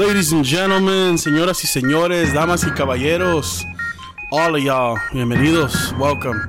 [0.00, 3.66] Ladies and gentlemen, señoras y señores, damas y caballeros,
[4.32, 5.92] all of y'all, bienvenidos.
[5.98, 6.40] Welcome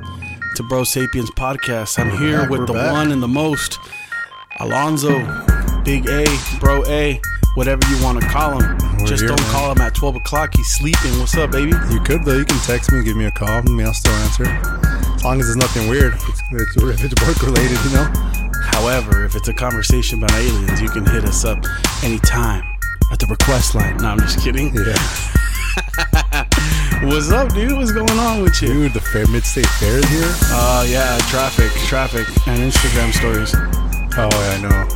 [0.56, 2.00] to Bro Sapienz Podcast.
[2.00, 2.94] I'm here back, with the back.
[2.94, 3.78] one and the most,
[4.62, 5.20] Alonzo,
[5.84, 6.24] Big A,
[6.62, 7.20] Bro A,
[7.56, 8.78] whatever you want to call him.
[9.00, 9.52] We're Just here, don't man.
[9.52, 10.52] call him at 12 o'clock.
[10.56, 11.20] He's sleeping.
[11.20, 11.74] What's up, baby?
[11.92, 12.38] You could though.
[12.38, 13.50] You can text me, give me a call.
[13.50, 14.46] I mean, I'll still answer.
[14.46, 16.14] As long as it's nothing weird.
[16.14, 18.08] It's, it's, it's work related, you know.
[18.72, 21.66] However, if it's a conversation about aliens, you can hit us up
[22.02, 22.64] anytime
[23.12, 23.98] at the request line.
[23.98, 24.74] No, I'm just kidding.
[24.74, 24.98] Yeah.
[27.04, 27.74] What's up, dude?
[27.78, 28.70] What's going on with you?
[28.70, 30.32] Dude, the fair mid-state fair is here.
[30.52, 33.54] Uh, yeah, traffic, traffic, and Instagram stories.
[34.18, 34.88] Oh, yeah, I know.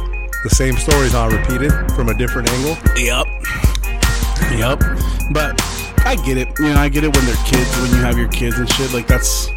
[0.44, 2.78] The same stories not repeated from a different angle.
[2.96, 3.26] Yep.
[4.52, 4.80] Yep.
[5.32, 5.62] But
[6.06, 6.48] I get it.
[6.60, 8.94] You know, I get it when they're kids, when you have your kids and shit.
[8.94, 9.50] Like, that's.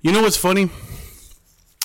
[0.00, 0.70] You know what's funny?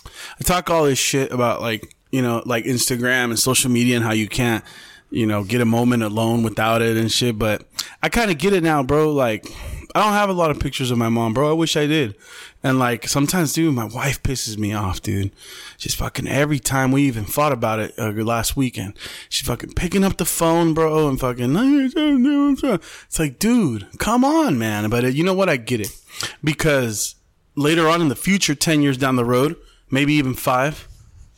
[0.05, 4.05] I talk all this shit about, like, you know, like Instagram and social media and
[4.05, 4.63] how you can't,
[5.11, 7.37] you know, get a moment alone without it and shit.
[7.37, 7.63] But
[8.01, 9.11] I kind of get it now, bro.
[9.11, 9.45] Like,
[9.93, 11.49] I don't have a lot of pictures of my mom, bro.
[11.49, 12.15] I wish I did.
[12.63, 15.31] And like sometimes, dude, my wife pisses me off, dude.
[15.77, 18.93] She's fucking every time we even thought about it uh, last weekend,
[19.29, 21.53] she's fucking picking up the phone, bro, and fucking.
[21.55, 24.89] It's like, dude, come on, man.
[24.89, 25.49] But uh, you know what?
[25.49, 25.95] I get it
[26.43, 27.15] because
[27.55, 29.57] later on in the future, ten years down the road,
[29.89, 30.87] maybe even five,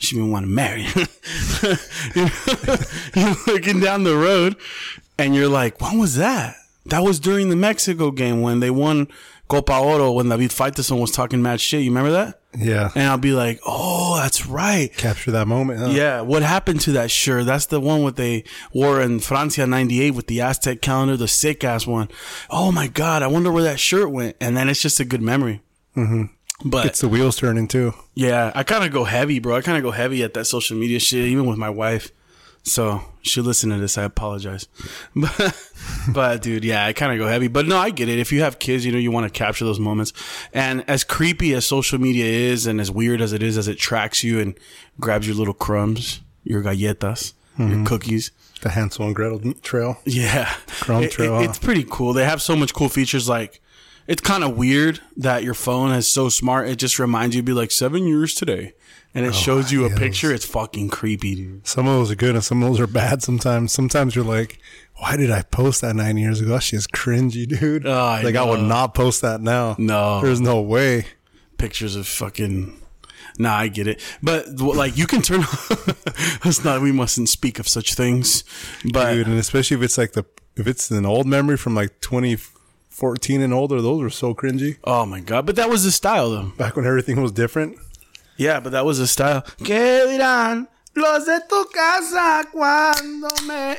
[0.04, 0.82] she may want to marry.
[2.16, 2.78] you know,
[3.16, 4.56] you're looking down the road,
[5.18, 6.56] and you're like, when was that?
[6.86, 9.08] That was during the Mexico game when they won
[9.48, 11.84] Copa Oro when David Faitelson was talking mad shit.
[11.84, 12.42] You remember that?
[12.58, 12.92] Yeah.
[12.96, 14.96] And I'll be like, oh, that's right.
[14.96, 15.80] Capture that moment.
[15.80, 15.90] Huh?
[15.90, 17.46] Yeah, what happened to that shirt?
[17.46, 18.44] That's the one what they
[18.74, 22.10] wore in Francia '98 with the Aztec calendar, the sick ass one.
[22.50, 24.36] Oh my god, I wonder where that shirt went.
[24.42, 25.62] And then it's just a good memory.
[25.96, 26.34] Mm-hmm.
[26.66, 27.94] But It's the wheels turning too.
[28.16, 29.56] yeah, I kind of go heavy, bro.
[29.56, 32.12] I kind of go heavy at that social media shit, even with my wife.
[32.66, 33.98] So she listen to this.
[33.98, 34.70] I apologize,
[35.16, 35.70] but
[36.08, 37.50] but dude, yeah, I kind of go heavy.
[37.50, 38.20] But no, I get it.
[38.20, 40.14] If you have kids, you know, you want to capture those moments.
[40.54, 43.78] And as creepy as social media is, and as weird as it is, as it
[43.78, 44.58] tracks you and
[44.98, 47.86] grabs your little crumbs, your galletas, your mm-hmm.
[47.86, 48.32] cookies.
[48.62, 49.98] The Hansel and Gretel trail.
[50.06, 50.54] Yeah.
[50.80, 51.50] Crumb trail, it- huh?
[51.50, 52.14] it's pretty cool.
[52.14, 53.60] They have so much cool features like
[54.08, 56.68] it's kind of weird that your phone is so smart.
[56.68, 58.74] It just reminds you to be like seven years today.
[59.16, 60.34] And it oh, shows you a Oh, yeah, picture.
[60.34, 61.68] It's fucking creepy, dude.
[61.68, 63.72] Some of those are good and some of those are bad sometimes.
[63.72, 64.60] Sometimes you're like,
[64.96, 66.52] why did I post that nine years ago?
[66.54, 67.86] That shit's cringy, dude.
[67.86, 69.76] Oh, I like, I would not post that now.
[69.78, 70.22] No.
[70.22, 71.06] There's no way.
[71.58, 72.80] Pictures of fucking.
[73.38, 74.02] Nah, I get it.
[74.22, 75.42] But like you can turn.
[76.44, 76.82] That's not.
[76.82, 78.44] We mustn't speak of such things.
[78.92, 79.28] But dude.
[79.28, 80.26] And especially if it's like the
[80.56, 82.00] if it's an old memory from like
[82.94, 84.78] 2014 and older, those were so cringy.
[84.84, 85.46] oh my god.
[85.46, 86.52] But that was the style, though.
[86.58, 87.78] Back when everything was different.
[88.38, 89.42] Yeah, but that was the style.
[89.60, 93.78] ¿Qué dirán los de tu casa cuando me...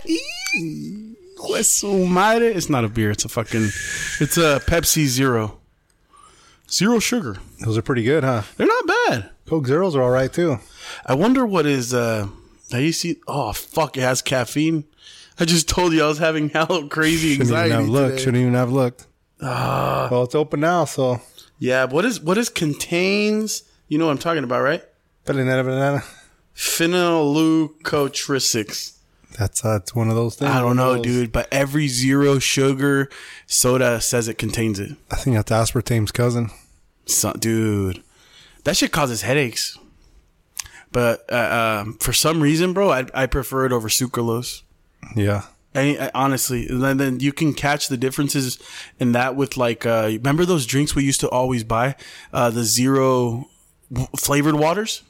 [1.63, 2.53] Su madre.
[2.55, 3.11] It's not a beer.
[3.11, 3.71] It's a fucking...
[4.21, 5.59] It's a Pepsi Zero.
[6.71, 7.37] Zero sugar.
[7.65, 8.43] Those are pretty good, huh?
[8.57, 9.31] They're not bad.
[9.47, 10.59] Coke Zeros are all right too.
[11.07, 11.93] I wonder what is...
[11.95, 12.29] uh
[12.73, 13.21] How you see...
[13.29, 13.97] Oh, fuck.
[13.97, 14.85] It has caffeine.
[15.39, 18.19] I just told you I was having hell crazy Shouldn't even have looked.
[18.21, 19.07] Shouldn't even have looked.
[19.41, 21.21] well, it's open now, so.
[21.59, 22.21] Yeah, what is...
[22.21, 23.63] What is contains...
[23.89, 24.83] You know what I'm talking about, right?
[25.25, 26.03] Banana, banana.
[26.55, 28.95] Phenylglucotristics.
[29.39, 30.51] That's uh, it's one of those things.
[30.51, 33.09] I don't know, dude, but every zero sugar
[33.47, 34.93] soda says it contains it.
[35.11, 36.51] I think that's aspartame's cousin.
[37.07, 38.03] So, dude,
[38.63, 39.77] that shit causes headaches.
[40.93, 44.63] But uh, um, for some reason, bro, I, I prefer it over sucralose.
[45.15, 45.43] Yeah.
[45.75, 48.59] And uh, honestly, and then, then you can catch the differences
[49.01, 51.97] in that with like, uh, remember those drinks we used to always buy,
[52.33, 53.49] uh, the zero
[53.91, 55.03] w- flavored waters,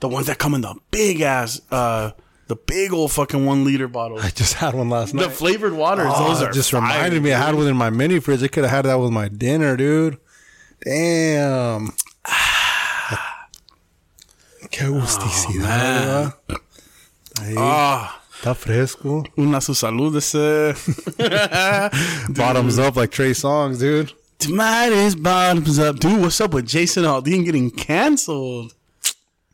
[0.00, 2.10] the ones that come in the big ass, uh,
[2.48, 4.18] the big old fucking one liter bottle.
[4.18, 5.22] I just had one last night.
[5.24, 7.88] The flavored waters, Oh, those are just fire, reminded me I had one in my
[7.88, 8.42] mini fridge.
[8.42, 10.18] I could have had that with my dinner, dude.
[10.84, 11.86] Damn.
[14.70, 16.34] Qué gusticidad.
[16.48, 16.62] ¿verdad?
[17.40, 18.21] Ahí, Ah.
[18.42, 19.22] Está fresco.
[19.38, 20.74] Una su salud ese.
[22.34, 24.12] Bottoms up like Trey Songz, dude.
[24.40, 26.00] Tomatoes bottoms up.
[26.00, 28.74] Dude, what's up with Jason Aldean getting canceled?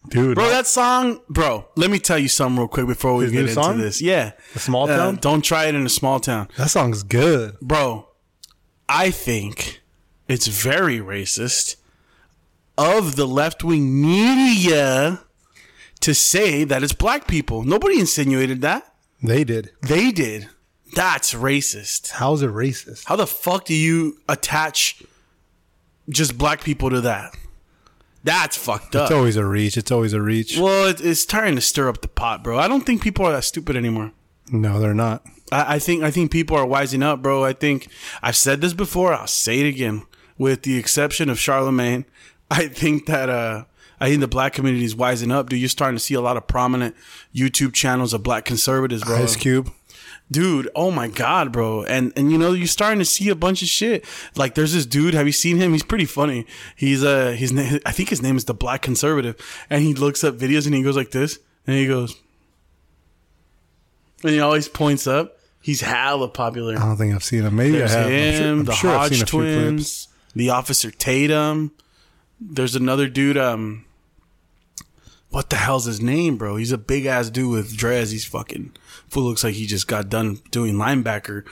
[0.09, 3.33] Dude, Bro, that song, bro, let me tell you something real quick before we His
[3.33, 3.77] get into song?
[3.77, 4.01] this.
[4.01, 4.33] Yeah.
[4.55, 5.17] A small Uh, town?
[5.21, 6.49] don't try it in a small town.
[6.57, 7.59] that song's good.
[7.61, 8.09] Bro,
[8.89, 9.83] I think
[10.29, 11.77] it's very racist
[12.79, 15.25] of the left wing media
[16.01, 17.63] to say that it's black people.
[17.65, 18.95] Nobody insinuated that.
[19.23, 19.73] They did.
[19.83, 20.49] They did.
[20.95, 22.13] That's racist.
[22.13, 23.05] How's it racist?
[23.07, 25.03] How the fuck do you attach
[26.09, 27.37] just black people to that?
[28.25, 29.11] That's fucked up.
[29.11, 29.77] It's always a reach.
[29.77, 30.59] It's always a reach.
[30.59, 32.59] well, it, it's starting to stir up the pot, bro.
[32.59, 34.13] I don't think people are that stupid anymore.
[34.51, 35.25] No, they're not.
[35.53, 37.45] I, I think I think people are wising up, bro.
[37.45, 37.89] I think
[38.23, 39.13] I've said this before.
[39.13, 40.05] I'll say it again.
[40.37, 42.05] With the exception of Charlemagne,
[42.51, 43.65] I think that uh,
[44.01, 45.49] I think the black community is wising up.
[45.49, 46.95] Dude, you're starting to see a lot of prominent
[47.35, 49.23] YouTube channels of black conservatives, bro.
[49.23, 49.73] Ice Cube.
[50.31, 51.85] Dude, oh my god, bro.
[51.85, 54.05] And and you know, you're starting to see a bunch of shit.
[54.37, 55.73] Like there's this dude, have you seen him?
[55.73, 56.47] He's pretty funny.
[56.77, 59.37] He's uh his name I think his name is the Black Conservative.
[59.71, 61.39] And he looks up videos and he goes like this.
[61.67, 62.15] And he goes
[64.23, 65.39] And he always points up.
[65.63, 66.77] He's hella popular.
[66.77, 67.57] I don't think I've seen him.
[67.57, 68.07] Maybe There's I have.
[68.07, 69.55] I'm sure- him, I'm the sure I've seen Hodge a few clips.
[69.55, 71.73] twins, the Officer Tatum.
[72.41, 73.37] There's another dude.
[73.39, 73.85] Um,
[75.31, 76.57] what the hell's his name, bro?
[76.57, 78.11] He's a big ass dude with dreads.
[78.11, 78.73] He's fucking
[79.09, 79.25] fool.
[79.25, 81.47] Looks like he just got done doing linebacker,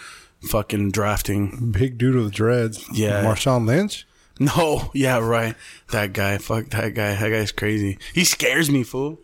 [0.49, 1.73] fucking drafting.
[1.73, 2.85] Big dude with dreads.
[2.93, 3.23] Yeah.
[3.25, 4.07] Marshawn Lynch.
[4.39, 5.55] No, yeah, right.
[5.91, 6.39] That guy.
[6.39, 7.15] Fuck that guy.
[7.15, 7.99] That guy's crazy.
[8.15, 9.21] He scares me, fool.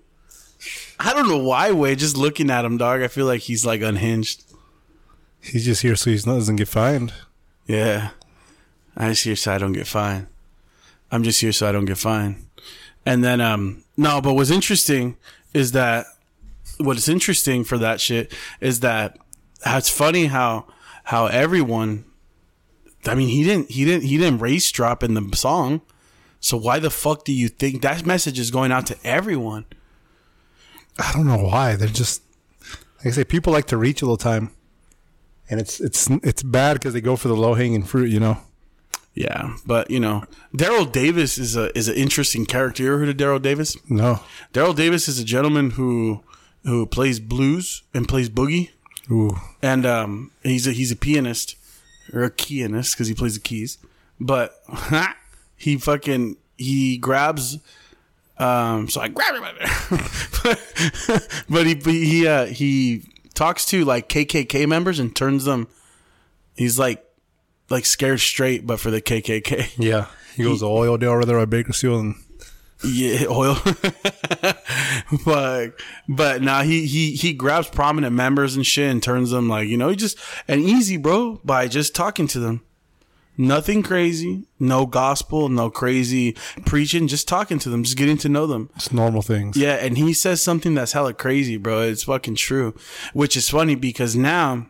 [0.99, 1.73] I don't know why.
[1.73, 3.03] Way just looking at him, dog.
[3.03, 4.45] I feel like he's like unhinged.
[5.41, 7.13] He's just here so he doesn't get fined.
[7.67, 8.11] Yeah.
[8.97, 10.29] I just here so I don't get fined.
[11.11, 12.47] I'm just here so I don't get fined.
[13.05, 15.17] And then um no, but what's interesting
[15.55, 16.07] is that
[16.79, 19.19] what is interesting for that shit is that
[19.65, 20.67] it's funny how
[21.05, 22.05] how everyone
[23.07, 25.83] I mean he didn't he didn't he didn't race drop in the song.
[26.41, 29.67] So why the fuck do you think that message is going out to everyone?
[30.99, 31.77] I don't know why.
[31.77, 32.23] They're just
[32.99, 34.51] like I say, people like to reach all the time,
[35.49, 38.11] and it's it's it's bad because they go for the low hanging fruit.
[38.11, 38.39] You know.
[39.15, 40.25] Yeah, but you know,
[40.57, 42.83] Daryl Davis is a is an interesting character.
[42.83, 43.77] You ever heard of Daryl Davis?
[43.91, 44.21] No.
[44.55, 46.23] Daryl Davis is a gentleman who
[46.65, 48.71] who plays blues and plays boogie,
[49.11, 49.37] Ooh.
[49.61, 51.57] and um, he's a he's a pianist
[52.13, 53.77] or a keyinist because he plays the keys.
[54.19, 54.55] But
[55.57, 57.59] he fucking he grabs.
[58.39, 59.43] Um, so I grab him,
[60.43, 63.03] but, but he he uh, he
[63.35, 65.69] talks to like KKK members and turns them.
[66.57, 67.05] He's like
[67.73, 69.73] like scared straight, but for the KKK.
[69.79, 70.07] Yeah.
[70.37, 72.15] He goes to oil deal over there at Bakersfield and
[72.85, 73.57] Yeah, oil.
[75.25, 75.75] but
[76.09, 79.77] but now he he he grabs prominent members and shit and turns them like you
[79.77, 82.63] know he just and easy bro by just talking to them.
[83.39, 86.37] Nothing crazy, no gospel, no crazy
[86.67, 88.69] preaching, just talking to them, just getting to know them.
[88.77, 89.57] it's normal things.
[89.57, 91.81] Yeah, and he says something that's hella crazy, bro.
[91.81, 92.75] It's fucking true.
[93.15, 94.67] Which is funny because now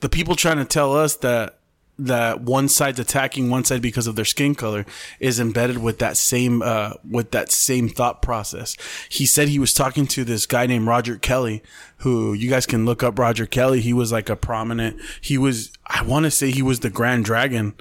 [0.00, 1.57] the people trying to tell us that
[1.98, 4.86] that one side's attacking one side because of their skin color
[5.18, 8.76] is embedded with that same uh with that same thought process.
[9.08, 11.62] He said he was talking to this guy named Roger Kelly
[11.98, 13.80] who you guys can look up Roger Kelly.
[13.80, 17.24] He was like a prominent he was I want to say he was the Grand
[17.24, 17.74] Dragon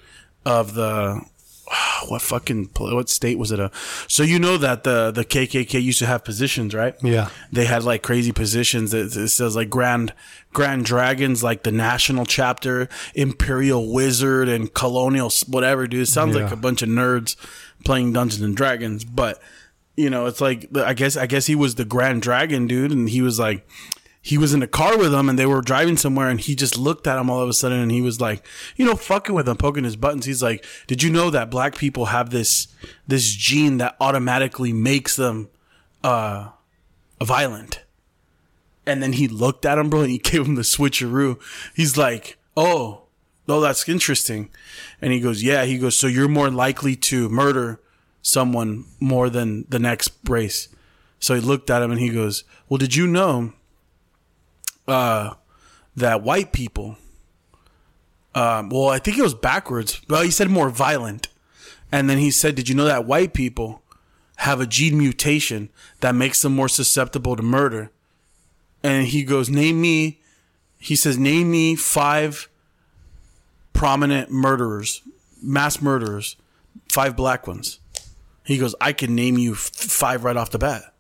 [0.46, 1.22] of the
[2.08, 3.72] what fucking what state was it a
[4.08, 6.96] so you know that the the KKK used to have positions right?
[7.04, 7.30] Yeah.
[7.52, 10.14] they had like crazy positions it, it says like grand
[10.54, 16.02] grand dragons like the national chapter imperial wizard and colonial whatever dude.
[16.02, 17.36] It sounds like a bunch of nerds
[17.84, 19.42] playing dungeons and dragons but
[19.96, 23.10] you know it's like i guess i guess he was the grand dragon dude and
[23.10, 23.68] he was like
[24.22, 26.78] he was in a car with them and they were driving somewhere and he just
[26.78, 29.48] looked at him all of a sudden and he was like, you know, fucking with
[29.48, 30.26] him, poking his buttons.
[30.26, 32.68] He's like, did you know that black people have this,
[33.08, 35.50] this gene that automatically makes them,
[36.04, 36.50] uh,
[37.24, 37.84] violent?
[38.86, 41.40] And then he looked at him, bro, and he gave him the switcheroo.
[41.76, 43.04] He's like, oh,
[43.48, 44.50] oh, that's interesting.
[45.02, 47.80] And he goes, yeah, he goes, so you're more likely to murder
[48.22, 50.70] someone more than the next race.
[51.20, 53.54] So he looked at him and he goes, well, did you know
[54.88, 55.34] uh,
[55.96, 56.98] that white people,
[58.36, 60.02] um, well, I think it was backwards.
[60.10, 61.28] Well, he said more violent.
[61.92, 63.82] And then he said, Did you know that white people
[64.38, 65.70] have a gene mutation
[66.02, 67.92] that makes them more susceptible to murder?
[68.84, 70.20] And he goes, Name me,
[70.78, 72.50] he says, Name me five
[73.74, 75.02] prominent murderers,
[75.42, 76.36] mass murderers,
[76.90, 77.80] five black ones.
[78.44, 80.94] He goes, I can name you f- five right off the bat.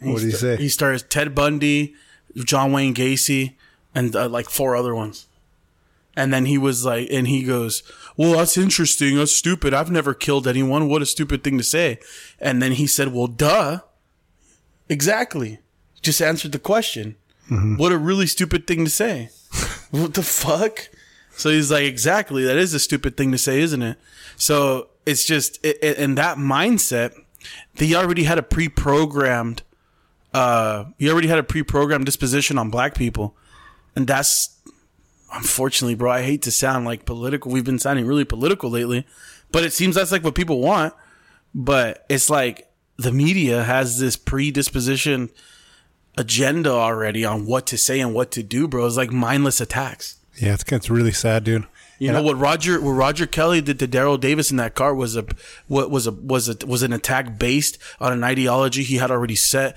[0.00, 0.56] What did he say?
[0.56, 1.94] He starts Ted Bundy,
[2.36, 3.54] John Wayne Gacy,
[3.94, 5.26] and uh, like four other ones.
[6.14, 7.82] And then he was like, and he goes,
[8.16, 9.16] "Well, that's interesting.
[9.16, 9.72] That's stupid.
[9.72, 10.88] I've never killed anyone.
[10.88, 11.98] What a stupid thing to say."
[12.38, 13.80] And then he said, "Well, duh,
[14.88, 15.60] exactly.
[16.02, 17.16] Just answered the question.
[17.76, 19.30] What a really stupid thing to say.
[19.90, 20.88] what the fuck?"
[21.34, 22.44] So he's like, "Exactly.
[22.44, 23.98] That is a stupid thing to say, isn't it?"
[24.36, 27.14] So it's just it, it, in that mindset,
[27.76, 29.62] they already had a pre-programmed
[30.34, 33.36] uh, he already had a pre-programmed disposition on black people,
[33.94, 34.60] and that's
[35.32, 36.10] unfortunately, bro.
[36.10, 37.50] I hate to sound like political.
[37.50, 39.06] We've been sounding really political lately,
[39.50, 40.94] but it seems that's like what people want.
[41.54, 45.30] But it's like the media has this predisposition
[46.16, 48.86] agenda already on what to say and what to do, bro.
[48.86, 50.18] It's like mindless attacks.
[50.40, 51.66] Yeah, it's it's really sad, dude.
[51.98, 55.16] You know what Roger what Roger Kelly did to Daryl Davis in that car was
[55.16, 55.24] a
[55.68, 59.36] what was a was a was an attack based on an ideology he had already
[59.36, 59.76] set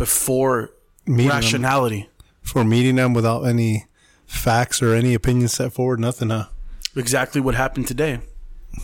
[0.00, 0.70] before
[1.06, 2.08] Meeting rationality.
[2.40, 3.84] For meeting them without any
[4.26, 6.46] facts or any opinions set forward, nothing, huh?
[6.96, 8.20] Exactly what happened today.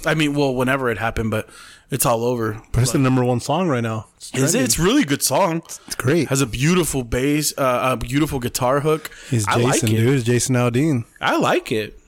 [0.04, 1.48] I mean, well, whenever it happened, but
[1.90, 2.60] it's all over.
[2.72, 4.08] But it's the number one song right now.
[4.16, 4.62] It's, Is it?
[4.62, 5.62] It's a really good song.
[5.86, 6.28] It's great.
[6.28, 9.10] Has a beautiful bass, uh, a beautiful guitar hook.
[9.30, 9.96] He's like Jason, it.
[9.96, 10.14] dude.
[10.16, 11.04] It's Jason Aldean.
[11.20, 11.98] I like it.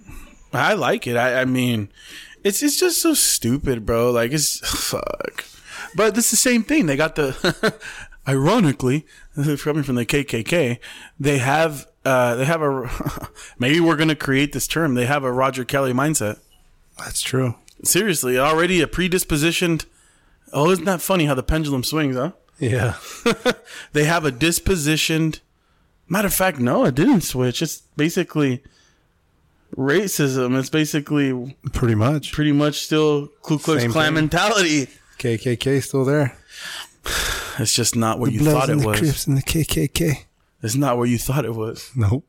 [0.53, 1.17] I like it.
[1.17, 1.88] I, I mean,
[2.45, 4.11] it's it's just so stupid, bro.
[4.11, 4.59] Like it's
[4.91, 5.45] fuck.
[5.95, 6.87] But it's the same thing.
[6.87, 7.75] They got the
[8.28, 9.06] ironically
[9.58, 10.78] coming from the KKK.
[11.18, 12.90] They have uh they have a
[13.58, 14.94] maybe we're gonna create this term.
[14.94, 16.38] They have a Roger Kelly mindset.
[16.99, 17.54] That's true.
[17.82, 19.87] Seriously, already a predispositioned.
[20.52, 22.32] Oh, isn't that funny how the pendulum swings, huh?
[22.58, 22.94] Yeah.
[23.92, 25.40] they have a dispositioned.
[26.08, 27.62] Matter of fact, no, it didn't switch.
[27.62, 28.62] It's basically
[29.76, 30.58] racism.
[30.58, 32.32] It's basically Pretty much.
[32.32, 34.88] pretty much still Ku Klux Klan mentality.
[35.18, 36.37] KKK still there.
[37.59, 38.99] It's just not what you Bloods thought it and the was.
[39.00, 40.25] Crips and the KKK.
[40.62, 41.91] It's not what you thought it was.
[41.97, 42.25] Nope.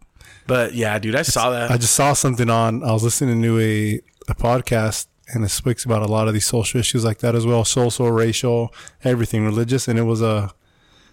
[0.47, 1.69] But yeah, dude, I saw that.
[1.71, 2.83] I just saw something on.
[2.83, 6.45] I was listening to a a podcast, and it speaks about a lot of these
[6.45, 10.51] social issues like that as well, social, racial, everything, religious, and it was a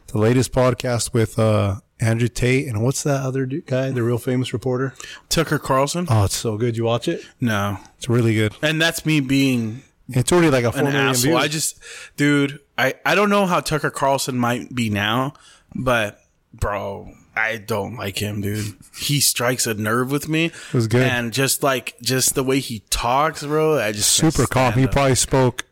[0.09, 4.19] the latest podcast with uh, Andrew Tate and what's that other dude, guy, the real
[4.19, 4.95] famous reporter?
[5.29, 6.07] Tucker Carlson?
[6.09, 6.77] Oh, it's so good.
[6.77, 7.23] You watch it?
[7.41, 7.79] No.
[7.99, 8.55] It's really good.
[8.63, 11.33] And that's me being It's already like a four an million asshole.
[11.33, 11.43] views.
[11.43, 11.81] I just,
[12.17, 15.35] dude, I, I don't know how Tucker Carlson might be now,
[15.75, 16.21] but
[16.53, 18.75] bro, I don't like him, dude.
[18.99, 20.47] He strikes a nerve with me.
[20.47, 21.03] It was good.
[21.03, 24.75] And just like, just the way he talks, bro, I just super calm.
[24.75, 25.65] He probably spoke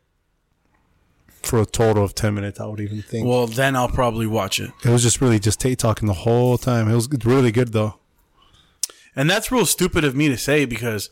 [1.43, 2.59] for a total of ten minutes.
[2.59, 3.27] I would even think.
[3.27, 4.71] Well, then I'll probably watch it.
[4.85, 6.89] it was just really just Tate talking the whole time.
[6.89, 7.99] It was really good though.
[9.17, 11.09] And that's real stupid of me to say because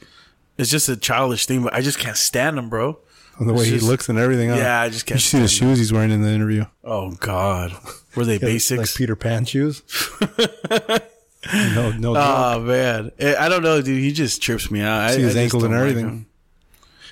[0.58, 2.98] it's just a childish thing, but I just can't stand him, bro.
[3.38, 4.50] And the way It's he looks and everything.
[4.50, 4.56] huh?
[4.56, 6.66] Yeah, I just can't You see the shoes he's wearing in the interview.
[6.84, 7.72] Oh God,
[8.14, 8.78] were they basics?
[8.78, 8.94] like?
[8.94, 9.82] Peter Pan shoes.
[11.52, 12.10] no, no.
[12.10, 12.16] Oh, joke.
[12.16, 14.00] Oh man, I I don't know, dude.
[14.00, 15.00] He just trips me out.
[15.00, 16.26] I, See his I just ankles and don't like everything.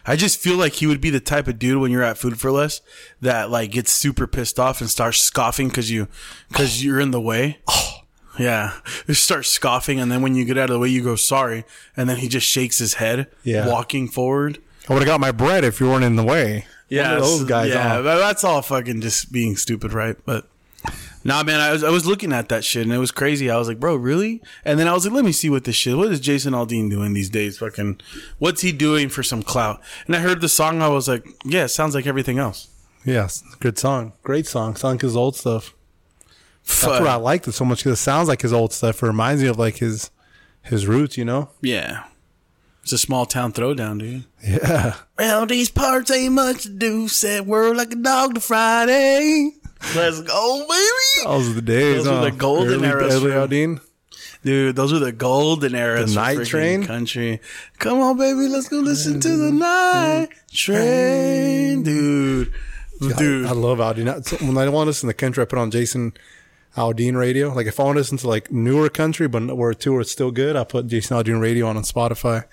[0.06, 2.38] I just feel like he would be the type of dude when you're at Food
[2.40, 2.80] for Less
[3.20, 6.08] that like gets super pissed off and starts scoffing because you
[6.48, 7.58] because you're in the way.
[8.38, 11.14] Yeah, you start scoffing, and then when you get out of the way, you go
[11.16, 13.66] sorry, and then he just shakes his head, Yeah.
[13.68, 14.62] walking forward.
[14.90, 16.66] I would have got my bread if you weren't in the way.
[16.88, 17.68] Yeah, those guys.
[17.68, 20.16] Yeah, that's all fucking just being stupid, right?
[20.24, 20.48] But
[21.22, 23.48] nah, man, I was I was looking at that shit and it was crazy.
[23.48, 24.42] I was like, bro, really?
[24.64, 25.96] And then I was like, let me see what this shit.
[25.96, 27.58] What is Jason Aldean doing these days?
[27.58, 28.00] Fucking,
[28.40, 29.80] what's he doing for some clout?
[30.08, 30.82] And I heard the song.
[30.82, 32.66] I was like, yeah, it sounds like everything else.
[33.04, 34.74] Yes, good song, great song.
[34.74, 35.72] Sounds like his old stuff.
[36.66, 37.00] That's Fuck.
[37.00, 39.04] what I liked it so much because it sounds like his old stuff.
[39.04, 40.10] It reminds me of like his
[40.62, 41.50] his roots, you know.
[41.62, 42.04] yeah,
[42.90, 44.24] it's a small town throwdown, dude.
[44.42, 47.06] Yeah, Well, these parts ain't much to do.
[47.06, 49.52] Said word like a dog to Friday.
[49.94, 51.24] Let's go, baby.
[51.24, 51.96] those are the days.
[51.98, 52.24] Those were huh?
[52.24, 53.80] the golden Early- early Aldean.
[54.42, 56.14] Dude, those are the golden eras.
[56.14, 56.82] The Night Train?
[56.84, 57.40] country.
[57.78, 62.52] Come on, baby, let's go listen to the night train, dude.
[63.18, 64.26] Dude, I love Aldean.
[64.26, 66.12] So When I want to listen to country, I put on Jason
[66.76, 67.52] Aldean radio.
[67.54, 70.32] Like if I want to listen to like newer country, but where two are still
[70.32, 72.46] good, I put Jason Aldean radio on on Spotify.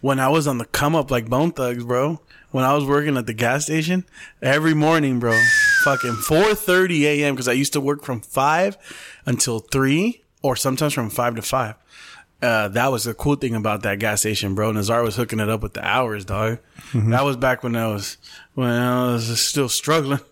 [0.00, 2.20] When I was on the come up like Bone Thugs, bro.
[2.50, 4.04] When I was working at the gas station
[4.42, 5.38] every morning, bro,
[5.84, 7.34] fucking four thirty a.m.
[7.34, 8.76] because I used to work from five
[9.24, 11.76] until three, or sometimes from five to five.
[12.42, 14.70] Uh, that was the cool thing about that gas station, bro.
[14.72, 16.58] Nazar was hooking it up with the hours, dog.
[16.92, 18.18] That was back when I was
[18.54, 20.20] when I was still struggling.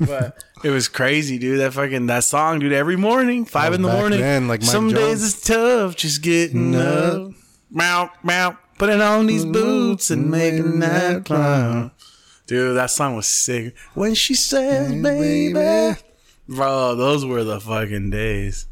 [0.00, 1.58] But it was crazy, dude.
[1.58, 2.72] That fucking that song, dude.
[2.72, 4.20] Every morning, five in the morning.
[4.20, 7.14] then, like Mike Some days it's tough, just getting Up.
[7.14, 7.32] up.
[7.72, 8.56] Meow, meow.
[8.80, 11.90] Putting on these boots and making that climb.
[12.46, 13.76] Dude, that song was sick.
[13.92, 16.00] When she says, baby.
[16.48, 18.68] Bro, those were the fucking days.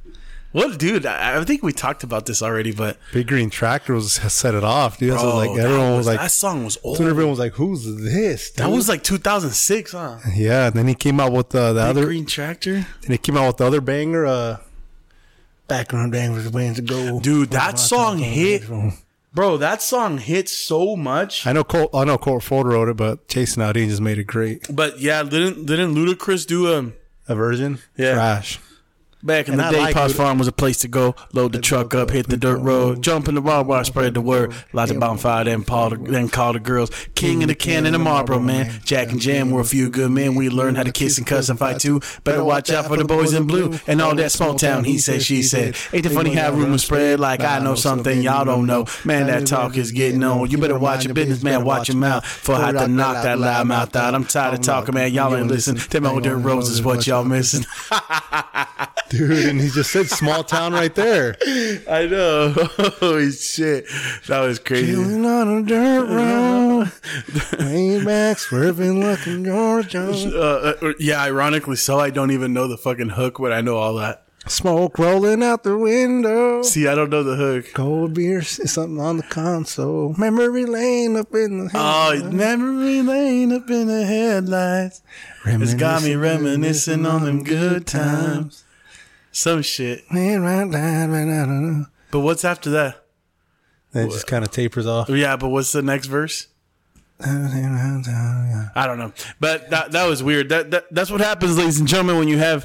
[0.52, 1.04] What, dude?
[1.04, 4.64] I, I think we talked about this already, but Big Green Tractor was set it
[4.64, 5.12] off, dude.
[5.12, 6.98] That's bro, what, like that everyone was, like, that song was old.
[6.98, 10.20] when everyone was like, "Who's this?" that was like 2006, huh?
[10.34, 10.68] yeah.
[10.68, 12.06] And then he came out with uh, the Big other.
[12.06, 12.86] Green Tractor.
[13.02, 14.24] Then he came out with the other banger.
[14.24, 14.56] Uh,
[15.66, 18.62] Background bangers, ways to go, Dude, that song hit.
[19.34, 21.46] Bro, that song hit so much.
[21.46, 21.90] I know Colt.
[21.94, 24.66] I know Colt Ford wrote it, but Jason Aldean just made it great.
[24.74, 26.92] But yeah, didn't didn't Ludacris do a
[27.30, 28.14] A version, Yeah.
[28.14, 28.58] trash.
[29.22, 30.12] Back in And the I day, like Potts.
[30.14, 31.16] Farm was a place to go.
[31.32, 34.20] Load the truck up, hit the dirt road, jump in the wild wild, spread the
[34.20, 34.54] word.
[34.72, 36.90] Light the bonfire, then call the, then call the girls.
[37.16, 38.80] King of the can and the Marlboro man.
[38.84, 40.36] Jack and Jam were a few good men.
[40.36, 42.00] We learned how to kiss and cuss and fight too.
[42.22, 44.84] Better watch out for the boys in blue and all that small town.
[44.84, 45.76] He said, she said.
[45.92, 48.86] Ain't it funny how rumors spread like I know something y'all don't know.
[49.04, 50.48] Man, that talk is getting on.
[50.48, 51.64] You better watch your business, man.
[51.64, 52.24] Watch your mouth.
[52.24, 54.14] For I have to knock that loud mouth out.
[54.14, 55.12] I'm tired of talking, man.
[55.12, 55.76] Y'all ain't listen.
[55.90, 57.64] Them old dirt roads is what y'all missing.
[59.08, 59.46] Dude.
[59.46, 61.36] And he just said small town right there.
[61.88, 62.52] I know.
[63.00, 63.86] Holy shit.
[64.26, 64.92] That was crazy.
[64.92, 66.92] Chilling on a dirt road,
[67.58, 70.10] way back swerving a Georgia.
[70.10, 73.76] Uh, uh, yeah, ironically so, I don't even know the fucking hook, but I know
[73.76, 74.24] all that.
[74.46, 76.62] Smoke rolling out the window.
[76.62, 77.66] See, I don't know the hook.
[77.74, 80.14] Cold beer, something on the console.
[80.16, 85.02] Memory lane up in the Oh, memory lane up in the headlights.
[85.44, 88.64] It's got me reminiscing on them good times.
[89.38, 90.02] Some shit.
[90.10, 93.04] Then But what's after that?
[93.94, 95.08] it just kind of tapers off.
[95.08, 96.48] Yeah, but what's the next verse?
[97.20, 99.12] I don't know.
[99.38, 100.48] But that that was weird.
[100.48, 102.64] That, that that's what happens, ladies and gentlemen, when you have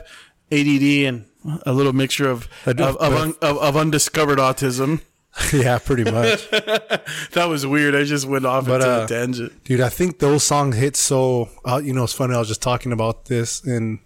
[0.52, 1.26] ADD and
[1.64, 5.02] a little mixture of of, of, un, of, of undiscovered autism.
[5.54, 6.50] yeah, pretty much.
[7.34, 7.96] That was weird.
[7.96, 9.64] I just went off But, into uh, a tangent.
[9.64, 11.50] Dude, I think those songs hit so.
[11.66, 12.34] Uh, you know, it's funny.
[12.34, 14.00] I was just talking about this in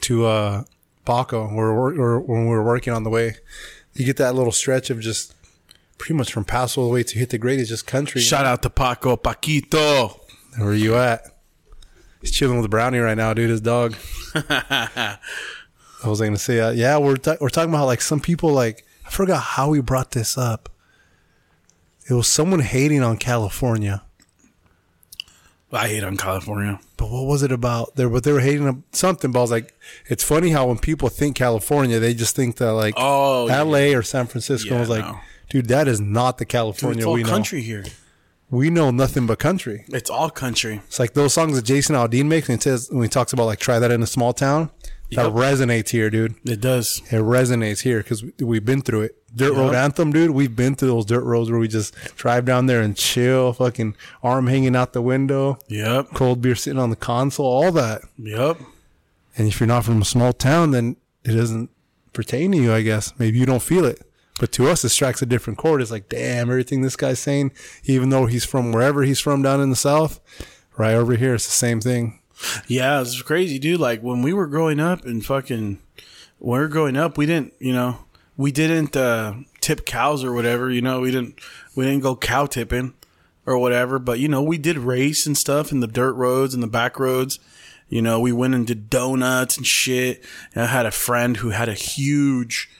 [0.00, 0.64] to uh,
[1.04, 3.36] Paco, where we're, or when we were working on the way.
[3.94, 5.34] You get that little stretch of just
[5.98, 8.20] pretty much from Paso all the way to hit the grade is just country.
[8.20, 10.18] Shout out to Paco Paquito.
[10.56, 11.22] Where are you at?
[12.20, 13.50] He's chilling with Brownie right now, dude.
[13.50, 13.94] His dog.
[14.34, 15.18] I
[16.04, 19.10] was gonna say, uh, yeah, we're ta- we're talking about like some people like I
[19.10, 20.68] forgot how we brought this up.
[22.08, 24.02] It was someone hating on California,
[25.74, 26.78] I hate on California.
[26.96, 27.96] but what was it about?
[27.96, 29.32] There, but they were hating on something.
[29.32, 29.74] But I was like,
[30.06, 33.94] it's funny how when people think California, they just think that like Oh, L.A.
[33.94, 34.70] or San Francisco.
[34.70, 35.18] Yeah, I was like, no.
[35.50, 37.28] dude, that is not the Dude, California all we know.
[37.28, 37.84] country here.
[38.50, 39.84] We know nothing but country.
[39.88, 40.80] It's all country.
[40.86, 43.46] It's like those songs that Jason Aldean makes and he says when he talks about
[43.46, 44.70] like try that in a small town.
[45.14, 45.32] That Yep.
[45.34, 46.34] resonates here, dude.
[46.44, 47.02] It does.
[47.10, 49.16] It resonates here because we've been through it.
[49.34, 50.30] Dirt Road Anthem, dude.
[50.30, 53.96] We've been through those dirt roads where we just drive down there and chill, fucking
[54.22, 56.08] arm hanging out the window, Yep.
[56.14, 58.02] cold beer sitting on the console, all that.
[58.16, 58.60] Yep.
[59.36, 61.70] And if you're not from a small town, then it doesn't
[62.12, 63.12] pertain to you, I guess.
[63.18, 64.02] Maybe you don't feel it.
[64.38, 65.82] But to us, it strikes a different chord.
[65.82, 67.52] It's like, damn, everything this guy's saying,
[67.84, 70.20] even though he's from wherever he's from down in the South,
[70.76, 72.20] right over here, it's the same thing.
[72.66, 73.80] Yeah, it's crazy, dude.
[73.80, 75.78] Like when we were growing up and fucking
[76.38, 77.98] when we were growing up, we didn't, you know,
[78.36, 80.70] we didn't uh, tip cows or whatever.
[80.70, 81.38] You know, we didn't
[81.74, 82.94] we didn't go cow tipping
[83.46, 83.98] or whatever.
[83.98, 86.98] But you know, we did race and stuff in the dirt roads and the back
[86.98, 87.38] roads.
[87.88, 90.24] You know, we went and did donuts and shit.
[90.54, 92.70] And I had a friend who had a huge,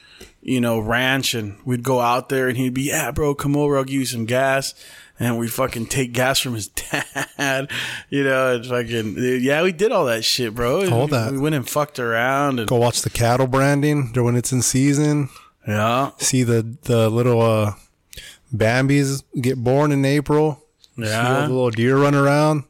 [0.41, 3.77] you know, ranch, and we'd go out there, and he'd be, "Yeah, bro, come over.
[3.77, 4.73] I'll give you some gas."
[5.17, 6.67] And we fucking take gas from his
[7.37, 7.71] dad,
[8.09, 10.89] you know, and fucking yeah, we did all that shit, bro.
[10.89, 11.31] All We- that.
[11.31, 15.29] we went and fucked around, and Go watch the cattle branding when it's in season.
[15.65, 17.73] yeah, See the, the little uh,
[18.53, 20.61] Bambies get born in April.
[20.97, 22.63] Yeah, see all the little deer run around.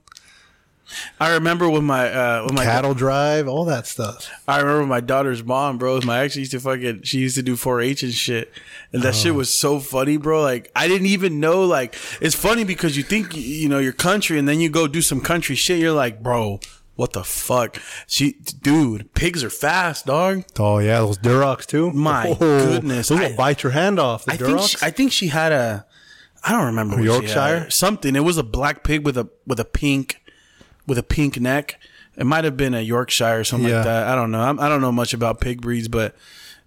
[1.19, 4.29] I remember when my uh, when my Cattle drive, all that stuff.
[4.47, 5.99] I remember my daughter's mom, bro.
[6.01, 8.51] My ex used to fucking, she used to do 4-H and shit.
[8.93, 10.41] And that shit was so funny, bro.
[10.41, 14.38] Like, I didn't even know, like, it's funny because you think, you know, your country
[14.39, 15.79] and then you go do some country shit.
[15.79, 16.60] You're like, bro,
[16.95, 17.81] what the fuck?
[18.08, 20.43] She, dude, pigs are fast, dog.
[20.58, 21.91] Oh yeah, those Durocs too.
[21.91, 23.10] My Oh, goodness.
[23.10, 24.23] those I- will bite your hand off.
[24.25, 25.86] The I think, she, I think she had a,
[26.43, 26.95] I don't remember.
[26.95, 27.21] what she had.
[27.36, 27.69] Yorkshire?
[27.71, 28.15] Something.
[28.15, 30.21] It was a black pig with a, with a pink,
[30.88, 31.80] with a pink neck.
[32.17, 33.78] It might have been a Yorkshire or something Yeah.
[33.78, 34.08] like that.
[34.08, 34.39] I don't know.
[34.41, 36.15] I'm, I don't know much about pig breeds, but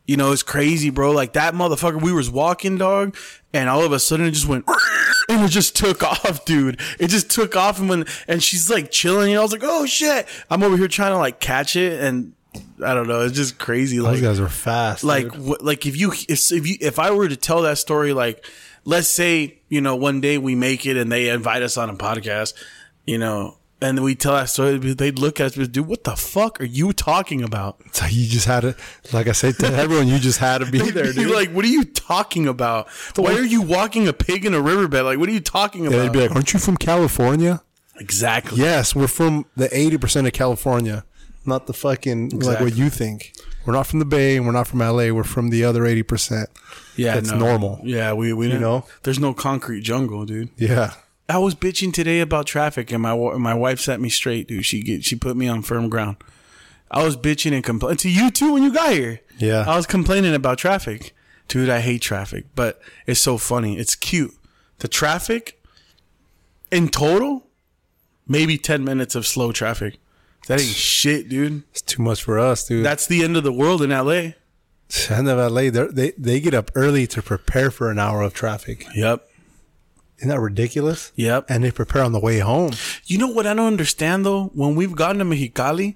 [0.07, 1.13] you know, it's crazy, bro.
[1.13, 3.17] Like that motherfucker, we was walking, dog,
[3.53, 4.65] and all of a sudden it just went,
[5.29, 6.81] and it just took off, dude.
[6.99, 9.85] It just took off, and when, and she's like chilling, and I was like, oh
[9.87, 10.27] shit.
[10.51, 12.33] I'm over here trying to like catch it, and
[12.85, 13.21] I don't know.
[13.23, 13.99] It's just crazy.
[13.99, 15.05] those Like, guys are fast.
[15.05, 15.29] like
[15.61, 18.45] like if you if if you if I were to tell that story like
[18.85, 21.95] let's say you know one day we make it and they invite us on a
[21.95, 22.55] podcast
[23.07, 26.05] you know and we tell that story they'd look at us and be, dude what
[26.05, 28.77] the fuck are you talking about So you just had to,
[29.13, 31.31] like I said to everyone, you just had to be there, dude.
[31.31, 35.05] like what are you talking about why are you walking a pig in a riverbed
[35.05, 37.63] like what are you talking Yeah, about they'd be like, "Aren't you from California?"
[38.01, 41.05] exactly Yes, we're from the eighty percent of California,
[41.45, 43.33] not the fucking like what you think.
[43.67, 45.11] We're not from the Bay, and we're not from LA.
[45.11, 46.49] We're from the other eighty percent.
[46.97, 47.39] yeah that's no.
[47.39, 47.81] normal.
[47.85, 48.87] yeah we we you know?
[49.03, 50.95] there's no concrete jungle dude Yeah,
[51.29, 54.65] I was bitching today about traffic, and my my wife set me straight, dude.
[54.65, 56.17] She get, she put me on firm ground.
[56.91, 59.21] I was bitching and complaining to you too when you got here.
[59.37, 59.65] Yeah.
[59.67, 61.15] I was complaining about traffic.
[61.47, 63.79] Dude, I hate traffic, but it's so funny.
[63.79, 64.35] It's cute.
[64.79, 65.63] The traffic
[66.71, 67.47] in total,
[68.27, 69.99] maybe 10 minutes of slow traffic.
[70.47, 71.63] That ain't shit, dude.
[71.71, 72.85] It's too much for us, dude.
[72.85, 74.33] That's the end of the world in LA.
[75.11, 78.87] End of LA, they they get up early to prepare for an hour of traffic.
[78.95, 79.28] Yep.
[80.19, 81.13] Isn't that ridiculous?
[81.17, 81.47] Yep.
[81.49, 82.73] And they prepare on the way home.
[83.07, 84.47] You know what I don't understand though?
[84.55, 85.95] When we've gone to Mexicali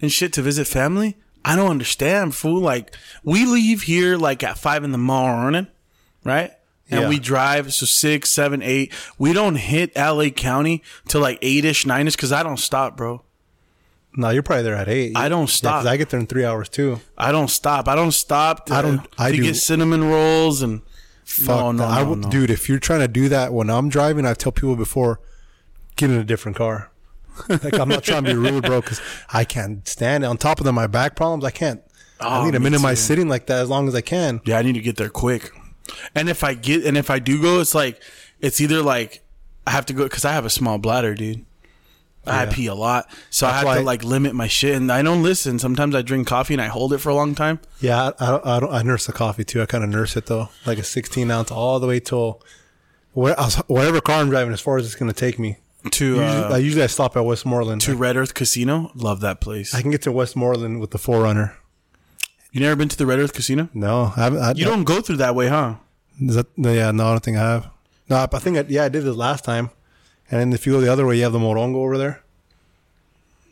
[0.00, 2.60] and shit to visit family, I don't understand, fool.
[2.60, 5.68] Like we leave here like at five in the morning,
[6.24, 6.52] right?
[6.90, 7.08] And Yeah.
[7.08, 8.92] we drive so six, seven, eight.
[9.16, 12.96] We don't hit LA County till like eight ish, nine ish, because I don't stop,
[12.96, 13.22] bro.
[14.14, 15.12] No, you're probably there at eight.
[15.16, 15.86] I don't Yeah, stop.
[15.86, 17.00] I get there in three hours too.
[17.16, 17.88] I don't stop.
[17.88, 18.66] I don't stop.
[18.66, 20.82] To, I don't- I to do- get cinnamon rolls and
[21.24, 21.84] Fuck no, no.
[21.84, 22.30] I no, no.
[22.30, 22.50] dude.
[22.50, 25.20] If you're trying to do that when I'm driving, I tell people before,
[25.96, 26.90] get in a different car.
[27.48, 29.00] like I'm not trying to be rude, bro, because
[29.32, 30.26] I can't stand it.
[30.26, 31.82] On top of the, my back problems, I can't.
[32.20, 33.06] I Oh, need to minimize too.
[33.06, 34.40] sitting like that as long as I can.
[34.44, 35.50] Yeah, I need to get there quick.
[36.14, 38.00] And if I get and if I do go, it's like
[38.40, 39.22] it's either like
[39.66, 41.44] I have to go because I have a small bladder, dude.
[42.24, 44.76] I pee a lot, so I That's have why- to like limit my shit.
[44.76, 45.58] And I don't listen.
[45.58, 47.58] Sometimes I drink coffee and I hold it for a long time.
[47.80, 49.60] Yeah, I, I, I, don't, I nurse the coffee too.
[49.60, 52.40] I kind of nurse it though, like a 16 ounce all the way till
[53.12, 53.34] where,
[53.66, 55.56] whatever car I'm driving, as far as it's gonna take me.
[55.90, 57.80] To Usually, uh, I usually I stop at Westmorland.
[57.82, 59.74] to Red Earth Casino, love that place.
[59.74, 61.56] I can get to Westmorland with the Forerunner.
[62.52, 63.68] you never been to the Red Earth Casino?
[63.74, 64.38] No, I haven't.
[64.40, 65.74] I, You don't go through that way, huh?
[66.20, 67.68] Is that, no, yeah, no, I don't think I have.
[68.08, 69.70] No, I, I think I, yeah, I did this last time.
[70.32, 72.22] And then if you go the other way, you have the Morongo over there.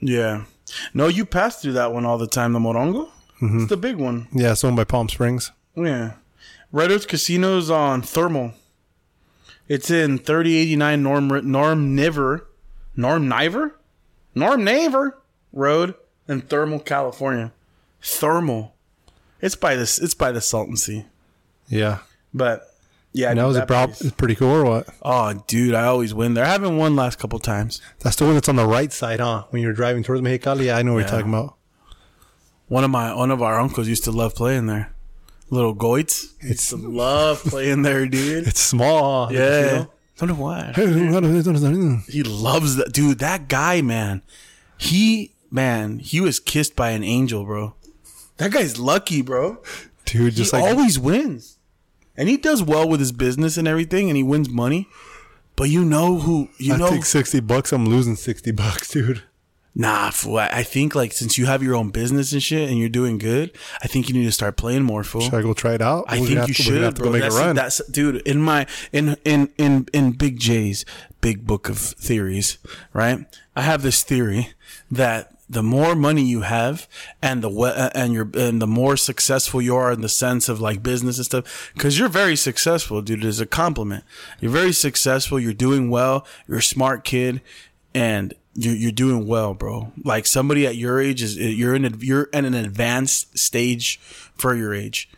[0.01, 0.45] Yeah.
[0.95, 2.53] No, you pass through that one all the time.
[2.53, 3.61] The Morongo, Mm-hmm.
[3.61, 4.29] it's the big one.
[4.33, 5.51] Yeah, it's owned by Palm Springs.
[5.75, 6.13] Yeah.
[6.73, 8.53] Red Earth Casino's on Thermal.
[9.69, 12.47] It's in 3089 Norm Norm Niver
[12.97, 13.77] Norm Niver?
[14.35, 15.19] Norm Naver
[15.53, 15.95] Road
[16.29, 17.53] in Thermal, California.
[18.03, 18.75] Thermal.
[19.41, 21.05] It's by this it's by the Salton Sea.
[21.69, 21.99] Yeah,
[22.35, 22.70] But
[23.13, 24.89] yeah, that dude, was a prob- it's pretty cool or what?
[25.03, 26.45] Oh, dude, I always win there.
[26.45, 27.81] I haven't won last couple times.
[28.01, 29.45] That's the one that's on the right side, huh?
[29.51, 31.07] When you're driving towards Mexicali, yeah, I know what Yeah.
[31.07, 31.57] you're talking about.
[32.69, 34.93] One of my one of our uncles used to love playing there.
[35.51, 36.29] Little Goits.
[36.71, 38.47] To love playing there, dude.
[38.49, 39.27] It's small.
[39.27, 39.33] huh?
[39.33, 39.85] Yeah.
[40.19, 40.73] Don't know why.
[40.77, 43.19] He loves that dude.
[43.19, 44.23] That guy, man.
[44.79, 47.75] He man, he was kissed by an angel, bro.
[48.37, 49.59] That guy's lucky, bro.
[50.05, 51.59] Dude, just he like always wins,
[52.21, 54.87] and he does well with his business and everything, and he wins money.
[55.57, 56.49] But you know who?
[56.59, 57.73] You I know, take sixty bucks.
[57.73, 59.23] I'm losing sixty bucks, dude.
[59.75, 60.11] nah.
[60.11, 62.89] Fool, I I think like since you have your own business and shit, and you're
[62.89, 63.51] doing good,
[63.83, 65.23] I think you need to start playing more, fool.
[65.23, 66.05] Should I go try it out?
[66.09, 67.09] I We're think you to- should, have to bro.
[67.09, 67.57] go make that's, a run.
[67.57, 68.17] that's dude.
[68.29, 70.85] In my in in in in Big J's
[71.21, 72.57] big book of theories,
[72.95, 73.27] right?
[73.57, 74.55] I have this theory
[74.91, 76.89] that the more money you have
[77.21, 80.61] and the uh, and you're and the more successful you are in the sense of
[80.61, 83.25] like business and stuff because you're very successful dude.
[83.25, 84.05] Is a compliment.
[84.41, 85.41] You're very successful.
[85.41, 86.25] You're doing well.
[86.47, 87.43] You're a smart kid
[87.93, 89.93] and you're, you're doing well bro.
[90.05, 94.73] Like somebody at your age is you're in you're in an advanced stage for your
[94.73, 95.11] age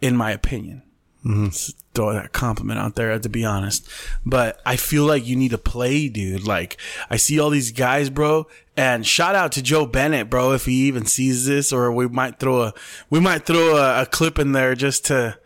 [0.00, 0.82] in my opinion
[1.26, 1.48] Mm-hmm.
[1.92, 3.88] throw that compliment out there to be honest.
[4.24, 6.46] But I feel like you need to play, dude.
[6.46, 6.76] Like
[7.10, 8.46] I see all these guys, bro.
[8.76, 12.38] And shout out to Joe Bennett, bro, if he even sees this, or we might
[12.38, 12.74] throw a
[13.10, 15.36] we might throw a, a clip in there just to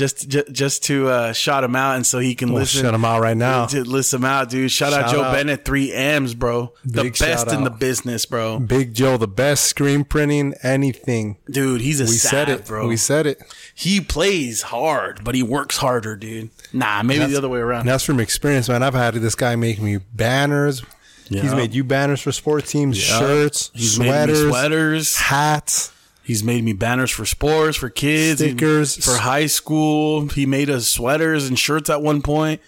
[0.00, 2.82] just just, just to uh, shout him out, and so he can We'll listen.
[2.82, 3.66] shut him out right now.
[3.66, 4.70] To list him out, dude.
[4.72, 5.32] Shout, out Joe out.
[5.34, 6.72] Bennett, three M's, bro.
[6.84, 8.58] The best in the business, bro.
[8.58, 11.36] Big Joe, the best screen printing, anything.
[11.48, 12.88] Dude, he's a We said it, bro.
[12.88, 13.40] We said it.
[13.74, 16.50] he plays hard, but he works harder, dude.
[16.72, 17.86] Nah, maybe the other way around.
[17.86, 18.82] That's from experience, man.
[18.82, 20.82] I've had this guy make me banners.
[21.28, 25.16] He's made you banners for sports teams, shirts, He's sweaters, sweaters.
[25.16, 25.92] hats.
[26.30, 29.04] He's made me banners for sports, for kids, Stickers.
[29.04, 30.28] for high school.
[30.28, 32.60] He made us sweaters and shirts at one point,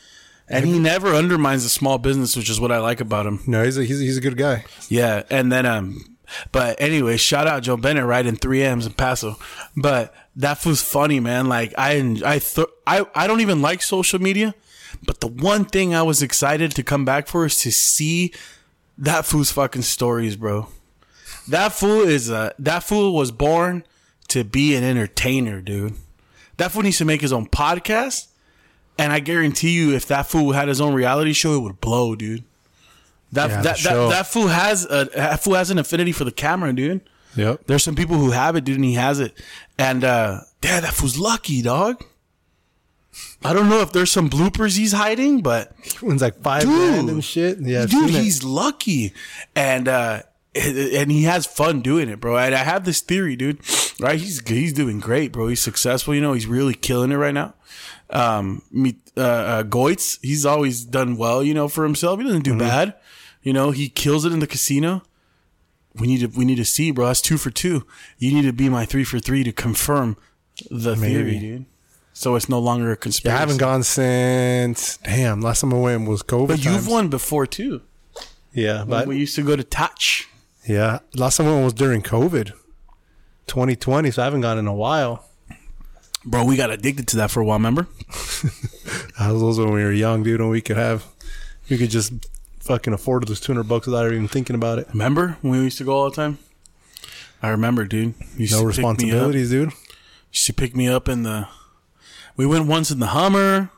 [0.48, 3.38] and he never undermines the small business, which is what I like about him.
[3.46, 4.64] No, he's a, he's a, he's a good guy.
[4.88, 6.16] Yeah, and then um,
[6.50, 9.36] but anyway, shout out Joe Bennett, right in three M's in Paso.
[9.76, 11.46] But that was funny, man.
[11.46, 11.92] Like I
[12.26, 14.56] I th- I I don't even like social media,
[15.06, 18.32] but the one thing I was excited to come back for is to see
[18.98, 20.66] that fool's fucking stories, bro.
[21.48, 23.84] That fool is a that fool was born
[24.28, 25.94] to be an entertainer, dude.
[26.56, 28.28] That fool needs to make his own podcast,
[28.98, 32.14] and I guarantee you, if that fool had his own reality show, it would blow,
[32.14, 32.44] dude.
[33.32, 36.32] That Yeah, that, that that fool has a that fool has an affinity for the
[36.32, 37.00] camera, dude.
[37.34, 37.62] Yep.
[37.66, 39.32] There's some people who have it, dude, and he has it.
[39.78, 42.04] And uh yeah, that fool's lucky, dog.
[43.44, 46.70] I don't know if there's some bloopers he's hiding, but Wins like five Dude.
[46.70, 47.58] grand and shit.
[47.60, 49.14] Yeah, dude, he's lucky.
[49.56, 50.22] And uh
[50.54, 52.36] and he has fun doing it, bro.
[52.36, 53.60] And I have this theory, dude.
[54.00, 54.18] Right?
[54.18, 55.48] He's he's doing great, bro.
[55.48, 56.14] He's successful.
[56.14, 57.54] You know, he's really killing it right now.
[58.10, 62.18] Um, me, uh, uh, Goitz, he's always done well, you know, for himself.
[62.20, 62.94] He doesn't do bad.
[63.42, 65.02] You know, he kills it in the casino.
[65.94, 67.06] We need to we need to see, bro.
[67.06, 67.86] That's two for two.
[68.18, 70.16] You need to be my three for three to confirm
[70.70, 71.64] the theory, dude.
[72.14, 73.36] So it's no longer a Yeah, conspiracy.
[73.36, 74.98] I haven't gone since.
[74.98, 76.48] Damn, last time I went was COVID.
[76.48, 77.80] but you've won before too.
[78.52, 80.28] Yeah, but we used to go to Touch.
[80.66, 82.52] Yeah, last time I went was during COVID,
[83.46, 84.10] 2020.
[84.10, 85.28] So I haven't gone in a while.
[86.24, 87.88] Bro, we got addicted to that for a while, remember?
[89.18, 91.04] That was when we were young, dude, and we could have,
[91.70, 92.12] we could just
[92.60, 94.88] fucking afford those 200 bucks without even thinking about it.
[94.92, 96.38] Remember when we used to go all the time?
[97.40, 98.14] I remember, dude.
[98.36, 99.72] You No to pick me up- responsibilities, dude.
[100.32, 101.46] Used to pick me up in the.
[102.36, 103.70] We went once in the Hummer.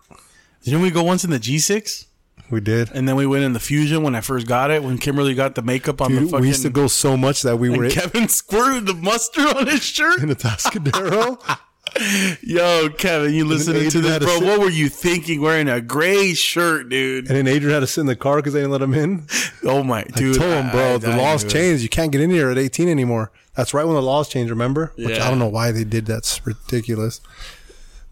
[0.62, 2.06] Didn't we go once in the G6?
[2.50, 2.90] We did.
[2.92, 4.82] And then we went in the Fusion when I first got it.
[4.82, 6.40] When Kimberly got the makeup on the fucking.
[6.40, 9.82] we used to go so much that we were Kevin squirted the mustard on his
[9.82, 10.20] shirt.
[10.22, 11.38] in the Tascadero.
[12.42, 14.38] Yo, Kevin, you listening to this, to bro?
[14.38, 17.28] sit- What were you thinking wearing a gray shirt, dude?
[17.28, 19.26] and then Adrian had to sit in the car because they didn't let him in.
[19.62, 20.36] Oh my, dude!
[20.36, 21.82] I told him, bro, I- the I laws changed.
[21.82, 23.30] You can't get in here at 18 anymore.
[23.54, 24.92] That's right when the laws changed, remember?
[24.96, 25.26] Which Yeah.
[25.26, 27.20] I don't know why they did That's ridiculous.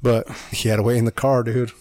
[0.00, 1.72] But he had to wait in the car, dude.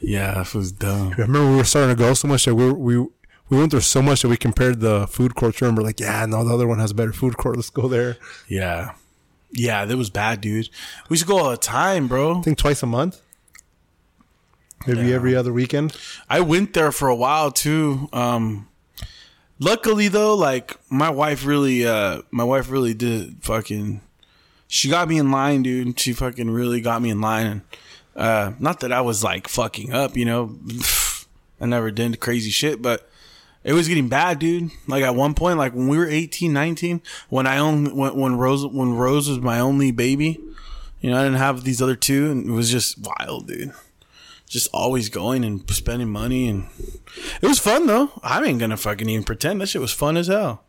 [0.00, 1.12] Yeah, that was dumb.
[1.18, 3.80] I remember we were starting to go so much that we we we went there
[3.80, 5.60] so much that we compared the food courts.
[5.60, 7.56] Remember, like, yeah, no, the other one has a better food court.
[7.56, 8.16] Let's go there.
[8.46, 8.92] Yeah,
[9.50, 10.68] yeah, that was bad, dude.
[11.08, 12.38] We used to go all the time, bro.
[12.38, 13.20] I think twice a month,
[14.86, 15.14] maybe Yeah.
[15.14, 15.96] every other weekend.
[16.28, 18.08] I went there for a while too.
[18.12, 18.68] Um,
[19.58, 24.00] luckily though, like my wife really, uh, my wife really did fucking.
[24.70, 25.98] She got me in line, dude.
[25.98, 27.60] She fucking really got me in line, and
[28.18, 30.58] uh, not that I was like fucking up, you know.
[31.60, 33.08] I never did crazy shit, but
[33.64, 34.70] it was getting bad, dude.
[34.86, 38.36] Like at one point, like when we were 18, 19, when I only when, when
[38.36, 40.40] Rose when Rose was my only baby,
[41.00, 43.72] you know, I didn't have these other two, and it was just wild, dude
[44.48, 46.66] just always going and spending money and
[47.42, 48.10] it was fun though.
[48.22, 50.64] I ain't gonna fucking even pretend that shit was fun as hell.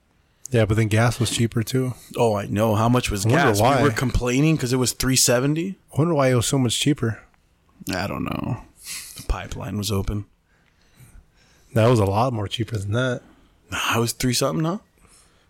[0.52, 1.94] Yeah, but then gas was cheaper too.
[2.18, 3.62] Oh, I know how much was wonder gas.
[3.62, 3.82] why.
[3.82, 5.78] We were complaining because it was three seventy.
[5.94, 7.20] I wonder why it was so much cheaper.
[7.96, 8.62] I don't know.
[9.16, 10.26] The pipeline was open.
[11.74, 13.22] That was a lot more cheaper than that.
[13.72, 14.80] Nah, it was three something, huh?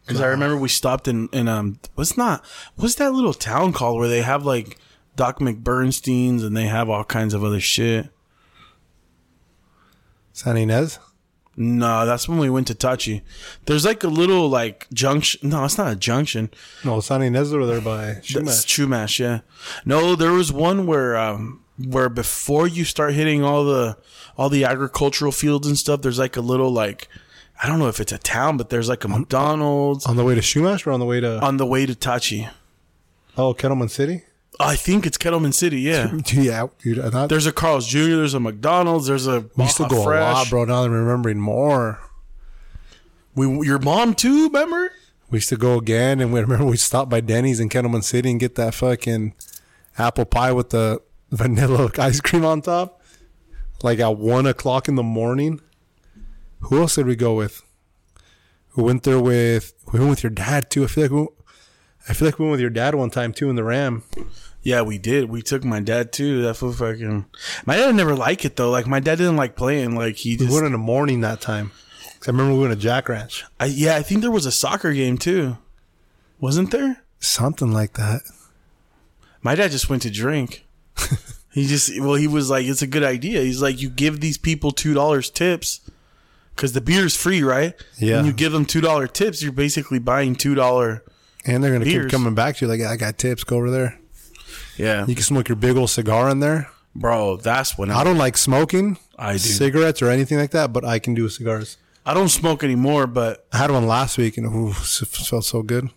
[0.06, 2.43] Because I remember we stopped in in um what's not
[2.75, 4.78] what's that little town called where they have like
[5.15, 8.10] Doc McBernstein's and they have all kinds of other shit.
[10.34, 10.97] San Ynez.
[11.56, 13.21] No, that's when we went to Tachi.
[13.65, 15.49] There's like a little like junction.
[15.49, 16.49] No, it's not a junction.
[16.86, 19.41] No, San Ynez over there by That's Chumash, yeah.
[19.86, 23.97] No, there was one where um where before you start hitting all the
[24.37, 27.07] all the agricultural fields and stuff, there's like a little like
[27.61, 30.35] I don't know if it's a town, but there's like a McDonald's On the way
[30.35, 32.49] to Chumash or on the way to on the way to Tachi.
[33.37, 34.23] oh Kettleman City?
[34.61, 36.11] I think it's Kettleman City, yeah.
[36.33, 36.99] Yeah, dude.
[36.99, 40.03] I thought There's a Carl's Jr., there's a McDonald's, there's a we used to go
[40.03, 40.19] Fresh.
[40.19, 40.65] a lot, bro.
[40.65, 41.99] Now I'm remembering more.
[43.35, 44.91] We your mom too, remember?
[45.29, 48.31] We used to go again, and we remember we stopped by Denny's in Kettleman City
[48.31, 49.33] and get that fucking
[49.97, 53.01] apple pie with the vanilla ice cream on top,
[53.83, 55.61] like at one o'clock in the morning.
[56.61, 57.61] Who else did we go with?
[58.75, 60.83] We went there with we went with your dad too.
[60.83, 61.27] I feel like we,
[62.07, 64.03] I feel like we went with your dad one time too in the Ram.
[64.61, 65.29] Yeah, we did.
[65.29, 66.41] We took my dad too.
[66.41, 67.25] That fool fucking.
[67.65, 68.69] My dad never liked it though.
[68.69, 69.95] Like my dad didn't like playing.
[69.95, 71.71] Like he We went in the morning that time.
[72.19, 74.51] Cause I remember we went to Jack Ranch, I, yeah, I think there was a
[74.51, 75.57] soccer game too.
[76.41, 77.03] Wasn't there?
[77.19, 78.21] something like that.
[79.41, 80.65] My dad just went to drink.
[81.51, 83.41] He just well, he was like, it's a good idea.
[83.41, 85.81] He's like, you give these people two dollars tips
[86.55, 87.73] because the beer's free, right?
[87.97, 88.17] Yeah.
[88.19, 91.03] And you give them two dollar tips, you're basically buying two dollar.
[91.45, 92.05] And they're gonna Beers.
[92.05, 93.43] keep coming back to you like, I got tips.
[93.43, 93.97] Go over there.
[94.77, 96.69] Yeah, You can smoke your big old cigar in there.
[96.95, 98.97] bro, that's when I I, don't like smoking.
[99.17, 99.38] I do.
[99.39, 101.77] cigarettes or anything like that, but I can do cigars.
[102.05, 105.63] I don't smoke anymore, but I had one last week and ooh, it felt so
[105.63, 105.89] good.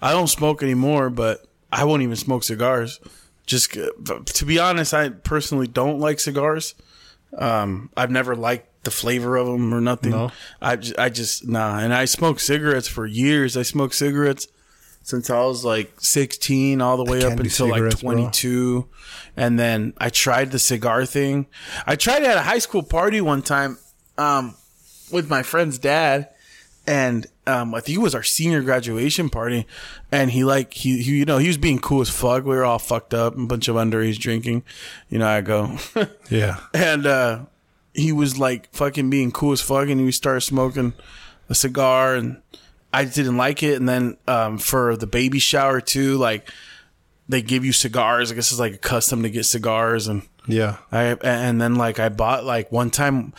[0.00, 3.00] I don't smoke anymore, but I won't even smoke cigars.
[3.48, 6.74] Just to be honest, I personally don't like cigars.
[7.36, 10.10] Um, I've never liked the flavor of them or nothing.
[10.10, 10.30] No?
[10.60, 11.78] I just, I just nah.
[11.78, 13.56] And I smoked cigarettes for years.
[13.56, 14.48] I smoked cigarettes
[15.02, 18.12] since I was like 16 all the way up until like cigarettes, bro.
[18.12, 18.88] 22.
[19.36, 21.46] And then I tried the cigar thing.
[21.86, 23.78] I tried it at a high school party one time
[24.18, 24.56] um,
[25.10, 26.28] with my friend's dad.
[26.88, 29.66] And um, I think it was our senior graduation party.
[30.10, 32.44] And he like, he, he, you know, he was being cool as fuck.
[32.44, 34.64] We were all fucked up, a bunch of underage drinking.
[35.10, 35.76] You know, I go.
[36.30, 36.60] Yeah.
[36.72, 37.40] and uh
[37.94, 40.94] he was like fucking being cool as fuck and we started smoking
[41.48, 42.40] a cigar and
[42.92, 43.74] I didn't like it.
[43.74, 46.48] And then um, for the baby shower too, like
[47.28, 48.32] they give you cigars.
[48.32, 50.78] I guess it's like a custom to get cigars, and Yeah.
[50.90, 53.34] I and then like I bought like one time.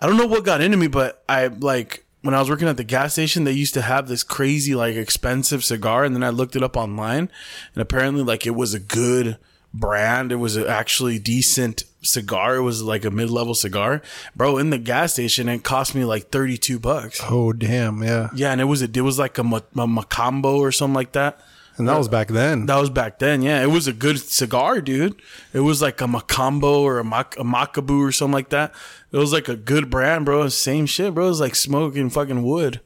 [0.00, 2.76] I don't know what got into me, but I like when I was working at
[2.76, 6.30] the gas station, they used to have this crazy like expensive cigar, and then I
[6.30, 7.28] looked it up online,
[7.74, 9.38] and apparently like it was a good
[9.74, 10.32] brand.
[10.32, 12.56] It was a actually decent cigar.
[12.56, 14.02] It was like a mid level cigar,
[14.36, 14.58] bro.
[14.58, 17.20] In the gas station, it cost me like thirty two bucks.
[17.28, 18.02] Oh damn.
[18.02, 18.30] Yeah.
[18.34, 21.40] Yeah, and it was a, it was like a, a Macambo or something like that.
[21.76, 22.66] And that was back then.
[22.66, 23.40] That was back then.
[23.42, 25.20] Yeah, it was a good cigar, dude.
[25.52, 28.74] It was like a Macambo or a, Mac- a Macaboo or something like that.
[29.10, 30.48] It was like a good brand, bro.
[30.48, 31.26] Same shit, bro.
[31.26, 32.80] It was like smoking fucking wood.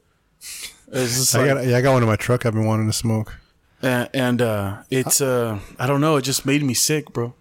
[0.95, 2.47] I like, got yeah, I got one in my truck.
[2.47, 3.35] I've been wanting to smoke.
[3.83, 6.17] and, and uh, it's uh, I don't know.
[6.17, 7.35] It just made me sick, bro.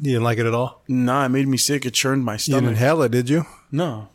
[0.00, 0.82] You didn't like it at all.
[0.88, 1.84] Nah, it made me sick.
[1.86, 2.62] It churned my stomach.
[2.62, 3.44] You didn't inhale it, did you?
[3.70, 4.08] no,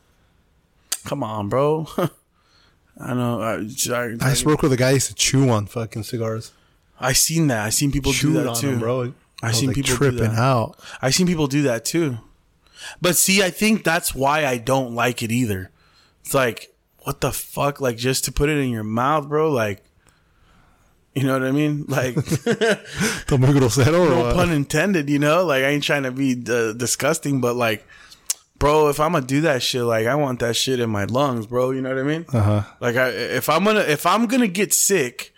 [1.06, 1.88] come on, bro.
[3.02, 3.42] I know.
[3.42, 6.52] I, I, I spoke with a guy who used to chew on fucking cigars.
[7.00, 7.66] I seen that.
[7.66, 9.14] I seen people do that on too, them, bro.
[9.42, 10.40] I was, seen like, people do tripping that.
[10.40, 10.80] out.
[11.02, 12.20] I seen people do that too.
[13.02, 15.72] But see, I think that's why I don't like it either.
[16.22, 17.82] It's like, what the fuck?
[17.82, 19.52] Like, just to put it in your mouth, bro?
[19.52, 19.84] Like,
[21.16, 21.86] you know what I mean?
[21.88, 25.44] Like, Tomé grosero or no pun intended, you know?
[25.44, 27.86] Like, I ain't trying to be uh, disgusting, but like,
[28.62, 31.48] bro, if I'm gonna do that shit, like, I want that shit in my lungs,
[31.48, 31.72] bro.
[31.72, 32.26] You know what I mean?
[32.32, 32.62] Uh-huh.
[32.80, 35.34] Like, I, if I'm gonna, if I'm gonna get sick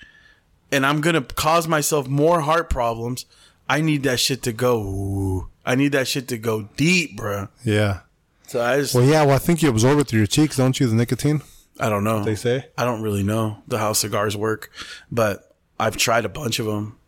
[0.72, 3.26] and I'm gonna cause myself more heart problems,
[3.70, 4.82] I need that shit to go.
[4.84, 7.48] Ooh, I need that shit to go deep, bro.
[7.64, 8.02] Yeah.
[8.48, 9.24] So I just, Well, yeah.
[9.24, 10.88] Well, I think you absorb it through your cheeks, don't you?
[10.88, 11.42] The nicotine.
[11.80, 12.24] I don't know.
[12.24, 12.68] They say.
[12.78, 14.70] I don't really know the how cigars work,
[15.12, 17.00] but I've tried a bunch of them.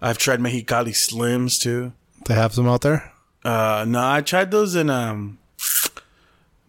[0.00, 1.92] I've tried Mexicali Slims too.
[2.26, 3.12] They have some out there.
[3.44, 5.38] Uh, no, I tried those in um.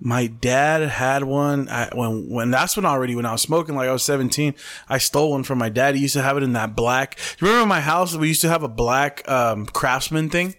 [0.01, 3.89] My dad had one I, when when that's when already when I was smoking like
[3.89, 4.55] I was seventeen.
[4.87, 5.95] I stole one from my dad.
[5.95, 7.19] He used to have it in that black.
[7.39, 8.15] You remember my house?
[8.15, 10.55] We used to have a black um, Craftsman thing,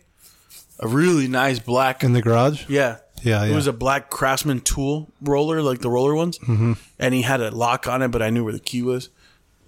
[0.79, 2.05] a really nice black.
[2.05, 2.69] In the garage.
[2.69, 6.75] Yeah, Yeah, It was a black Craftsman tool roller, like the roller ones, mm-hmm.
[6.99, 9.09] and he had a lock on it, but I knew where the key was.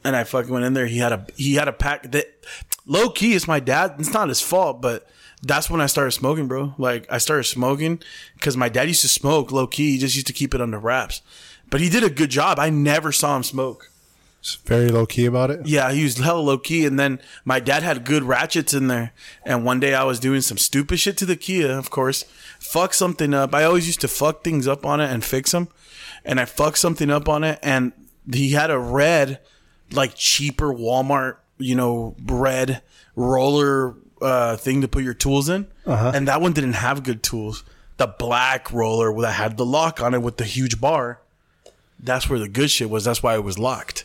[0.05, 0.87] And I fucking went in there.
[0.87, 2.27] He had a he had a pack that
[2.87, 3.35] low key.
[3.35, 3.95] It's my dad.
[3.99, 5.07] It's not his fault, but
[5.43, 6.75] that's when I started smoking, bro.
[6.79, 8.01] Like I started smoking
[8.35, 9.93] because my dad used to smoke low key.
[9.93, 11.23] He just used to keep it under wraps,
[11.71, 12.59] but he did a good job.
[12.59, 13.91] I never saw him smoke.
[14.43, 15.67] It's very low key about it.
[15.67, 16.85] Yeah, he was hella low key.
[16.85, 19.13] And then my dad had good ratchets in there.
[19.45, 22.25] And one day I was doing some stupid shit to the Kia, of course.
[22.59, 23.55] Fuck something up.
[23.55, 25.69] I always used to fuck things up on it and fix them.
[26.25, 27.61] And I fucked something up on it.
[27.63, 27.93] And
[28.33, 29.39] he had a red,
[29.93, 32.83] like cheaper Walmart, you know, red
[33.15, 35.67] roller uh, thing to put your tools in.
[35.87, 37.65] And that one didn't have good tools.
[37.97, 41.21] The black roller that had the lock on it with the huge bar.
[42.01, 43.05] That's where the good shit was.
[43.05, 44.05] That's why it was locked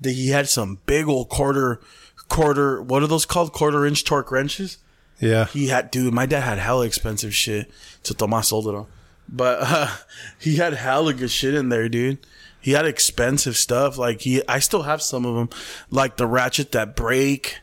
[0.00, 1.80] that he had some big old quarter
[2.28, 4.78] quarter what are those called quarter inch torque wrenches
[5.18, 5.46] Yeah.
[5.46, 7.68] he had dude my dad had hella expensive shit
[8.04, 8.86] to Tomas sold it on
[9.28, 9.96] but uh,
[10.38, 12.18] he had hella good shit in there dude
[12.60, 15.48] he had expensive stuff like he I still have some of them
[15.90, 17.58] like the ratchet that break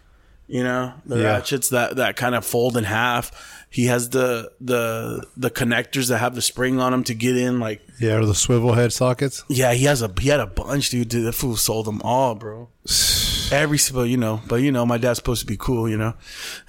[0.47, 1.23] you know the Yeah.
[1.33, 3.31] ratchets that that kind of fold in half
[3.69, 7.59] he has the the the connectors that have the spring on them to get in
[7.59, 8.15] like Yeah.
[8.17, 9.43] Or the swivel head sockets.
[9.49, 11.09] yeah, he has a he had a bunch, dude.
[11.09, 12.69] Dude, that fool sold them all, bro.
[13.51, 16.13] Every but you know, but you know, my dad's supposed to be cool, you know.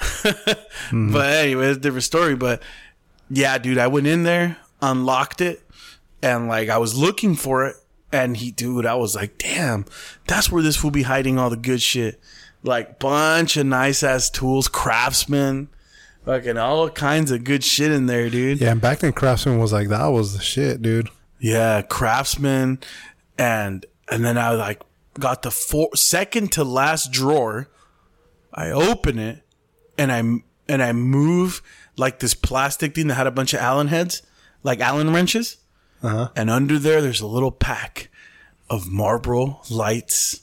[0.00, 1.12] Mm-hmm.
[1.12, 2.34] But anyway, it's a different story.
[2.36, 2.62] But
[3.30, 5.62] yeah, dude, I went in there, unlocked it,
[6.22, 7.76] and like I was looking for it,
[8.12, 9.84] and he, dude, I was like, damn,
[10.26, 12.20] that's where this fool be hiding all the good shit.
[12.66, 15.68] Like bunch of nice ass tools, craftsman,
[16.24, 18.60] fucking all kinds of good shit in there, dude.
[18.60, 18.72] Yeah.
[18.72, 21.08] And back then, Craftsman was like that was the shit, dude.
[21.38, 22.80] Yeah, craftsman,
[23.38, 24.82] and and then I like
[25.18, 27.68] got the four, second to last drawer.
[28.52, 29.42] I open it,
[29.96, 30.18] and I
[30.68, 31.62] and I move
[31.96, 34.22] like this plastic thing that had a bunch of Allen heads,
[34.64, 35.58] like Allen wrenches,
[36.02, 36.30] Uh-huh.
[36.34, 38.08] and under there there's a little pack
[38.68, 40.40] of Marlboro lights.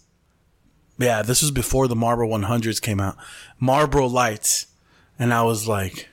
[0.98, 3.18] Yeah, this was before the Marlboro 100s came out.
[3.60, 4.68] Marlboro lights,
[5.18, 6.10] and I was like,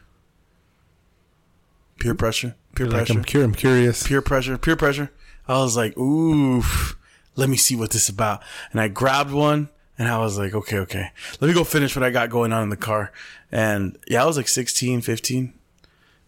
[1.99, 4.07] peer pressure, peer Like pressure I'm, cur- I'm curious.
[4.07, 5.11] peer pressure, peer pressure.
[5.47, 6.97] I was like, oof,
[7.37, 8.43] let me see what this is about.
[8.73, 9.68] And I grabbed one
[9.99, 11.11] and I was like, okay, okay,
[11.41, 13.12] let me go finish what I got going on in the car.
[13.53, 15.53] And yeah, I was like 16, 15.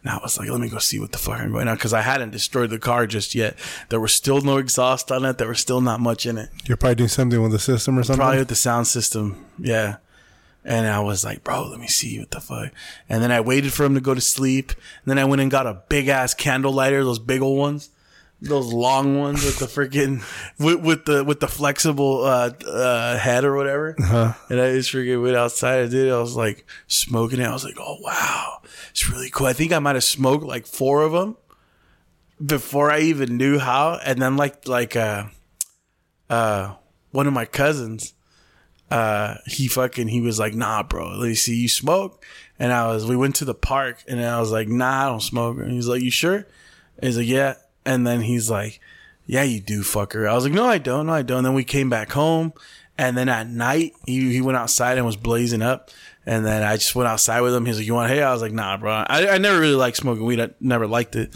[0.03, 1.77] And I was like, let me go see what the fuck I'm going on.
[1.79, 3.57] Cause I hadn't destroyed the car just yet.
[3.89, 5.39] There was still no exhaust on it.
[5.39, 6.51] There was still not much in it.
[6.65, 8.19] You're probably doing something with the system or something.
[8.19, 9.45] Probably with the sound system.
[9.59, 9.97] Yeah.
[10.65, 12.71] And I was like, bro, let me see what the fuck.
[13.09, 14.71] And then I waited for him to go to sleep.
[14.71, 17.91] And then I went and got a big ass candle lighter, those big old ones.
[18.43, 20.23] Those long ones with the freaking
[20.59, 23.95] with, with the with the flexible uh, uh, head or whatever.
[23.99, 24.33] Uh-huh.
[24.51, 25.81] And I just freaking went outside.
[25.85, 26.09] I did.
[26.09, 26.13] it.
[26.13, 27.47] I was like smoking it.
[27.47, 28.59] I was like, oh wow,
[28.91, 29.47] it's really cool.
[29.47, 31.37] I think I might have smoked like four of them
[32.45, 34.01] before I even knew how.
[34.05, 35.27] And then like like uh
[36.29, 36.75] uh
[37.13, 38.15] one of my cousins,
[38.91, 42.25] uh he fucking he was like, nah, bro, let me see you smoke.
[42.59, 45.23] And I was we went to the park and I was like, nah, I don't
[45.23, 45.59] smoke.
[45.59, 46.47] And he's like, you sure?
[46.99, 47.55] And he's like, yeah.
[47.85, 48.81] And then he's like,
[49.27, 50.29] yeah, you do, fucker.
[50.29, 51.39] I was like, no, I don't, no, I don't.
[51.39, 52.53] And then we came back home.
[52.99, 55.91] And then at night, he, he went outside and was blazing up.
[56.25, 57.67] And then I just went outside with him.
[57.67, 58.23] He's like, you want, hey?
[58.23, 58.93] I was like, nah, bro.
[58.93, 60.41] I, I never really liked smoking weed.
[60.41, 61.35] I never liked it.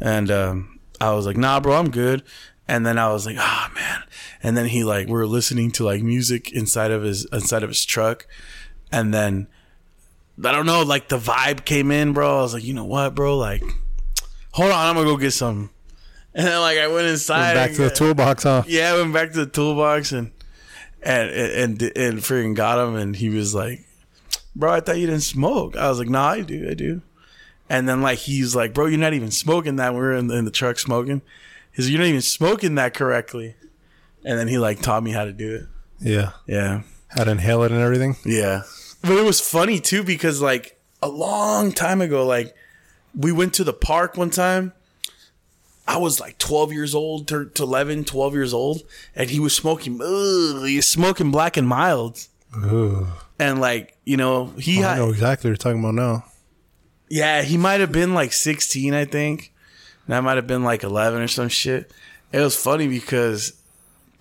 [0.00, 2.22] And, um, I was like, nah, bro, I'm good.
[2.66, 4.02] And then I was like, ah, man.
[4.42, 7.70] And then he like, we are listening to like music inside of his, inside of
[7.70, 8.26] his truck.
[8.92, 9.48] And then
[10.44, 12.38] I don't know, like the vibe came in, bro.
[12.38, 13.36] I was like, you know what, bro?
[13.36, 13.62] Like,
[14.52, 15.70] hold on, I'm gonna go get some.
[16.38, 17.54] And then like I went inside.
[17.54, 18.62] Went Back and to the toolbox, huh?
[18.68, 20.30] yeah, I went back to the toolbox and
[21.02, 23.80] and and and freaking got him, and he was like,
[24.54, 27.02] "Bro, I thought you didn't smoke." I was like, "Nah, I do, I do."
[27.68, 30.36] And then like he's like, "Bro, you're not even smoking that." We are in the,
[30.36, 31.22] in the truck smoking.
[31.72, 33.56] He's like, "You're not even smoking that correctly."
[34.24, 35.62] And then he like taught me how to do it.
[36.00, 36.30] Yeah.
[36.46, 38.14] Yeah, How to inhale it and everything.
[38.24, 38.62] yeah.
[39.02, 42.54] But it was funny too because like a long time ago, like
[43.12, 44.72] we went to the park one time.
[45.88, 48.82] I was like 12 years old to, to 11, 12 years old,
[49.16, 52.28] and he was smoking, ugh, he was smoking black and milds.
[52.56, 53.06] Ooh.
[53.38, 56.24] And like, you know, he I had, know exactly what you're talking about now.
[57.08, 59.52] yeah, he might have been like 16, I think.
[60.06, 61.90] And I might have been like 11 or some shit.
[62.32, 63.54] It was funny because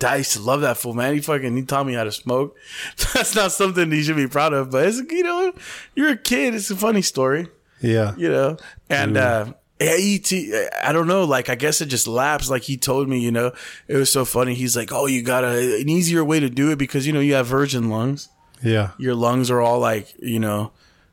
[0.05, 1.13] I used to love that fool, man.
[1.15, 2.55] He fucking, he taught me how to smoke.
[3.13, 5.53] That's not something he should be proud of, but it's, you know,
[5.95, 6.55] you're a kid.
[6.55, 7.47] It's a funny story,
[7.81, 8.13] Yeah.
[8.15, 8.57] you know?
[8.89, 11.23] And, uh, yeah, I don't know.
[11.25, 12.49] Like, I guess it just lapsed.
[12.49, 13.51] Like he told me, you know,
[13.87, 14.53] it was so funny.
[14.53, 17.19] He's like, "Oh, you got a, an easier way to do it because you know
[17.19, 18.29] you have virgin lungs.
[18.63, 18.91] Yeah.
[18.97, 20.71] Your lungs are all like, you know,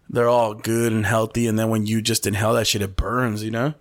[0.09, 1.47] they're all good and healthy.
[1.47, 3.75] And then when you just inhale that shit, it burns, you know.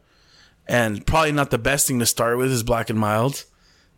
[0.68, 3.46] And probably not the best thing to start with is black and mild.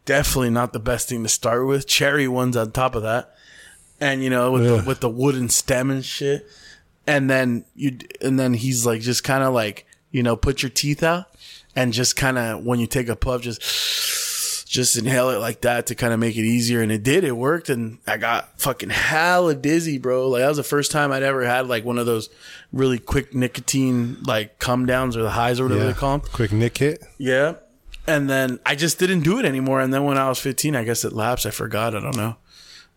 [0.05, 1.87] Definitely not the best thing to start with.
[1.87, 3.35] Cherry ones on top of that,
[3.99, 4.81] and you know, with Ugh.
[4.81, 6.47] the, with the wooden stem and shit.
[7.07, 9.85] And then you, and then he's like, just kind of like,
[10.15, 11.25] you know, put your teeth out,
[11.75, 15.87] and just kind of when you take a puff, just just inhale it like that
[15.87, 16.81] to kind of make it easier.
[16.81, 17.25] And it did.
[17.25, 17.67] It worked.
[17.67, 20.29] And I got fucking hella dizzy, bro.
[20.29, 22.29] Like that was the first time I'd ever had like one of those
[22.71, 25.91] really quick nicotine like come downs or the highs or whatever yeah.
[25.91, 26.29] they call them.
[26.31, 27.03] Quick nick hit.
[27.17, 27.55] Yeah.
[28.07, 29.81] And then I just didn't do it anymore.
[29.81, 31.45] And then when I was 15, I guess it lapsed.
[31.45, 31.93] I forgot.
[31.93, 32.37] I don't know.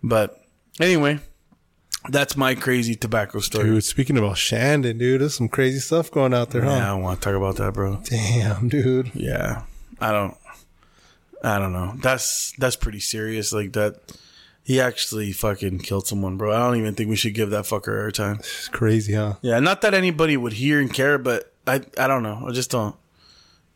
[0.05, 0.41] But
[0.81, 1.19] anyway,
[2.09, 3.65] that's my crazy tobacco story.
[3.65, 6.71] Dude, speaking about Shandon, dude, there's some crazy stuff going out there, huh?
[6.71, 8.01] Yeah, I don't want to talk about that, bro.
[8.05, 9.11] Damn, dude.
[9.15, 9.63] Yeah.
[10.01, 10.37] I don't
[11.43, 11.95] I don't know.
[11.97, 13.53] That's that's pretty serious.
[13.53, 14.01] Like that
[14.65, 16.53] he actually fucking killed someone, bro.
[16.53, 18.41] I don't even think we should give that fucker airtime.
[18.41, 19.35] It's crazy, huh?
[19.41, 22.45] Yeah, not that anybody would hear and care, but I I don't know.
[22.49, 22.97] I just don't.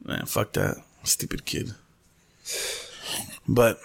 [0.04, 1.72] Man, fuck that stupid kid.
[3.46, 3.78] But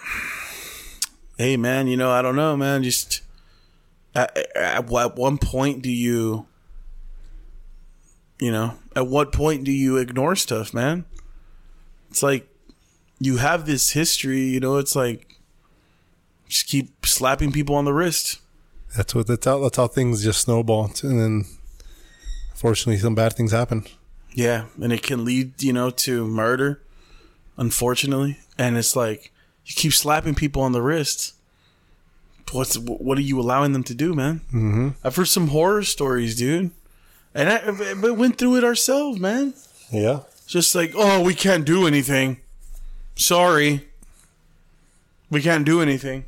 [1.36, 2.82] hey, man, you know I don't know, man.
[2.82, 3.22] Just
[4.18, 6.46] at, at, at one point do you,
[8.40, 11.04] you know, at what point do you ignore stuff, man?
[12.10, 12.48] It's like
[13.18, 14.76] you have this history, you know.
[14.76, 15.36] It's like
[16.48, 18.40] just keep slapping people on the wrist.
[18.96, 21.44] That's what that's how that's how things just snowball, and then
[22.52, 23.84] unfortunately, some bad things happen.
[24.32, 26.80] Yeah, and it can lead, you know, to murder,
[27.56, 28.38] unfortunately.
[28.56, 29.32] And it's like
[29.64, 31.34] you keep slapping people on the wrist.
[32.52, 34.40] What's what are you allowing them to do, man?
[34.48, 34.88] Mm-hmm.
[35.04, 36.70] I've heard some horror stories, dude,
[37.34, 39.54] and I but went through it ourselves, man.
[39.92, 42.38] Yeah, Just like, oh, we can't do anything.
[43.16, 43.86] Sorry,
[45.30, 46.24] we can't do anything.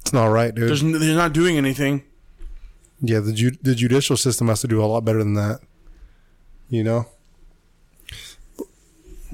[0.00, 0.68] it's not right, dude.
[0.68, 2.02] There's, they're not doing anything.
[3.00, 5.60] yeah, the ju- the judicial system has to do a lot better than that.
[6.70, 7.06] You know,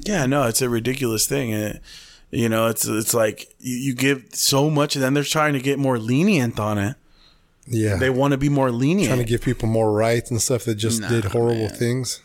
[0.05, 1.83] Yeah, no, it's a ridiculous thing, and it,
[2.31, 5.61] you know, it's it's like you, you give so much, and then they're trying to
[5.61, 6.97] get more lenient on it.
[7.67, 10.65] yeah, They want to be more lenient, trying to give people more rights and stuff
[10.65, 11.75] that just Nah, did horrible man.
[11.77, 12.21] things.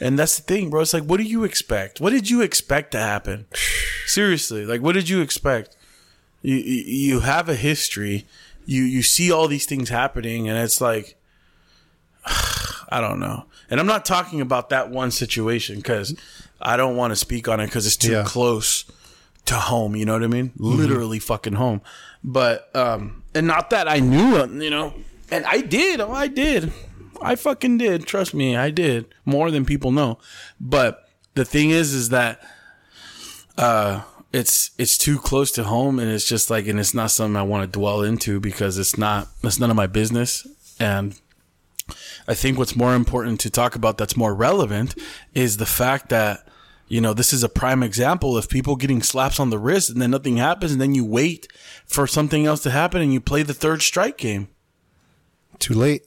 [0.00, 0.80] and that's the thing, bro.
[0.82, 2.00] It's like, what do you expect?
[2.00, 3.46] What did you expect to happen?
[4.06, 5.76] Seriously, like, what did you expect?
[6.42, 8.26] You you, have a history.
[8.66, 11.16] You you see all these things happening, and it's like,
[12.26, 13.44] I don't know.
[13.70, 16.14] And I'm not talking about that one situation because
[16.60, 18.24] I don't want to speak on it because it's too Yeah.
[18.26, 18.84] close
[19.46, 19.96] to home.
[19.96, 20.52] You know what I mean?
[20.56, 21.80] Literally fucking home.
[22.24, 24.94] But um, and not that I knew, you know,
[25.30, 26.00] and I did.
[26.00, 26.72] Oh, I did.
[27.20, 28.06] I fucking did.
[28.06, 30.18] Trust me, I did more than people know.
[30.60, 32.40] But the thing is, is that
[33.56, 37.36] uh, it's it's too close to home, and it's just like, and it's not something
[37.36, 40.46] I want to dwell into because it's not it's none of my business,
[40.78, 41.18] and
[42.28, 44.94] I think what's more important to talk about that's more relevant
[45.34, 46.46] is the fact that
[46.92, 50.02] you know this is a prime example of people getting slaps on the wrist and
[50.02, 51.48] then nothing happens, and then you wait
[51.86, 54.48] for something else to happen and you play the third strike game.
[55.58, 56.02] Too late.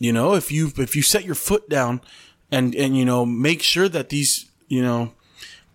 [0.00, 2.00] You know, if you if you set your foot down
[2.50, 5.12] and and you know make sure that these you know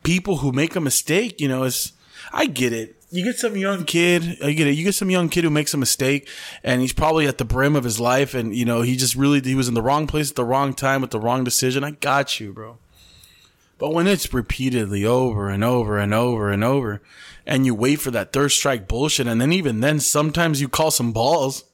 [0.04, 1.94] people who make a mistake, you know, is
[2.34, 3.02] I get it.
[3.12, 4.74] You get some young kid, I get it.
[4.74, 6.28] You get some young kid who makes a mistake
[6.66, 9.40] and he's probably at the brim of his life and you know, he just really
[9.40, 11.86] he was in the wrong place at the wrong time with the wrong decision.
[11.86, 12.78] I got you, bro.
[13.78, 17.02] But when it's repeatedly over and over and over and over
[17.46, 20.92] and you wait for that third strike bullshit and then even then sometimes you call
[20.92, 21.66] some balls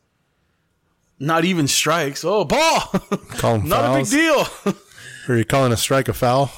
[1.19, 2.25] not even strikes.
[2.25, 2.79] Oh, ball.
[3.29, 4.11] Call 'em not fouls.
[4.11, 4.21] a big
[4.65, 4.75] deal.
[5.29, 6.51] Are you calling a strike a foul?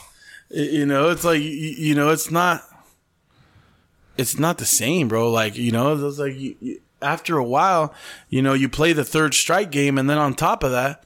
[0.50, 2.62] you know it's like you, you know it's not
[4.18, 7.92] it's not the same bro like you know it's like you, you, after a while
[8.30, 11.04] you know you play the third strike game and then on top of that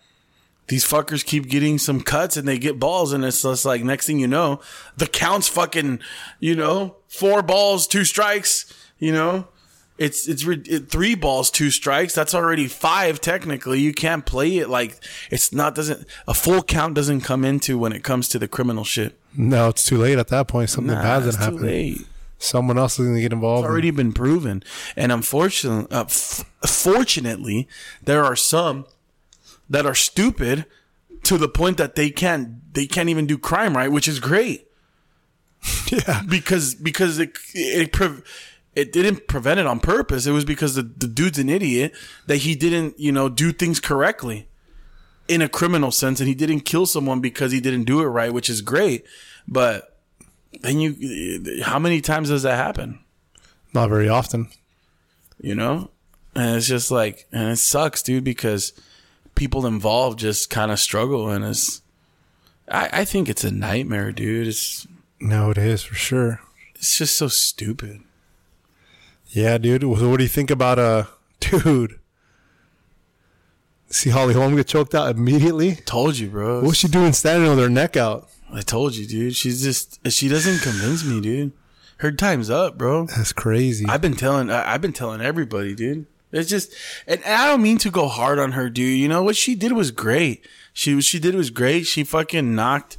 [0.67, 4.05] these fuckers keep getting some cuts and they get balls and it's just like next
[4.07, 4.59] thing you know
[4.97, 5.99] the counts fucking
[6.39, 9.47] you know four balls two strikes you know
[9.97, 14.57] it's it's re- it, three balls two strikes that's already five technically you can't play
[14.57, 14.99] it like
[15.31, 18.83] it's not doesn't a full count doesn't come into when it comes to the criminal
[18.83, 20.69] shit No, it's too late at that point.
[20.69, 21.67] Something Nah, bad's gonna too happen.
[21.67, 22.07] late.
[22.39, 23.65] Someone else is gonna get involved.
[23.65, 24.63] It's already been proven,
[24.95, 27.67] and unfortunately, uh, f- fortunately,
[28.03, 28.85] there are some
[29.69, 30.65] that are stupid
[31.23, 34.67] to the point that they can't they can't even do crime right, which is great
[35.91, 36.21] yeah.
[36.29, 38.21] because because it it pre-
[38.75, 40.27] it didn't prevent it on purpose.
[40.27, 41.93] It was because the, the dude's an idiot
[42.27, 44.47] that he didn't you know do things correctly
[45.27, 48.31] in a criminal sense, and he didn't kill someone because he didn't do it right,
[48.33, 49.05] which is great.
[49.47, 49.99] But
[50.61, 52.99] then you, how many times does that happen?
[53.73, 54.47] Not very often.
[55.39, 55.91] you know
[56.35, 58.73] and it's just like and it sucks dude because
[59.37, 61.81] people involved just kind of struggle and it's
[62.69, 64.87] I, I think it's a nightmare dude it's
[65.19, 66.41] No, it is for sure.
[66.75, 68.01] it's just so stupid
[69.29, 69.83] Yeah, dude.
[69.83, 71.03] What do you think about uh
[71.39, 71.99] dude?
[73.89, 75.75] See Holly Holm get choked out immediately?
[75.85, 78.27] told you bro What's she doing standing with her neck out?
[78.53, 81.51] i told you dude she's just she doesn't convince me dude
[81.97, 83.85] her time's up bro That's crazy.
[83.89, 86.73] i've been telling I- i've been telling everybody dude it's just
[87.07, 89.71] and i don't mean to go hard on her dude you know what she did
[89.71, 92.97] was great she what she did was great she fucking knocked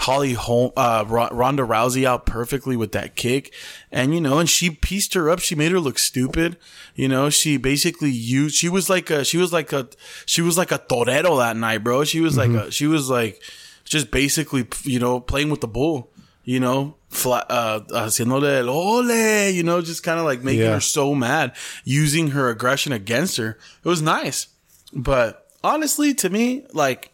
[0.00, 3.52] Holly Holm, uh, Ro- Ronda Rousey out perfectly with that kick.
[3.90, 5.38] And, you know, and she pieced her up.
[5.38, 6.58] She made her look stupid.
[6.94, 9.88] You know, she basically used, she was like a, she was like a,
[10.26, 12.04] she was like a torero that night, bro.
[12.04, 13.40] She was like a, she was like
[13.84, 16.10] just basically, you know, playing with the bull,
[16.48, 16.94] you know,
[17.24, 20.74] uh, haciéndole el ole, you know, just kind of like making Yeah.
[20.74, 21.52] her so mad,
[21.84, 23.58] using her aggression against her.
[23.84, 24.46] It was nice.
[24.92, 27.10] But honestly, to me, like,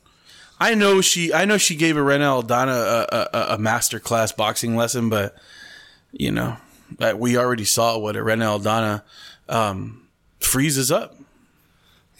[0.61, 2.77] I know she, I know she gave Irene Aldana
[3.11, 5.35] a, a, a master class boxing lesson, but
[6.13, 6.59] you know,
[7.17, 9.01] we already saw what Irene Aldana
[9.49, 10.07] um,
[10.41, 11.17] freezes up.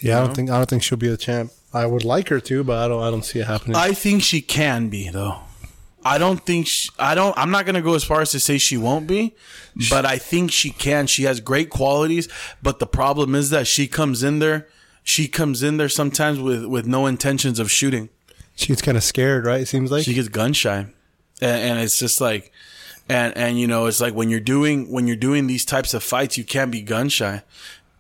[0.01, 1.53] yeah, I don't think I don't think she'll be a champ.
[1.75, 3.77] I would like her to, but I don't I don't see it happening.
[3.77, 5.41] I think she can be though.
[6.05, 7.37] I don't think she, I don't.
[7.39, 9.35] I'm not gonna go as far as to say she won't be,
[9.91, 11.07] but I think she can.
[11.07, 12.29] She has great qualities,
[12.63, 14.69] but the problem is that she comes in there.
[15.05, 18.09] She comes in there sometimes with with no intentions of shooting.
[18.55, 19.63] She's kind of scared, right?
[19.63, 20.05] It seems like.
[20.05, 20.87] she gets gun shy
[21.43, 22.53] and, and it's just like
[23.09, 26.03] and and you know it's like when you're doing when you're doing these types of
[26.03, 27.43] fights you can't be gun shy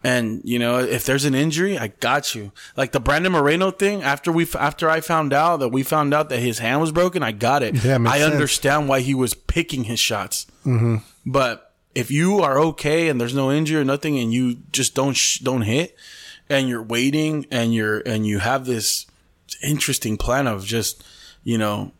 [0.04, 4.02] and you know if there's an injury i got you like the brandon moreno thing
[4.02, 7.22] after we after i found out that we found out that his hand was broken
[7.22, 8.32] i got it Yeah, makes i sense.
[8.32, 10.96] understand why he was picking his shots mm-hmm.
[11.24, 15.14] but if you are okay and there's no injury or nothing and you just don't
[15.14, 15.94] sh- don't hit
[16.48, 19.06] and you're waiting and you're and you have this
[19.62, 21.04] interesting plan of just
[21.44, 21.92] you know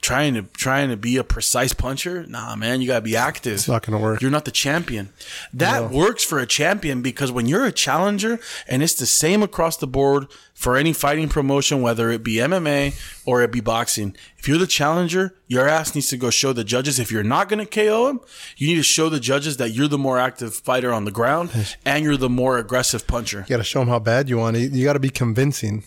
[0.00, 2.24] trying to trying to be a precise puncher?
[2.26, 3.54] Nah man you gotta be active.
[3.54, 4.20] It's not gonna work.
[4.20, 5.10] you're not the champion.
[5.52, 9.76] That works for a champion because when you're a challenger and it's the same across
[9.76, 12.92] the board for any fighting promotion whether it be mma
[13.24, 16.64] or it be boxing if you're the challenger your ass needs to go show the
[16.64, 16.98] judges.
[16.98, 18.20] If you're not going to ko him
[18.56, 21.50] you need to show the judges that you're the more active fighter on the ground
[21.84, 23.40] and you're the more aggressive puncher.
[23.48, 24.56] You got to show them how bad you want.
[24.56, 24.72] It.
[24.72, 25.84] You got to be convincing.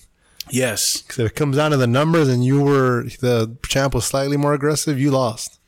[0.49, 4.05] Yes Because if it comes down to the numbers and you were the champ was
[4.05, 5.59] slightly more aggressive, you lost.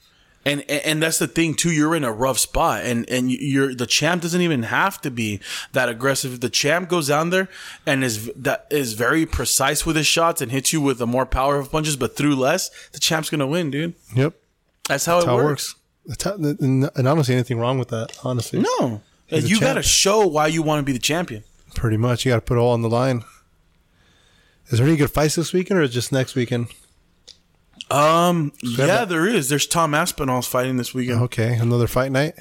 [0.48, 1.72] And, and that's the thing too.
[1.72, 5.40] You're in a rough spot, and and you're the champ doesn't even have to be
[5.72, 6.40] that aggressive.
[6.40, 7.50] The champ goes down there
[7.88, 11.26] and is that is very precise with his shots and hits you with a more
[11.26, 13.96] powerful punches, but through less, the champ's gonna win, dude.
[14.16, 14.36] Yep.
[14.88, 15.74] That's how, it, how it works.
[15.74, 15.76] works.
[16.06, 18.16] That's how- and I don't see anything wrong with that.
[18.24, 21.44] Honestly, No, He's you got to show why you want to be the champion.
[21.74, 22.24] pretty much.
[22.24, 23.24] You got to put it all on the line.
[24.70, 26.68] Is there any good fights this weekend, or just next weekend?
[27.92, 29.50] Um, have yeah, there is.
[29.50, 31.22] There's Tom Aspinall's fighting this weekend.
[31.24, 32.34] Okay, another fight night.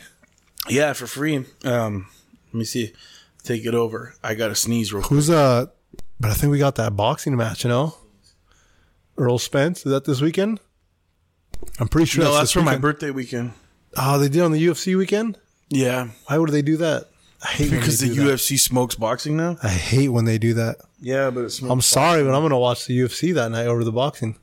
[0.68, 1.44] Yeah, for free.
[1.64, 2.06] Um,
[2.52, 2.92] let me see.
[3.42, 4.14] Take it over.
[4.22, 5.10] I got a sneeze real quick.
[5.10, 5.66] Who's uh?
[6.18, 7.64] But I think we got that boxing match.
[7.64, 7.94] You know,
[9.18, 10.60] Errol Spence is that this weekend?
[11.78, 13.52] I'm pretty sure No, that's, that's for my birthday weekend.
[13.96, 15.38] Oh, they did on the UFC weekend.
[15.68, 17.08] Yeah, Why would they do that?
[17.44, 18.38] I hate because the do that.
[18.38, 19.58] UFC smokes boxing now.
[19.62, 20.76] I hate when they do that.
[21.00, 21.60] Yeah, but.
[21.62, 24.36] I'm sorry, but I'm gonna watch the UFC that night over the boxing.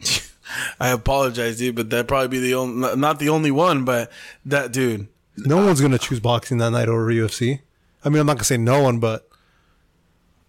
[0.80, 4.12] I apologize, dude, but that'd probably be the only, not the only one, but
[4.44, 5.08] that dude.
[5.38, 7.60] No one's gonna choose boxing that night over UFC.
[8.04, 9.26] I mean, I'm not gonna say no one, but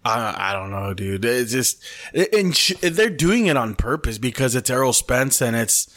[0.04, 1.24] I, I don't know, dude.
[1.24, 5.88] It's just, and sh- they're doing it on purpose because it's Errol Spence and it's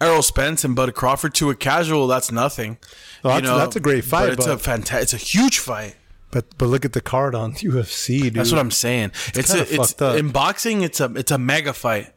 [0.00, 2.06] Errol Spence and Bud Crawford to a casual.
[2.06, 2.78] That's nothing.
[3.22, 5.02] Well, that's- that's a great fight, But it's a fantastic.
[5.02, 5.96] It's a huge fight.
[6.30, 8.34] but but look at the card on UFC, dude.
[8.34, 9.12] That's what I'm saying.
[9.34, 10.16] It's, kinda a, it's up.
[10.18, 10.82] in boxing.
[10.82, 12.12] It's a it's a mega fight.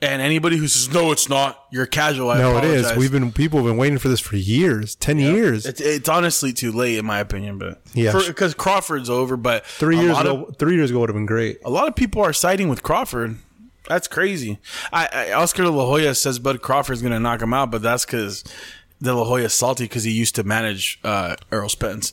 [0.00, 1.60] And anybody who says no, it's not.
[1.72, 2.30] You're casual.
[2.30, 2.94] I no, it is.
[2.96, 5.66] We've been people have been waiting for this for years, ten years.
[5.66, 7.58] It's, it's honestly too late, in my opinion.
[7.58, 8.12] But Yeah.
[8.28, 9.36] because Crawford's over.
[9.36, 11.58] But three years ago, of, three years ago would have been great.
[11.64, 13.38] a lot of people are siding with Crawford.
[13.88, 14.58] That's crazy.
[14.92, 17.82] I, I Oscar De La Hoya says Bud Crawford's going to knock him out, but
[17.82, 18.44] that's because
[19.02, 22.12] De La Hoya's salty because he used to manage uh, Errol Spence.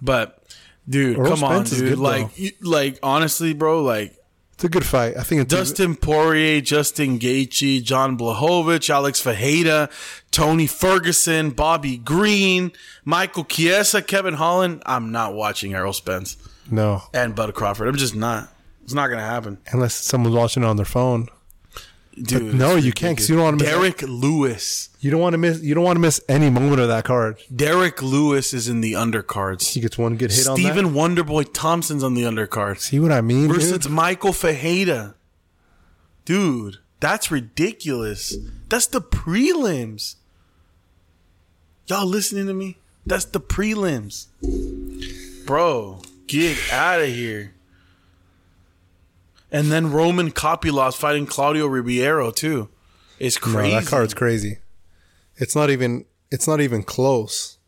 [0.00, 0.42] But
[0.88, 1.20] dude, Mm-hmm.
[1.26, 1.88] Errol come on, Spence is dude.
[1.90, 4.16] good, like, you, like honestly, bro, like
[4.54, 5.16] It's a good fight.
[5.16, 9.88] I think Dustin Poirier, Justin Gaethje, John Blachowicz, Alex Pereira,
[10.30, 12.72] Tony Ferguson, Bobby Green,
[13.04, 14.82] Michael Chiesa, Kevin Holland.
[14.86, 16.36] I'm not watching Errol Spence
[16.70, 17.88] no, and Bud Crawford.
[17.88, 18.52] I'm just not.
[18.88, 21.28] It's not gonna happen, unless someone's watching it on their phone.
[22.22, 22.54] dude.
[22.54, 24.88] no, you can't 'cause you don't wanna miss- Derrick Lewis.
[24.98, 25.60] You don't want to miss.
[25.60, 27.36] You don't want to miss any moment of that card.
[27.54, 29.74] Derrick Lewis is in the undercards.
[29.74, 30.62] He gets one good hit on that.
[30.62, 33.46] Stephen Wonderboy Thompson's on the undercards See what I mean?
[33.52, 33.92] versus dude?
[33.92, 35.14] Michael Pereira.
[36.24, 38.34] Dude, that's ridiculous.
[38.70, 40.14] That's the prelims.
[41.88, 42.78] Y'all listening to me?
[43.06, 44.26] That's the prelims.
[45.46, 47.54] Bro, get out of here.
[49.50, 52.68] And then Roman Kopylov fighting Claudio Ribeiro too.
[53.18, 53.74] It's No, crazy.
[53.74, 54.58] that card's crazy.
[55.36, 56.04] It's not even.
[56.30, 57.58] It's not even close.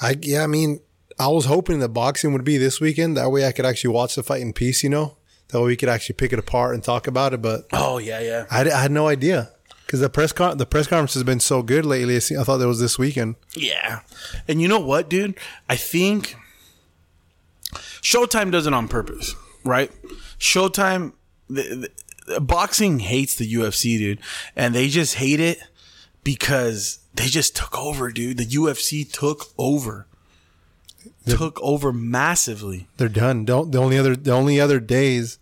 [0.00, 0.44] I yeah.
[0.44, 0.80] I mean,
[1.18, 3.16] I was hoping that boxing would be this weekend.
[3.16, 4.82] That way, I could actually watch the fight in peace.
[4.84, 5.16] You know,
[5.48, 7.42] that way we could actually pick it apart and talk about it.
[7.42, 8.46] But Oh yeah, yeah.
[8.50, 9.50] I, I had no idea
[9.86, 12.16] because the press con- the press conference has been so good lately.
[12.16, 13.34] I see- I thought that was this weekend.
[13.54, 14.00] Yeah.
[14.46, 15.34] And you know what, dude?
[15.68, 16.36] I think
[18.02, 19.34] Showtime does it on purpose,
[19.64, 19.90] right?
[20.38, 21.12] Showtime,
[21.48, 21.90] the,
[22.26, 24.20] the, boxing hates the UFC, dude.
[24.56, 25.58] And they just hate it
[26.22, 28.38] because they just took over, dude.
[28.38, 30.06] The UFC took over.
[31.26, 32.86] Took over massively.
[32.98, 33.46] They're done.
[33.46, 35.38] Don't the only other the only other days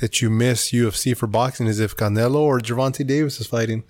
[0.00, 3.84] that you miss UFC for boxing is if Canelo or Gervonta Davis is fighting.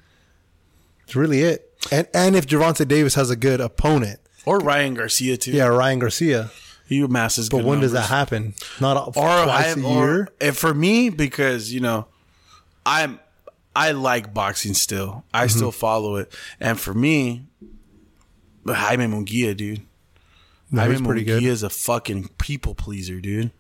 [1.04, 1.72] It's really it.
[1.90, 4.20] And and if Gervonta Davis has a good opponent.
[4.44, 5.52] Or Ryan Garcia, too.
[5.52, 6.50] Yeah, Ryan Garcia.
[6.90, 8.52] He amasses But good when does that happen?
[8.80, 10.28] Not or twice I, a year.
[10.42, 12.06] and for me because you know
[12.84, 13.18] i'm
[13.76, 15.56] i like boxing still i Mm-hmm.
[15.56, 17.44] still follow it and for me
[18.66, 19.82] jaime munguia dude
[20.70, 21.42] No, jaime pretty good.
[21.42, 23.50] munguia is a fucking people pleaser dude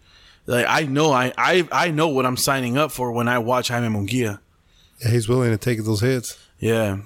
[0.46, 3.68] like i know I, I i know what i'm signing up for when i watch
[3.68, 4.40] jaime munguia
[5.02, 6.38] Yeah, he's willing to take those hits.
[6.58, 6.98] yeah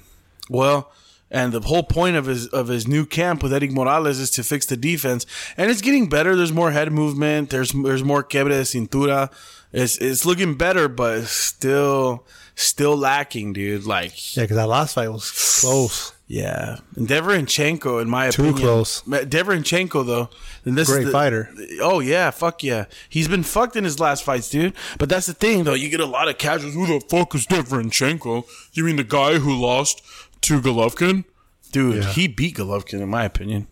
[0.48, 0.90] well
[1.34, 4.44] and the whole point of his of his new camp with Erik Morales is to
[4.44, 5.26] fix the defense,
[5.56, 6.36] and it's getting better.
[6.36, 7.50] There's more head movement.
[7.50, 9.30] There's there's more quebre de cintura.
[9.72, 12.24] It's it's looking better, but it's still
[12.54, 13.84] still lacking, dude.
[13.84, 15.28] Like Yeah, because that last fight was
[15.60, 16.12] close.
[16.28, 18.54] yeah, and Derevyanchenko, in my opinion.
[18.54, 19.02] Too opinion, close.
[19.02, 20.28] Derevyanchenko though,
[20.64, 21.50] and this Great is the, fighter.
[21.80, 22.84] Oh yeah, fuck yeah.
[23.08, 24.74] He's been fucked in his last fights, dude.
[25.00, 25.74] But that's the thing though.
[25.74, 26.74] You get a lot of casuals.
[26.74, 28.44] Who the fuck is Derevyanchenko?
[28.74, 30.02] You mean the guy who lost
[30.44, 31.24] to Golovkin?
[31.72, 32.12] Dude, Yeah.
[32.12, 33.66] he beat Golovkin in my opinion.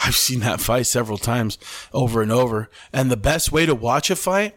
[0.00, 1.58] I've seen that fight several times
[1.92, 2.70] over and over.
[2.92, 4.56] And the best way to watch a fight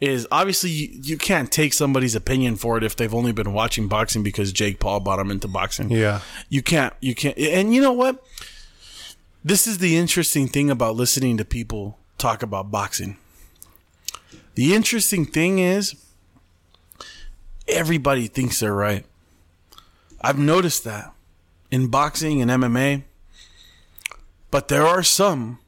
[0.00, 3.86] is obviously you, you can't take somebody's opinion for it if they've only been watching
[3.86, 5.90] boxing because Jake Paul brought them into boxing.
[5.90, 6.20] Yeah.
[6.48, 6.92] You can't.
[7.00, 7.38] You can't.
[7.38, 8.24] And you know what?
[9.44, 13.16] This is the interesting thing about listening to people talk about boxing.
[14.54, 15.94] The interesting thing is,
[17.68, 19.04] everybody thinks they're right.
[20.22, 21.12] I've noticed that
[21.70, 23.02] in boxing and MMA.
[24.50, 25.58] But there are some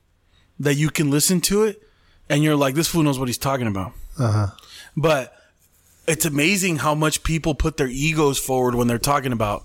[0.58, 1.82] that you can listen to it
[2.28, 3.92] and you're like, this fool knows what he's talking about.
[4.18, 4.46] Uh huh.
[4.96, 5.34] But
[6.06, 9.64] it's amazing how much people put their egos forward when they're talking about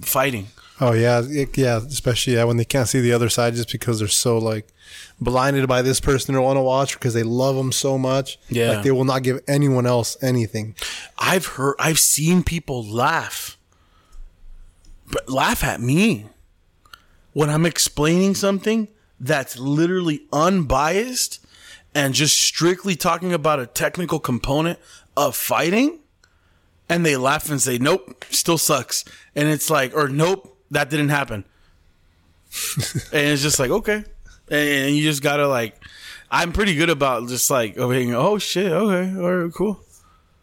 [0.00, 0.46] fighting.
[0.80, 1.76] Oh yeah, it- yeah.
[1.78, 4.68] Especially yeah, when they can't see the other side just because they're so like
[5.20, 8.38] blinded by this person they want to watch because they love them so much.
[8.48, 8.70] Yeah.
[8.72, 10.74] like they will not give anyone else anything.
[11.18, 13.56] I've heard, I've seen people laugh,
[15.10, 16.26] but laugh at me
[17.32, 18.88] when I'm explaining something
[19.20, 21.44] that's literally unbiased
[21.94, 24.78] and just strictly talking about a technical component
[25.16, 26.00] of fighting.
[26.88, 29.04] And they laugh and say, nope, still sucks.
[29.34, 31.44] And it's like, or nope, that didn't happen.
[33.12, 34.04] and it's just like, okay.
[34.50, 35.76] And you just gotta like,
[36.30, 39.80] I'm pretty good about just like, oh, being, oh shit, okay, all right, cool.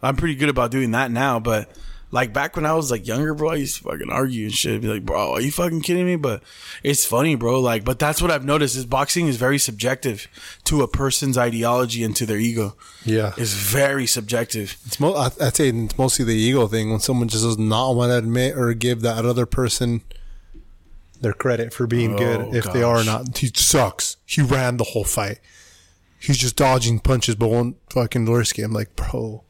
[0.01, 1.70] I'm pretty good about doing that now, but
[2.12, 4.82] like back when I was like younger, bro, I used to fucking argue and shit.
[4.82, 6.18] Be like, bro, are you fucking kidding me?
[6.18, 6.43] But
[6.84, 7.59] it's funny, bro.
[7.62, 10.28] Like, but that's what I've noticed is boxing is very subjective
[10.66, 12.76] to a person's ideology and to their ego.
[13.05, 14.78] Yeah, It's very subjective.
[14.86, 17.95] it's mo- I- I'd say it's mostly the ego thing when someone just does not
[17.95, 20.01] want to admit or give that other person
[21.22, 23.05] their credit for being Oh, good if they are gosh.
[23.05, 23.38] not.
[23.38, 24.18] He sucks.
[24.26, 25.39] He ran the whole fight.
[26.20, 28.64] He's just dodging punches but won't fucking risk it.
[28.64, 29.43] I'm like, bro,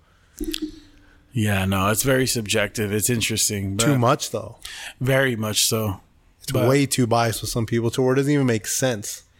[1.34, 2.92] Yeah, no, it's very subjective.
[2.92, 4.58] It's interesting, but too much though.
[5.00, 6.02] very much so.
[6.44, 9.24] It's But- way too biased with some people to where it doesn't even make sense.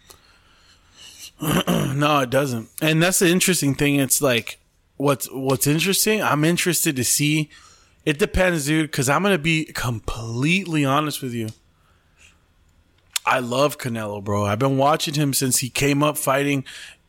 [1.42, 2.70] No, it doesn't.
[2.82, 3.96] And that's the interesting thing.
[3.96, 4.60] It's like
[4.98, 6.22] what's what's interesting.
[6.22, 7.50] I'm interested to see.
[8.06, 8.90] It depends, dude.
[8.90, 11.50] Because I'm gonna be completely honest with you.
[13.26, 14.46] I love Canelo, bro.
[14.46, 16.64] I've been watching him since he came up fighting.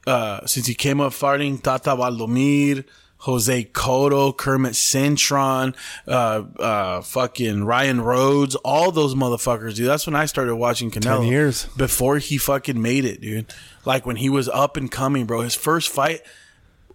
[0.06, 2.84] Uh, since he came up fighting Tata Baldomir,
[3.22, 5.76] Jose Cotto, Kermit Cintron,
[6.08, 9.86] uh, uh, fucking Ryan Rhodes, all those motherfuckers, dude.
[9.88, 11.20] That's when I started watching Canelo.
[11.20, 11.66] 10 years.
[11.76, 13.46] before he fucking made it, dude.
[13.84, 15.42] Like when he was up and coming, bro.
[15.42, 16.22] His first fight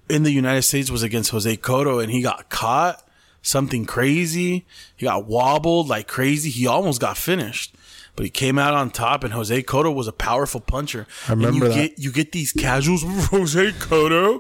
[0.10, 3.04] in the United States was against Jose Cotto, and he got caught.
[3.44, 4.66] Something crazy.
[4.98, 6.50] He got wobbled like crazy.
[6.50, 7.74] He almost got finished,
[8.18, 9.24] but he came out on top.
[9.24, 11.08] And Jose Cotto was a powerful puncher.
[11.30, 11.96] I remember and you that.
[11.96, 13.06] Get, you get these casuals.
[13.06, 14.40] With Jose Cotto,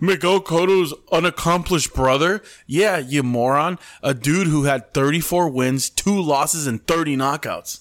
[0.00, 2.42] Miguel Cotto's unaccomplished brother.
[2.66, 3.78] Yeah, you moron.
[4.02, 7.80] A dude who had 34 wins, two losses, and 30 knockouts.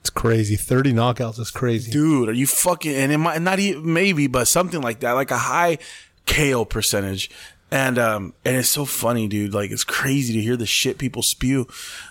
[0.00, 0.56] It's crazy.
[0.56, 1.90] 30 knockouts is crazy.
[1.90, 2.94] Dude, are you fucking?
[2.94, 5.78] And it might not even maybe, but something like that, like a high
[6.26, 7.30] KO percentage.
[7.70, 9.54] And um, and it's so funny, dude.
[9.54, 11.66] Like it's crazy to hear the shit people spew.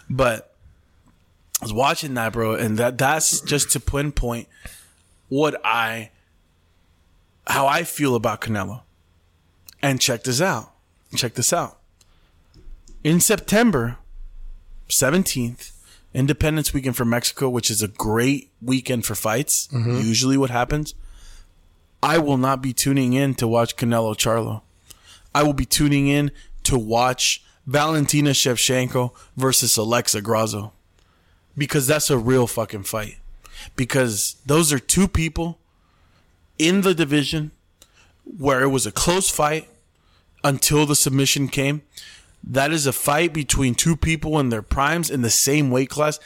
[0.10, 0.54] But
[1.62, 4.48] I was watching that, bro, and that that's just to pinpoint
[5.30, 6.12] what I,
[7.48, 8.82] how I feel about Canelo.
[9.84, 10.72] And check this out.
[11.16, 11.78] Check this out.
[13.04, 13.98] In September
[14.90, 15.72] 17th,
[16.14, 19.68] Independence Weekend for Mexico, which is a great weekend for fights.
[19.68, 19.98] Mm-hmm.
[19.98, 20.96] Usually, what happens,
[22.02, 24.62] I will not be tuning in to watch Canelo Charlo.
[25.36, 26.32] I will be tuning in
[26.64, 30.74] to watch Valentina Shevchenko versus Alexa Grasso
[31.58, 33.18] because that's a real fucking fight.
[33.76, 35.60] Because those are two people
[36.58, 37.52] in the division
[38.24, 39.68] where it was a close fight
[40.44, 41.82] until the submission came.
[42.44, 46.20] That is a fight between two people in their primes in the same weight class.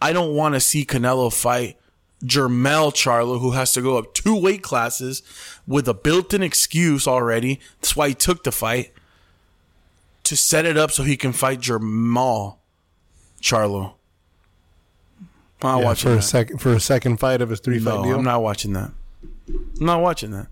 [0.00, 1.76] I don't want to see Canelo fight
[2.24, 5.22] Jermell Charlo, who has to go up two weight classes
[5.66, 7.60] with a built-in excuse already.
[7.80, 8.92] That's why he took the fight
[10.24, 12.56] to set it up so he can fight Jermell
[13.42, 13.94] Charlo.
[15.60, 17.96] I'm not Yeah, watching for a second for a second fight of his three No,
[17.96, 18.18] fight deal.
[18.18, 18.92] I'm not watching that.
[19.48, 20.46] I'm not watching that.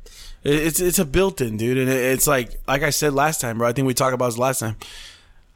[0.47, 3.69] It- It's it's a built-in, dude, and it's like like I said last time, bro.
[3.69, 4.77] I think we talked about this last time.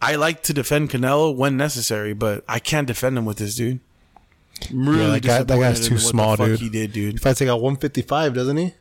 [0.02, 3.80] I like to defend Canelo when necessary, but I can't defend him with this dude.
[4.70, 6.60] I'm really that guy- that guy's too in what the small, fuck dude.
[6.60, 7.20] He did, He dude.
[7.22, 8.74] fights like at 155, doesn't he?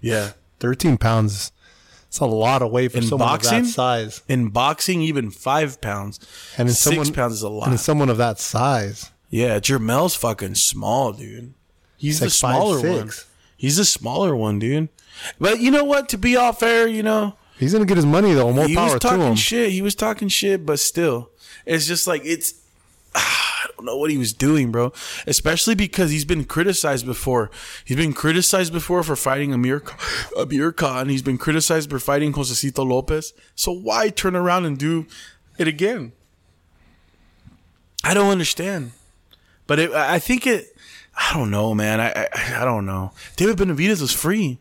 [0.00, 0.32] Yeah.
[0.60, 1.52] 13 pounds.
[2.08, 3.58] It's a lot of weight for In someone boxing?
[3.58, 4.22] of that size.
[4.28, 6.18] In boxing, even five pounds,
[6.58, 7.64] And in six someone, pounds is a lot.
[7.66, 9.10] And in someone of that size.
[9.30, 11.54] Yeah, Jermell's fucking small, dude.
[11.96, 13.10] He's the like five, smaller one.
[13.60, 14.88] He's a smaller one, dude.
[15.38, 16.08] But you know what?
[16.08, 18.50] To be all fair, you know, He's going to get his money, though.
[18.54, 19.34] More he power was to talking him.
[19.34, 19.70] shit.
[19.70, 21.28] He was talking shit, but still,
[21.66, 22.54] it's just like it's.
[23.14, 24.94] I don't know what he was doing, bro.
[25.26, 27.50] Especially because he's been criticized before.
[27.84, 29.82] He's been criticized before for fighting Amir
[30.38, 31.10] Amir Khan.
[31.10, 33.34] He's been criticized for fighting Josesito Lopez.
[33.54, 35.06] So why turn around and do
[35.58, 36.12] it again?
[38.02, 38.92] I don't understand.
[39.66, 40.74] But it, I think it.
[41.22, 42.00] I don't know, man.
[42.00, 43.12] I, I I don't know.
[43.36, 44.58] David Benavidez was free.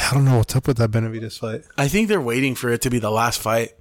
[0.00, 1.64] I don't know what's up with that Benavidez fight.
[1.78, 3.72] I think they're waiting for it to be the last fight.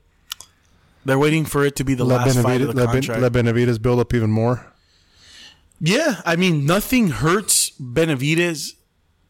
[1.03, 3.03] They're waiting for it to be the Let last fight Benavidez, of the let, Ben-
[3.03, 3.21] contract.
[3.21, 4.65] let Benavidez build up even more.
[5.79, 8.73] yeah, I mean, nothing hurts Benavidez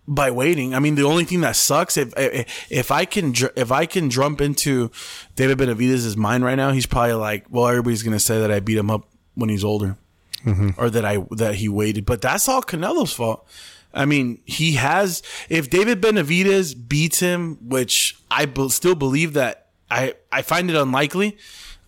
[0.08, 0.76] by waiting.
[0.76, 4.10] I mean, the only thing that sucks if if, if I can if I can
[4.12, 4.92] jump into
[5.36, 8.78] David Benavidez' mind right now, he's probably like, well, everybody's gonna say that I beat
[8.78, 9.98] him up when he's older,
[10.78, 12.06] or that I that he waited.
[12.06, 13.48] But that's all Canelo's fault.
[13.94, 15.22] I mean, he has.
[15.50, 20.76] If David Benavidez beats him, which I be, still believe that I I find it
[20.76, 21.38] unlikely.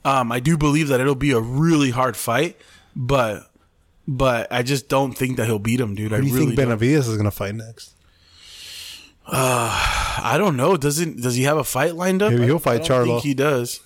[0.06, 2.56] Um, I do believe that it'll be a really hard fight,
[2.96, 3.52] but
[4.08, 6.14] but I just don't think that he'll beat him, dude.
[6.14, 6.80] I do you really think don't.
[6.80, 7.94] Benavidez is gonna fight next?
[9.30, 10.78] I don't know.
[10.78, 12.32] Doesn't does he have a fight lined up?
[12.32, 13.12] Maybe he'll I- fight I don't Charlo.
[13.16, 13.82] think he does.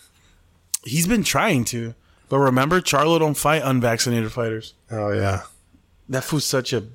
[0.84, 1.94] He's been trying to,
[2.32, 4.74] but remember, Charlo don't fight unvaccinated fighters.
[4.90, 5.42] Oh yeah.
[6.08, 6.86] That fool's such a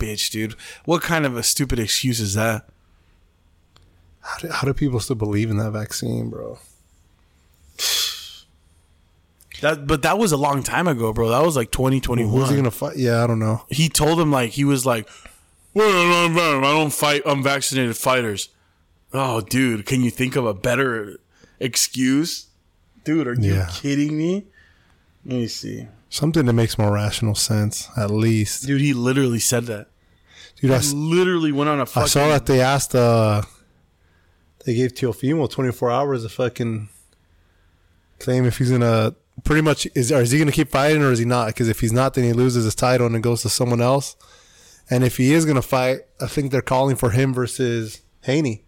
[0.00, 0.56] bitch, dude.
[0.84, 2.68] What kind of a stupid excuse is that?
[4.20, 6.58] How do, how do people still believe in that vaccine, bro?
[9.60, 11.28] That, but that was a long time ago, bro.
[11.28, 12.96] That was like twenty twenty Who's he gonna fight?
[12.96, 13.64] Yeah, I don't know.
[13.70, 15.08] He told him like he was like,
[15.72, 18.48] well, I don't fight unvaccinated fighters.
[19.12, 21.18] Oh, dude, can you think of a better
[21.60, 22.46] excuse?
[23.04, 23.68] Dude, are you Yeah.
[23.72, 24.46] kidding me?
[25.26, 25.86] Let me see.
[26.10, 28.66] Something that makes more rational sense, at least.
[28.66, 29.88] Dude, he literally said that.
[30.60, 32.02] Dude, I, s- literally went on a I fucking.
[32.02, 32.94] I saw that they asked.
[32.94, 33.42] uh
[34.64, 36.88] They gave Teofimo 24 hours to fucking
[38.18, 39.14] claim if he's gonna.
[39.42, 41.48] Pretty much, is or is he gonna keep fighting or is he not?
[41.48, 44.14] Because if he's not, then he loses his title and it goes to someone else.
[44.90, 48.62] And if he is gonna fight, I think they're calling for him versus Haney.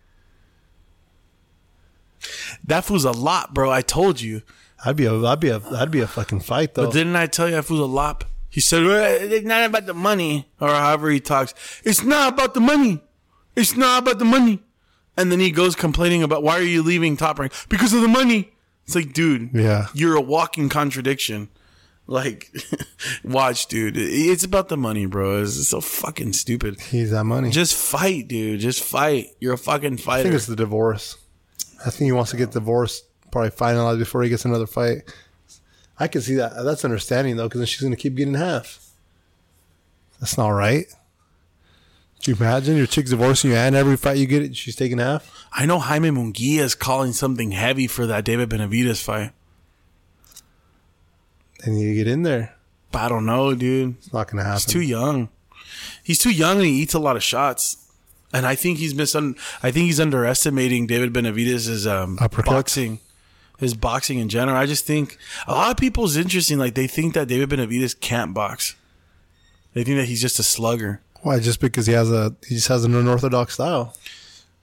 [2.65, 3.71] That was a lot, bro.
[3.71, 4.43] I told you.
[4.85, 6.85] I'd be a, I'd be a, that'd be a fucking fight though.
[6.87, 8.25] But didn't I tell you that fool's a lop?
[8.49, 11.53] He said, it's not about the money, or however he talks.
[11.85, 13.03] It's not about the money.
[13.55, 14.63] It's not about the money.
[15.17, 17.53] And then he goes complaining about why are you leaving Top Rank?
[17.69, 18.53] Because of the money.
[18.85, 19.89] It's like, dude, Yeah.
[19.95, 21.49] you're a walking contradiction.
[22.07, 22.55] Like,
[23.25, 23.97] watch, dude.
[23.97, 25.43] It's about the money, bro.
[25.43, 26.81] It's so fucking stupid.
[26.81, 27.51] He's that money.
[27.51, 28.61] Just fight, dude.
[28.61, 29.29] Just fight.
[29.41, 30.21] You're a fucking fighter.
[30.21, 31.17] I think it's the divorce.
[31.85, 35.03] I think he wants to get divorced, probably finalized before he gets another fight.
[35.99, 36.53] I can see that.
[36.65, 38.91] That's understanding though, because then she's going to keep getting half.
[40.21, 40.87] That's not right.
[42.21, 44.99] Do you imagine your chick's divorcing you and every fight you get, it, she's taking
[44.99, 45.47] half?
[45.53, 49.33] I know Jaime Munguia is calling something heavy for that David Benavidez fight.
[51.65, 52.57] They need to get in there.
[52.91, 53.97] But I don't know, dude.
[53.99, 54.57] It's not going to happen.
[54.57, 55.29] He's too young.
[56.03, 57.77] He's too young and he eats a lot of shots.
[58.33, 63.01] And I think he's misun- I think he's underestimating David Benavidez' um, boxing,
[63.59, 64.57] his boxing in general.
[64.57, 66.59] I just think a lot of people's interesting.
[66.59, 68.77] Like they think that David Benavidez can't box.
[69.75, 71.03] They think that he's just a slugger.
[71.23, 71.39] Why?
[71.41, 73.95] Just because he has a he just has an unorthodox style.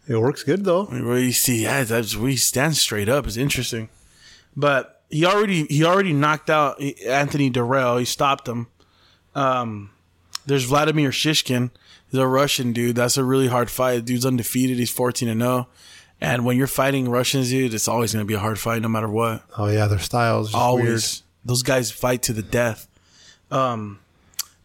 [0.08, 0.86] It works good though.
[0.86, 3.26] Where you see, yeah, that's where he stands straight up.
[3.26, 3.90] It's interesting,
[4.56, 8.00] but he already he already knocked out Anthony Dirrell.
[8.00, 8.68] He stopped him.
[9.36, 9.92] Um,
[10.46, 11.72] there's Vladimir Shishkin.
[12.10, 12.96] He's a Russian dude.
[12.96, 14.06] That's a really hard fight.
[14.06, 14.78] Dude's undefeated.
[14.78, 15.68] He's 14 and 0.
[16.24, 18.88] And when you're fighting Russians, dude, it's always going to be a hard fight, no
[18.88, 19.44] matter what.
[19.58, 20.86] Oh yeah, their styles Always.
[20.86, 21.04] weird.
[21.44, 22.88] Those guys fight to the death.
[23.52, 24.00] Um,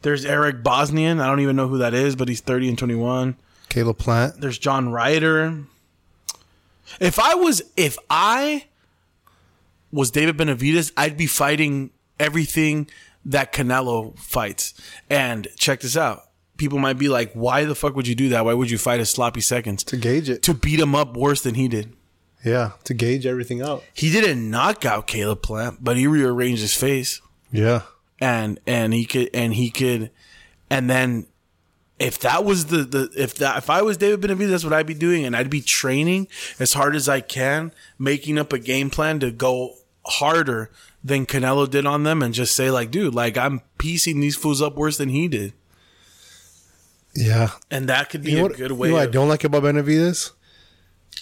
[0.03, 1.21] there's Eric Bazinyan.
[1.21, 3.37] I don't even know who that is, but he's 30 and 21
[3.69, 4.41] Caleb Plant.
[4.41, 5.65] there's John Ryder.
[7.01, 8.67] If I was if I
[9.91, 11.91] was David Benavidez, I'd be fighting
[12.21, 12.89] everything
[13.25, 14.75] that Canelo fights.
[15.11, 16.28] And check this out.
[16.59, 18.45] People might be like, why the fuck would you do that?
[18.45, 19.83] Why would you fight his sloppy seconds?
[19.85, 20.43] To gauge it.
[20.43, 21.95] To beat him up worse than he did.
[22.45, 23.83] Yeah, to gauge everything out.
[23.95, 27.21] He didn't knock out Caleb Plant, but he rearranged his face.
[27.51, 27.83] Yeah.
[28.21, 30.11] and and he could and he could
[30.69, 31.27] and then
[31.99, 34.87] if that was the the if that if I was David Benavidez, that's what I'd
[34.87, 36.29] be doing, and I'd be training
[36.61, 39.75] as hard as I can, making up a game plan to go
[40.07, 40.71] harder
[41.03, 44.63] than Canelo did on them, and just say like, dude, like I'm piecing these fools
[44.63, 45.55] up worse than he did,
[47.21, 47.51] Yeah.
[47.71, 48.89] and that could be You know a what, good way.
[48.89, 50.31] you know what I don't like about Benavidez?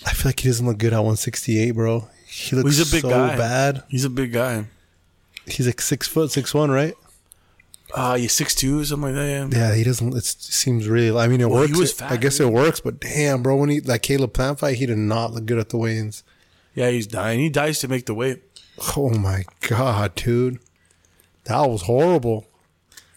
[0.05, 2.09] I feel like he doesn't look good at 168, bro.
[2.27, 3.37] He looks He's a big so guy.
[3.37, 3.83] bad.
[3.89, 4.67] He's a big guy.
[5.47, 6.95] He's like six foot, six one, right?
[7.95, 9.57] Uh, you six two, something like that.
[9.57, 9.69] Yeah.
[9.71, 10.15] Yeah, he doesn't.
[10.15, 11.19] It seems real.
[11.19, 11.93] I mean, it Well, works.
[11.93, 14.87] fat, I guess it works, but damn, bro, when he that Caleb Plant fight, he
[14.87, 16.25] did not look good at the weigh-ins.
[16.75, 17.39] Yeah, he's dying.
[17.41, 18.43] He dies to make the weight.
[18.97, 20.59] Oh my god, dude,
[21.45, 22.47] that was horrible.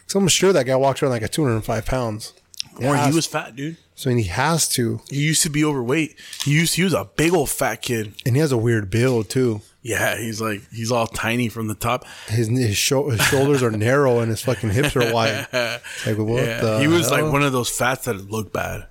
[0.07, 2.33] So I'm sure that guy walked around like a 205 pounds.
[2.81, 3.77] Or he was fat, dude.
[3.95, 6.15] So and he has to, He used to be overweight.
[6.43, 8.13] He used he was a big old fat kid.
[8.25, 9.61] and he has a weird build too.
[9.81, 12.05] Yeah, he's like he's all tiny from the top.
[12.27, 15.47] His his, sho- his shoulders are narrow and his fucking hips are wide.
[15.51, 17.31] It's like what Yeah, the he was like hell?
[17.31, 18.87] one of those fats that looked bad.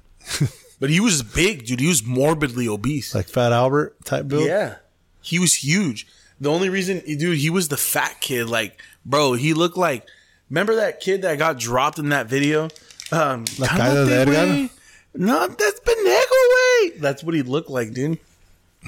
[0.80, 1.80] but he was big, dude.
[1.80, 3.14] He was morbidly obese.
[3.14, 4.47] like Fat Albert type build.
[4.47, 4.76] yeah,
[5.22, 6.07] he was huge.
[6.41, 8.49] The only reason, dude, he was the fat kid.
[8.49, 10.07] Like, bro, he looked like.
[10.51, 12.68] Remember that kid that got dropped in that video?
[13.11, 14.71] Um, La Caída de "Cálmate, Edgar"?
[15.15, 16.99] No, that's Benego way.
[17.01, 18.19] That's what he looked like, dude.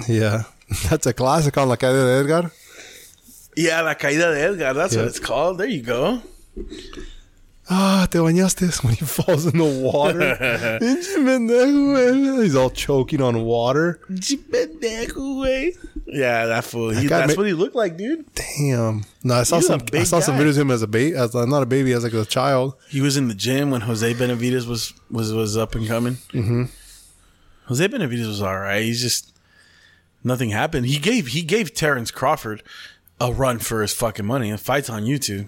[0.07, 0.43] Yeah,
[0.89, 2.51] that's a classic on La Calle de Edgar.
[3.57, 4.73] Yeah, La Caída de Edgar.
[4.73, 5.01] That's Yeah.
[5.01, 5.57] what it's called.
[5.57, 6.21] There you go.
[7.69, 10.19] Ah, te bañaste when he falls in the water.
[10.81, 12.43] Pinche pendejo, güey.
[12.43, 13.99] He's all choking on water.
[16.11, 16.89] Yeah, that fool.
[16.89, 18.25] He, That that's ma- what he looked like, dude.
[18.35, 19.05] Damn.
[19.23, 19.81] No, I saw He was a some.
[19.93, 22.03] I saw some videos of him as a baby, as uh, not a baby, as
[22.03, 22.75] like a child.
[22.89, 26.15] He was in the gym when Jose Benavidez was was was up and coming.
[26.33, 26.63] Mm-hmm.
[27.67, 28.83] Jose Benavidez was all right.
[28.83, 29.33] He's just
[30.21, 30.85] nothing happened.
[30.87, 32.61] He gave he gave Terence Crawford
[33.21, 34.49] a run for his fucking money.
[34.49, 35.47] And fights on YouTube.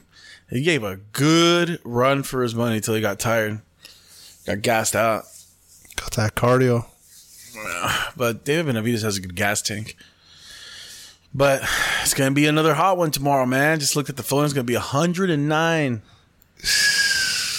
[0.49, 3.61] He gave a good run for his money until he got tired,
[4.45, 5.25] got gassed out.
[5.97, 6.85] Got that cardio.
[8.15, 9.97] But David Benavidez has a good gas tank.
[11.33, 11.63] But
[12.01, 13.79] it's gonna be another hot one tomorrow, man.
[13.79, 14.45] Just looked at the phone.
[14.45, 16.01] It's gonna be 109.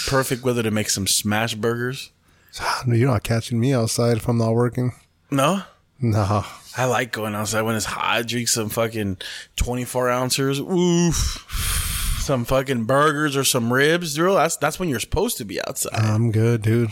[0.06, 2.10] Perfect weather to make some smash burgers.
[2.86, 4.92] You're not catching me outside if I'm not working.
[5.30, 5.62] No,
[6.00, 6.44] no.
[6.76, 8.26] I like going outside when it's hot.
[8.26, 9.18] Drink some fucking
[9.56, 10.60] 24 ounces.
[10.60, 11.46] Oof.
[12.20, 14.34] Some fucking burgers or some ribs, bro.
[14.34, 15.94] That's that's when you're supposed to be outside.
[15.94, 16.90] I'm good, dude.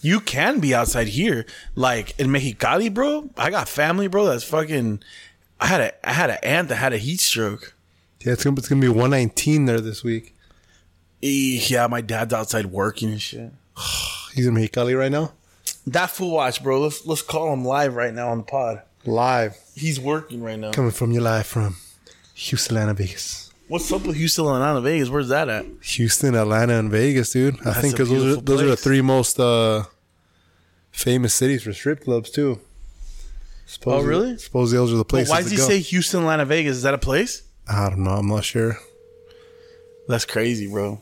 [0.00, 3.30] you can be outside here, like in Mexicali, bro.
[3.36, 4.24] I got family, bro.
[4.26, 5.02] That's fucking.
[5.62, 7.74] I had a I had an aunt that had a heat stroke.
[8.20, 10.34] Yeah, it's gonna, it's gonna be 119 there this week.
[11.20, 13.52] Yeah, my dad's outside working and shit.
[14.34, 15.34] He's in Mexicali right now.
[15.86, 16.80] That fool watch, bro.
[16.80, 18.82] Let's let's call him live right now on the pod.
[19.06, 19.56] Live.
[19.76, 20.72] He's working right now.
[20.72, 21.76] Coming from you live from
[22.34, 23.52] Houston, Atlanta, Vegas.
[23.68, 25.10] What's up with Houston Atlanta Vegas?
[25.10, 25.64] Where's that at?
[25.80, 27.64] Houston, Atlanta, and Vegas, dude.
[27.64, 29.84] I think because those are those are the three most uh,
[30.90, 32.58] famous cities for strip clubs too.
[33.66, 34.38] Supposedly, Oh, really?
[34.38, 35.30] Suppose those are the places.
[35.30, 35.66] Why to does he go.
[35.68, 36.76] say Houston, Atlanta, Vegas?
[36.76, 37.42] Is that a place?
[37.68, 38.10] I don't know.
[38.10, 38.78] I'm not sure.
[40.08, 41.00] That's crazy, bro.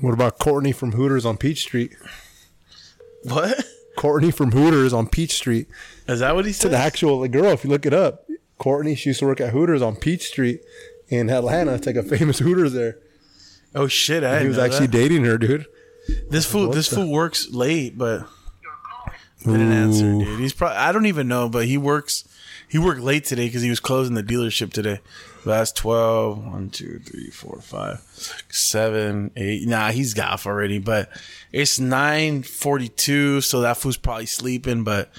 [0.00, 1.92] What about Courtney from Hooters on Peach Street?
[3.24, 3.62] What?
[3.96, 5.68] Courtney from Hooters on Peach Street.
[6.08, 6.72] Is that what he an said?
[6.74, 7.46] actual girl.
[7.52, 8.26] If you look it up,
[8.58, 8.94] Courtney.
[8.94, 10.62] She used to work at Hooters on Peach Street
[11.08, 11.74] in Atlanta.
[11.74, 12.98] It's like a famous Hooters there.
[13.74, 14.24] Oh shit!
[14.24, 14.92] I He was actually that.
[14.96, 15.66] dating her, dude.
[16.30, 16.70] this fool.
[16.70, 18.26] This the- fool works late, but
[19.44, 20.40] didn't answer, dude.
[20.40, 20.76] He's probably.
[20.76, 22.24] I don't even know, but he works.
[22.68, 25.00] He worked late today because he was closing the dealership today.
[25.44, 28.00] That's 12, 1, 2, 3, 4, 5,
[28.50, 29.66] 7, 8.
[29.68, 31.08] Nah, he's off already, but
[31.50, 35.10] it's 9.42, so that fool's probably sleeping, but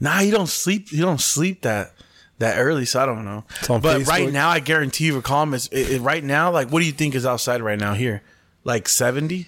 [0.00, 0.88] nah, he don't sleep.
[0.88, 1.92] He don't sleep that
[2.38, 3.44] that early, so I don't know.
[3.82, 5.54] But right now, I guarantee you, call him.
[5.54, 8.22] Is, it, it- right now, like, what do you think is outside right now here?
[8.64, 9.46] Like 70?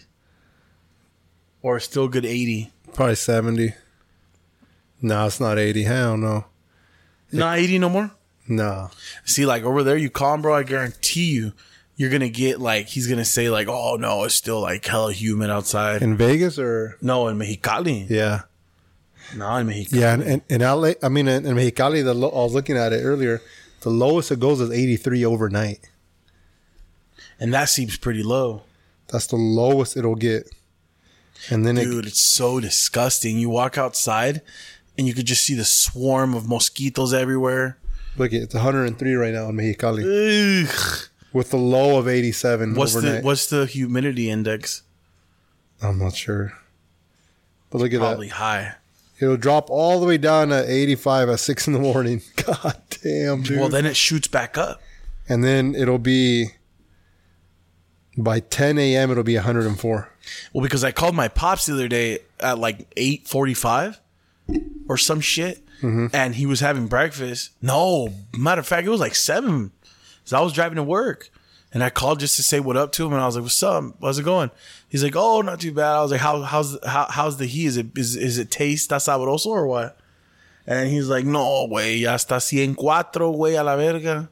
[1.62, 2.70] Or still good 80?
[2.94, 3.74] Probably seventy.
[5.02, 5.84] No, it's not eighty.
[5.84, 6.44] Hell no.
[7.32, 8.10] Not 80 no more?
[8.48, 8.90] No.
[9.24, 10.52] See, like over there, you call him, bro.
[10.56, 11.52] I guarantee you,
[11.94, 15.48] you're gonna get like he's gonna say like, "Oh no, it's still like hella humid
[15.48, 18.10] outside." In Vegas or no, in Mexicali.
[18.10, 18.40] yeah.
[19.36, 19.92] No, in Mexicali.
[20.00, 22.76] Yeah, and in, in LA, I mean, in, in Mexicali, the low, I was looking
[22.76, 23.40] at it earlier.
[23.82, 25.88] The lowest it goes is 83 overnight.
[27.38, 28.62] and that seems pretty low,
[29.08, 30.50] That's the lowest it'll get.
[31.48, 32.06] And then dude.
[32.06, 33.38] It's so disgusting.
[33.38, 34.42] You walk outside,
[34.98, 37.78] and you could just see the swarm of mosquitoes everywhere.
[38.14, 41.08] it look, it's 103 right now in Mexicali Ugh.
[41.32, 43.20] with the low of 87 What's overnight.
[43.22, 44.82] the what's the humidity index?
[45.82, 46.52] I'm not sure,
[47.70, 48.34] but look at Probably that.
[48.36, 48.74] Probably high.
[49.20, 52.22] It'll drop all the way down to 85 at six in the morning.
[52.46, 53.60] God damn, dude.
[53.60, 54.80] Well, then it shoots back up.
[55.28, 56.48] and then it'll be
[58.16, 59.10] by 10 a.m.
[59.10, 60.08] It'll be 104.
[60.52, 64.00] Well, because I called my pops the other day at like eight forty-five
[64.88, 66.06] or some shit, mm-hmm.
[66.12, 67.50] and he was having breakfast.
[67.62, 69.72] No, matter of fact, it was like seven.
[70.24, 71.30] So I was driving to work,
[71.72, 73.62] and I called just to say what up to him, and I was like, "What's
[73.62, 73.84] up?
[74.00, 74.50] How's it going?"
[74.88, 77.66] He's like, "Oh, not too bad." I was like, "How how's how, how's the heat?
[77.66, 79.98] Is it is is it taste está sabroso or what?"
[80.66, 84.28] And he's like, "No, way, hasta cien cuatro, güey, a la verga."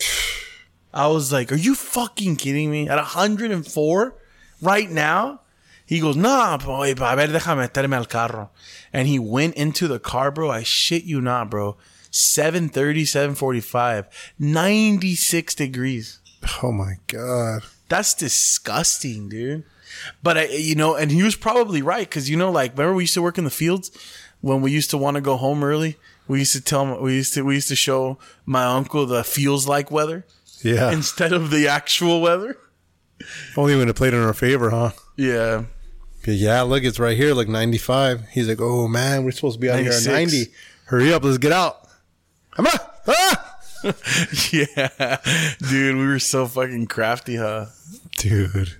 [0.94, 4.14] I was like, "Are you fucking kidding me?" At 104
[4.60, 5.40] right now?
[5.86, 8.50] He goes, "Nah, boy, a ver, déjame meterme al carro."
[8.92, 10.50] And he went into the car, bro.
[10.50, 11.76] I shit you not, bro.
[12.10, 14.06] 730, 745,
[14.38, 16.20] 96 degrees.
[16.62, 17.62] Oh my God.
[17.88, 19.64] That's disgusting, dude.
[20.22, 23.04] But I, you know, and he was probably right because you know, like, remember we
[23.04, 23.90] used to work in the fields
[24.40, 25.96] when we used to want to go home early.
[26.28, 29.22] We used to tell him, we used to we used to show my uncle the
[29.24, 30.24] feels like weather
[30.62, 30.90] Yeah.
[30.92, 32.56] instead of the actual weather.
[33.56, 34.90] Only when it played in our favor, huh?
[35.16, 35.64] Yeah,
[36.26, 38.28] yeah, look, it's right here, like 95.
[38.30, 40.46] He's like, oh man, we're supposed to be out here at 90.
[40.86, 41.88] Hurry up, let's get out.
[42.52, 42.78] Come on.
[43.06, 43.50] Ah!
[44.50, 45.18] yeah,
[45.58, 47.66] dude, we were so fucking crafty, huh?
[48.16, 48.76] Dude.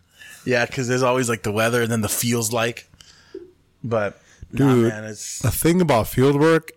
[0.47, 2.89] Yeah, because there's always like the weather and then the feels like.
[3.83, 4.19] But
[4.51, 4.89] nah, Dude.
[4.89, 6.73] man, it's The thing about field work,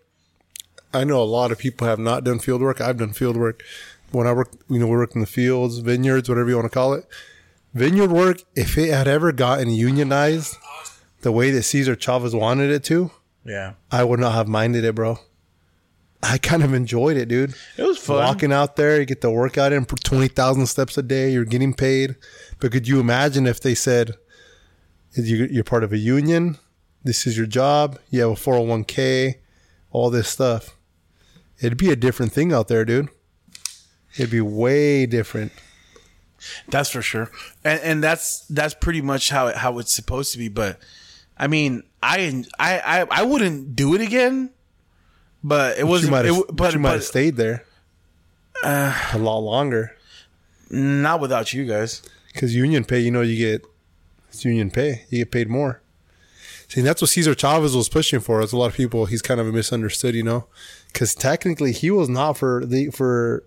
[0.94, 2.82] I know a lot of people have not done field work.
[2.82, 3.64] I've done field work.
[4.12, 6.74] when I work, you know, we worked in the fields, vineyards, whatever you want to
[6.74, 7.06] call it.
[7.74, 10.56] Vineyard work, if it had ever gotten unionized
[11.22, 13.12] the way that Cesar Chavez wanted it to,
[13.46, 13.74] Yeah.
[13.92, 15.20] I would not have minded it, bro.
[16.24, 17.54] I kind of enjoyed it, dude.
[17.78, 18.18] It was fun.
[18.18, 21.74] Walking out there, you get the workout in for 20,000 steps a day, you're getting
[21.74, 22.16] paid.
[22.60, 24.16] But could you imagine if they said,
[25.16, 26.58] you're part of a union,
[27.04, 29.36] this is your job, you have a 401k,
[29.92, 30.76] all this stuff?
[31.62, 33.10] It'd be a different thing out there, dude.
[34.16, 35.52] It'd be way different.
[36.70, 37.32] That's for sure,
[37.64, 40.50] and and that's that's pretty much how it, how it's supposed to be.
[40.50, 40.80] But
[41.38, 44.52] I mean, I I I, I wouldn't do it again.
[45.44, 46.12] But it wasn't.
[46.12, 47.64] might have, but you might have Uh, stayed there
[48.64, 49.96] a lot longer.
[50.70, 52.02] not without you guys.
[52.34, 53.66] Because union pay, you know, you get
[54.30, 55.06] it's union pay.
[55.10, 55.82] You get paid more.
[56.68, 58.42] See, that's what Cesar Chavez was pushing for.
[58.42, 60.48] As a lot of people, he's kind of misunderstood, you know,
[60.92, 63.44] because technically he was not for the for.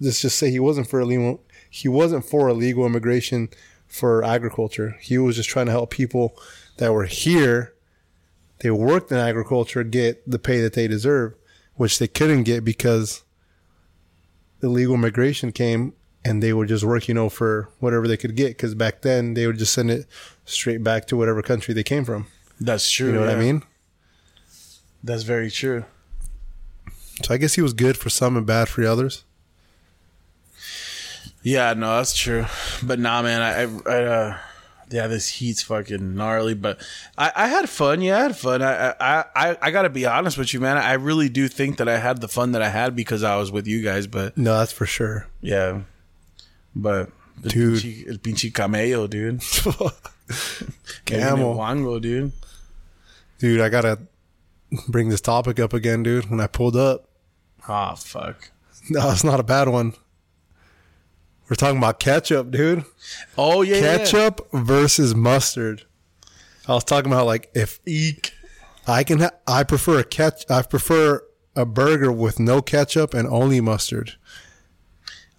[0.00, 1.40] Let's just say he wasn't for illegal.
[1.74, 3.48] He wasn't for illegal immigration
[3.88, 4.96] for agriculture.
[5.00, 6.38] He was just trying to help people
[6.76, 7.74] that were here.
[8.60, 11.34] They worked in agriculture get the pay that they deserve,
[11.74, 13.24] which they couldn't get because
[14.62, 15.94] illegal immigration came
[16.24, 18.50] and they would just work, you know, for whatever they could get.
[18.50, 20.06] Because back then they would just send it
[20.44, 22.28] straight back to whatever country they came from.
[22.60, 23.08] That's true.
[23.08, 23.64] You know what I mean?
[25.02, 25.86] That's very true.
[27.24, 29.23] So I guess he was good for some and bad for others.
[31.44, 32.46] Yeah, no, that's true.
[32.82, 34.38] But nah, man, I, I, I uh,
[34.90, 36.54] yeah, this heat's fucking gnarly.
[36.54, 36.80] But
[37.18, 38.00] I, I had fun.
[38.00, 38.62] Yeah, I had fun.
[38.62, 40.78] I, I, I, I gotta be honest with you, man.
[40.78, 43.52] I really do think that I had the fun that I had because I was
[43.52, 44.06] with you guys.
[44.06, 45.26] But No, that's for sure.
[45.42, 45.82] yeah,
[46.74, 47.10] but
[47.44, 47.78] el Dude.
[47.78, 49.42] pinche, el pinche camello, dude,
[51.04, 51.54] Camel.
[51.54, 52.32] wango, dude.
[53.38, 53.98] Dude, I gotta
[54.88, 56.30] bring this topic up again, dude.
[56.30, 57.08] When I pulled up,
[57.68, 58.50] Oh fuck.
[58.90, 59.94] no, it's not a bad one.
[61.48, 62.84] We're talking about ketchup, dude.
[63.36, 63.98] Oh yeah, yeah.
[63.98, 65.84] Ketchup versus mustard.
[66.66, 68.32] I was talking about like if Eek.
[68.86, 70.44] I can, ha- I prefer a ketch.
[70.50, 71.22] I prefer
[71.56, 74.14] a burger with no ketchup and only mustard.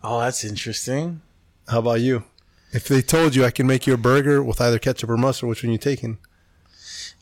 [0.04, 1.22] Oh, that's interesting.
[1.68, 2.24] How about you?
[2.72, 5.50] If they told you I can make you a burger with either ketchup or mustard,
[5.50, 6.18] which one you taking?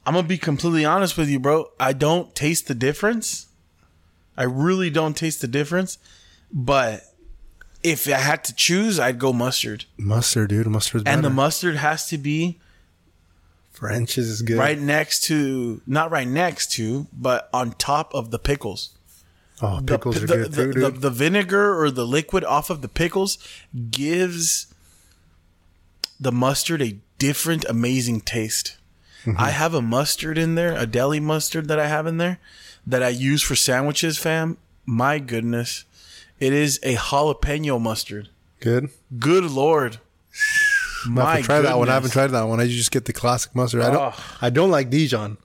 [0.05, 1.71] I'm gonna be completely honest with you, bro.
[1.79, 3.47] I don't taste the difference.
[4.35, 5.97] I really don't taste the difference.
[6.51, 7.01] But
[7.83, 9.85] if I had to choose, I'd go mustard.
[9.97, 10.67] Mustard, dude.
[10.67, 11.15] Mustard's better.
[11.15, 12.59] And the mustard has to be
[13.71, 14.57] French's is good.
[14.57, 18.91] right next to, not right next to, but on top of the pickles.
[19.61, 21.01] Oh, The- pickles are the, good the, too, the, dude.
[21.01, 23.37] the vinegar or the liquid off of the pickles
[23.91, 24.67] gives
[26.19, 28.77] the mustard a different, amazing taste.
[29.25, 29.39] Mm-hmm.
[29.39, 32.39] I have a mustard in there, a deli mustard that I have in there
[32.85, 34.57] that I use for sandwiches, fam.
[34.85, 35.85] My goodness.
[36.39, 38.29] It is a jalapeno mustard.
[38.59, 38.89] good.
[39.19, 39.97] Good lord.
[41.05, 41.89] I My haven't tried that one.
[41.89, 42.59] I haven't tried that one.
[42.59, 43.81] I just get the classic mustard.
[43.81, 44.13] I don't.
[44.17, 44.37] Oh.
[44.41, 45.37] I don't like Dijon.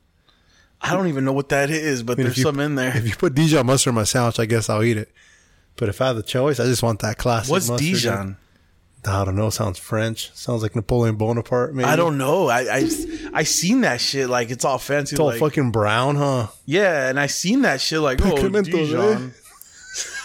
[0.81, 2.97] I don't even know what that is, but I mean, there's you- some in there.
[2.97, 5.11] If you put Dijon mustard in my sandwich, I guess I'll eat it.
[5.77, 7.51] But if I have the choice, I just want that classic.
[7.51, 7.87] What's mustard.
[7.87, 8.37] Dijon?
[9.07, 9.49] I don't know.
[9.51, 10.33] Sounds French.
[10.35, 11.73] Sounds like Napoleon Bonaparte.
[11.75, 11.89] Maybe.
[11.89, 12.49] I don't know.
[12.49, 12.89] I, I
[13.33, 15.15] I seen that shit like it's all fancy.
[15.15, 16.49] It's all like, fucking brown, huh?
[16.67, 18.63] Yeah, and I seen that shit like oh eh?
[18.63, 19.35] Dijon.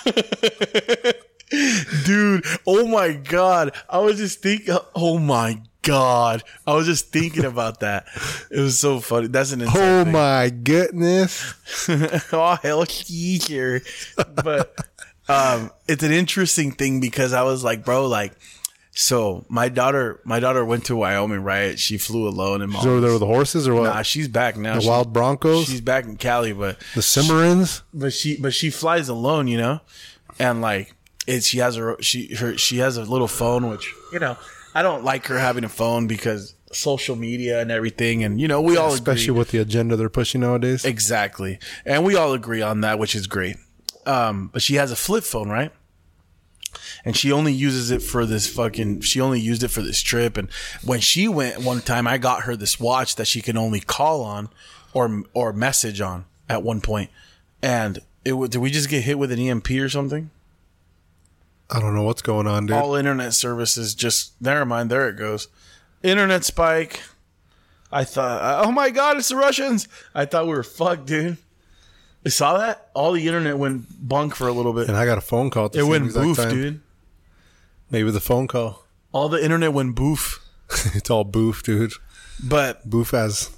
[2.05, 3.73] Dude, oh my god.
[3.89, 6.43] I was just thinking oh my god.
[6.65, 8.05] I was just thinking about that.
[8.49, 9.27] It was so funny.
[9.27, 10.11] That's an Oh thing.
[10.11, 11.53] my goodness!
[12.33, 13.79] oh hell yeah.
[14.15, 14.75] But
[15.29, 18.33] um it's an interesting thing because I was like, bro, like
[18.95, 21.77] so my daughter my daughter went to Wyoming, right?
[21.79, 23.83] She flew alone and Is over there with the horses or what?
[23.85, 24.75] Nah, she's back now.
[24.75, 27.81] the She- wild Broncos, She's back in Cali, but the Cimarrons.
[27.93, 29.81] but she but she flies alone, you know,
[30.39, 30.93] and like
[31.27, 31.43] it.
[31.43, 34.37] She has her she her she has a little phone, which you know
[34.75, 38.61] I don't like her having a phone because social media and everything, and you know
[38.61, 39.37] we all especially agree.
[39.39, 40.85] with the agenda they're pushing nowadays.
[40.85, 43.57] exactly, and we all agree on that, which is great.
[44.05, 45.71] Um, but she has a flip phone, right?
[47.05, 49.01] And she only uses it for this fucking.
[49.01, 50.37] She only used it for this trip.
[50.37, 50.49] And
[50.83, 54.21] when she went one time, I got her this watch that she can only call
[54.21, 54.49] on,
[54.93, 57.09] or or message on at one point.
[57.61, 58.33] And it.
[58.51, 60.29] Did we just get hit with an EMP or something?
[61.69, 62.75] I don't know what's going on, dude.
[62.75, 64.39] All internet services just.
[64.41, 64.89] Never mind.
[64.91, 65.47] There it goes.
[66.03, 67.01] Internet spike.
[67.91, 68.65] I thought.
[68.65, 69.17] Oh my god!
[69.17, 69.87] It's the Russians.
[70.13, 71.37] I thought we were fucked, dude.
[72.23, 72.89] You saw that?
[72.93, 74.87] All the internet went bunk for a little bit.
[74.87, 75.67] and I got a phone call.
[75.73, 76.49] It went boof, time.
[76.49, 76.81] dude.
[77.89, 78.85] Maybe the phone call.
[79.11, 80.39] All the internet went boof.
[80.95, 81.93] it's all boof, dude.
[82.43, 83.51] But Boof has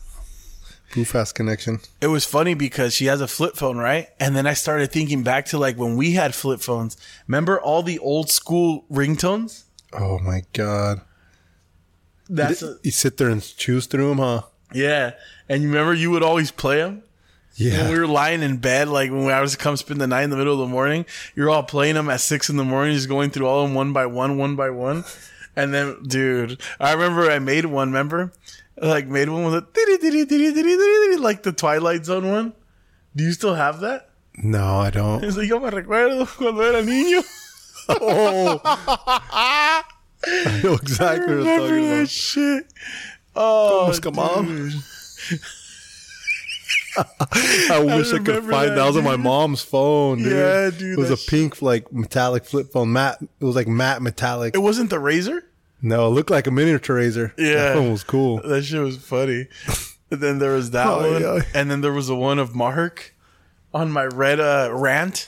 [0.92, 1.80] Poo fast connection.
[2.02, 4.10] it was funny because she has a flip phone, right?
[4.20, 6.98] And then I started thinking back to like when we had flip phones.
[7.28, 9.64] Remember all the old school ringtones?
[9.94, 11.02] Oh my god.
[12.30, 14.42] That's a, You sit there and choose through them, huh?
[14.74, 15.12] yeah.
[15.48, 17.04] And you remember you would always play them
[17.58, 17.84] Yeah.
[17.84, 20.24] when we were lying in bed, like when I was to come spend the night
[20.24, 21.06] in the middle of the morning.
[21.36, 23.76] You're all playing them at six in the morning, just going through all of them
[23.76, 25.06] one by one, one by one.
[25.56, 27.88] And then, dude, I remember I made one.
[27.90, 28.34] Remember,
[28.76, 32.54] like made one with a like the Twilight Zone one.
[33.16, 34.10] Do you still have that?
[34.38, 35.24] no, I don't.
[35.24, 37.24] Es like, yo me recuerdo cuando era niño.
[37.88, 38.60] Oh.
[40.28, 42.10] I know exactly what I'm Remember talking that about.
[42.10, 42.66] shit?
[43.36, 44.72] Oh, come on.
[47.70, 48.76] I wish I, I could find that.
[48.76, 48.86] that.
[48.86, 50.20] was on my mom's phone.
[50.20, 50.32] Dude.
[50.32, 50.98] Yeah, dude.
[50.98, 52.94] It was a pink, like metallic flip phone.
[52.94, 53.22] Matte.
[53.22, 54.56] It was like matte metallic.
[54.56, 55.42] It wasn't the Razr.
[55.82, 57.34] No, it looked like a miniature Razr.
[57.38, 58.42] Yeah, that one was cool.
[58.46, 59.48] That shit was funny.
[60.10, 61.42] And then there was that oh, one, yeah.
[61.54, 63.14] and then there was the one of Mark
[63.74, 65.28] on my red uh, rant,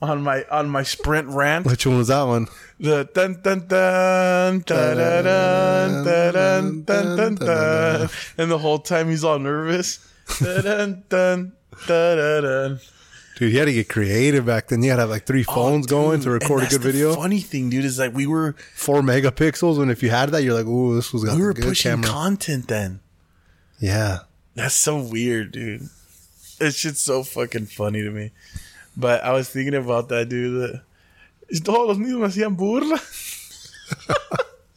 [0.00, 1.66] on my on my sprint rant.
[1.66, 2.48] Which one was that one?
[2.80, 9.38] The dun dun dun dun dun dun dun dun, and the whole time he's all
[9.38, 9.98] nervous.
[10.40, 11.52] Dun dun
[11.86, 12.80] dun.
[13.36, 14.82] Dude, you had to get creative back then.
[14.82, 16.90] You had to have like three oh, phones going to Oh, record a good the
[16.90, 17.14] video.
[17.14, 20.54] Funny thing, dude, is like we were Four megapixels, and if you had that, you're
[20.54, 21.42] like, "Ooh, this was we a good thing.
[21.42, 23.00] We were pushing camera." content then.
[23.78, 24.20] yeah,
[24.54, 25.82] That's so weird, dude.
[26.58, 28.30] It's just so fucking funny to me.
[28.96, 30.62] But I was thinking about that, dude.
[30.62, 30.82] That
[31.52, 32.98] "Y todos los niños me hacían burla.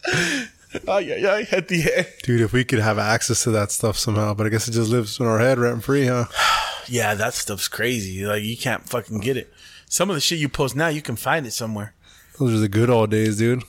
[0.88, 2.08] ay, ay, ay, at the end.
[2.24, 2.42] dude.
[2.42, 5.20] If we could have access to that stuff somehow, but I guess it just lives
[5.20, 6.26] in our head rent free, huh?
[6.88, 8.26] Yeah, that stuff's crazy.
[8.26, 9.54] Like you can't fucking get it.
[9.88, 11.94] Some of the shit you post now, you can find it somewhere.
[12.40, 13.64] Those are the good old days, dude.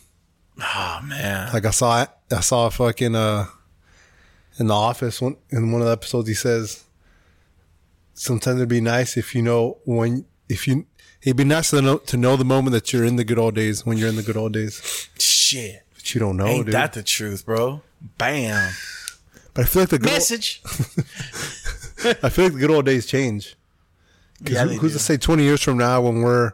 [0.59, 1.53] Oh man.
[1.53, 2.09] Like I saw, it.
[2.31, 3.45] I saw a fucking uh,
[4.59, 6.29] in the office one in one of the episodes.
[6.29, 6.85] He says,
[8.15, 10.87] sometimes it'd be nice if you know when if you.
[11.23, 13.55] It'd be nice to know to know the moment that you're in the good old
[13.55, 15.83] days when you're in the good old days, Shit.
[16.01, 16.75] But you don't know, Ain't dude.
[16.75, 17.83] that the truth, bro?
[18.19, 18.73] Bam.
[19.55, 20.63] but I feel like the good old, Message.
[22.23, 23.57] I feel like the good old days change.
[24.43, 24.99] Yeah, who- who's do.
[24.99, 26.53] to say 20 years from now when we're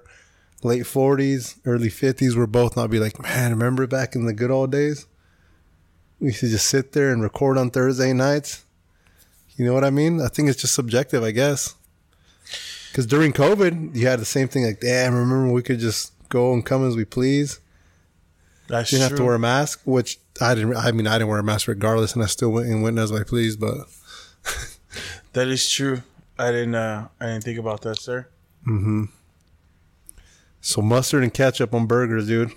[0.63, 4.51] late 40s, early 50s, we're both not be like, man, remember back in the good
[4.51, 5.07] old days?
[6.19, 8.65] We used to just sit there and record on Thursday nights.
[9.57, 10.21] You know what I mean?
[10.21, 11.75] I think it's just subjective, I guess.
[12.91, 16.53] Because during COVID, you had the same thing like, damn, remember we could just go
[16.55, 17.61] and come as we please?
[18.69, 19.09] That's Didn't true.
[19.11, 21.69] have to wear a mask, which I didn't, I mean, I didn't wear a mask
[21.69, 23.87] regardless, and I still went and went as I pleased, but
[25.33, 26.03] that is true.
[26.39, 26.75] I didn't.
[26.75, 28.29] uh I didn't think about that, sir.
[28.67, 29.05] Mm-hmm.
[30.61, 32.51] So mustard and ketchup on burgers, dude.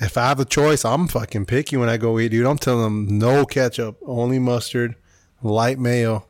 [0.00, 2.46] If I have a choice, I'm fucking picky when I go eat, dude.
[2.46, 4.96] I'm telling them no ketchup, only mustard,
[5.42, 6.26] light mayo,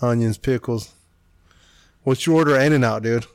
[0.00, 0.94] onions, pickles.
[2.02, 3.26] What's your order in and out, dude?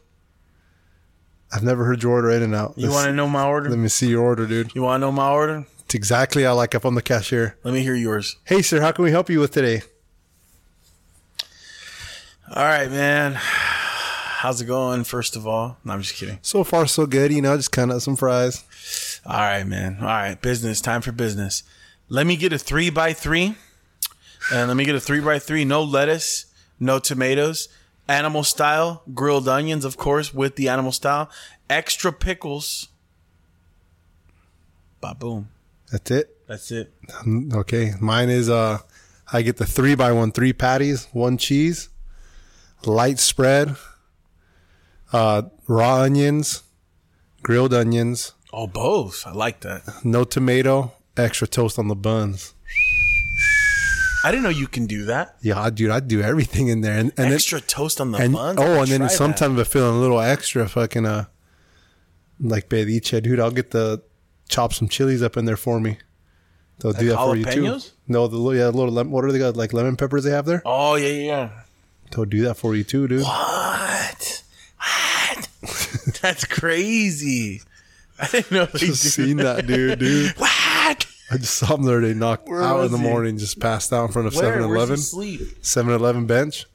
[1.53, 2.73] I've never heard your order in and out.
[2.77, 3.69] You want to know my order?
[3.69, 4.73] Let me see your order, dude.
[4.73, 5.65] You want to know my order?
[5.85, 7.57] It's exactly how I like if I'm the cashier.
[7.63, 8.38] Let me hear yours.
[8.45, 9.84] Hey, sir, how can we help you with today?
[12.55, 13.34] All right, man.
[13.35, 15.03] How's it going?
[15.03, 16.39] First of all, no, I'm just kidding.
[16.41, 17.31] So far, so good.
[17.31, 19.21] You know, just kind of some fries.
[19.25, 19.97] All right, man.
[19.99, 20.81] All right, business.
[20.81, 21.63] Time for business.
[22.09, 23.55] Let me get a three by three,
[24.51, 25.63] and let me get a three by three.
[25.65, 26.47] No lettuce,
[26.80, 27.69] no tomatoes.
[28.07, 31.30] Animal style grilled onions, of course, with the animal style.
[31.69, 32.89] Extra pickles.
[35.01, 35.49] Ba boom.
[35.91, 36.38] That's it.
[36.47, 36.91] That's it.
[37.53, 38.80] Okay, mine is uh,
[39.31, 41.89] I get the three by one, three patties, one cheese,
[42.85, 43.75] light spread,
[45.13, 46.63] uh, raw onions,
[47.41, 49.25] grilled onions, Oh, both.
[49.25, 49.81] I like that.
[50.03, 52.53] no tomato, extra toast on the buns.
[54.23, 55.35] I didn't know you can do that.
[55.41, 58.59] Yeah, dude, I do everything in there, and and Extra toast on the and buns.
[58.59, 61.25] Oh, and then sometimes if feeling a little extra, fucking uh,
[62.39, 64.01] like pediche, dude, I'll get the
[64.49, 65.97] chop some chilies up in there for me.
[66.79, 67.79] They'll do Like that for you too.
[68.07, 69.55] No, the little yeah, little what are they got?
[69.55, 70.61] Like lemon peppers they have there.
[70.65, 71.23] Oh yeah, yeah.
[71.23, 71.49] yeah.
[72.11, 73.23] They'll do that for you too, dude.
[73.23, 74.43] What?
[74.77, 75.49] What?
[76.21, 77.61] That's crazy.
[78.19, 80.31] I didn't know Just seen that dude, dude.
[80.37, 80.51] What?
[81.31, 83.03] I just saw him the other day knocked Where out in the he?
[83.03, 84.43] morning, just passed out in front of Where?
[84.53, 84.95] 7 Where's Eleven.
[84.97, 85.41] he sleep?
[85.65, 86.65] 7 Eleven bench,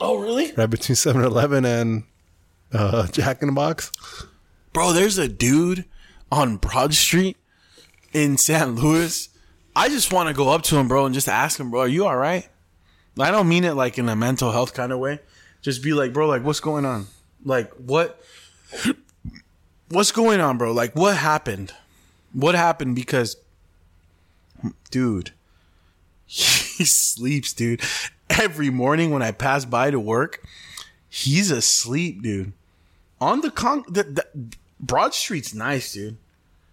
[0.00, 0.52] Oh really?
[0.52, 2.04] right between 7 Eleven and
[2.72, 3.92] uh, Jack in the Box.
[4.72, 5.84] Bro, there's a dude
[6.30, 7.36] on Broad Street
[8.12, 9.28] in San Luis.
[9.74, 11.88] I just want to go up to him, bro, and just ask him, bro, are
[11.88, 12.48] you all right?
[13.18, 15.20] I don't mean it like in a mental health kind of way.
[15.62, 17.06] Just be like, bro, like what's going on?
[17.44, 18.20] Like what?
[19.88, 20.72] What's going on, bro?
[20.72, 21.72] Like what happened?
[22.32, 22.96] What happened?
[22.96, 23.36] Because,
[24.90, 25.32] dude,
[26.26, 27.82] he sleeps, dude.
[28.30, 30.42] every morning when I pass by to work,
[31.08, 32.52] he's asleep, dude.
[33.20, 34.26] On the con, the, the
[34.78, 36.16] Broad Street's nice, dude.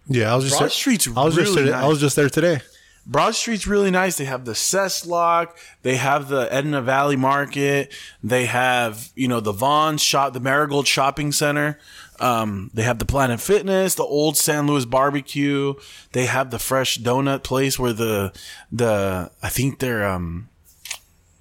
[0.06, 2.28] Yeah, I was just Broad Street's I was just really there, I was just there
[2.28, 2.60] today.
[3.06, 4.16] Broad Street's really nice.
[4.16, 5.50] They have the Cesslock.
[5.82, 7.92] They have the Edna Valley Market.
[8.22, 11.78] They have, you know, the Vaughn shop, the Marigold Shopping Center.
[12.20, 15.74] Um, they have the Planet Fitness, the old San Luis barbecue.
[16.12, 18.32] They have the fresh donut place where the,
[18.70, 20.48] the, I think they're, um,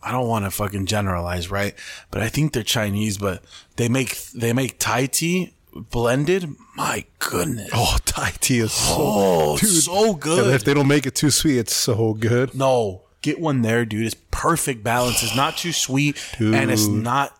[0.01, 1.75] I don't want to fucking generalize, right?
[2.11, 3.43] But I think they're Chinese, but
[3.77, 6.49] they make, they make Thai tea blended.
[6.75, 7.69] My goodness.
[7.73, 9.69] Oh, Thai tea is so Oh, dude.
[9.83, 10.53] so And good.
[10.55, 12.55] if they don't make it too sweet, it's so good.
[12.55, 14.05] No, get one there, dude.
[14.05, 15.21] It's perfect balance.
[15.23, 17.37] It's not too sweet, and it's not.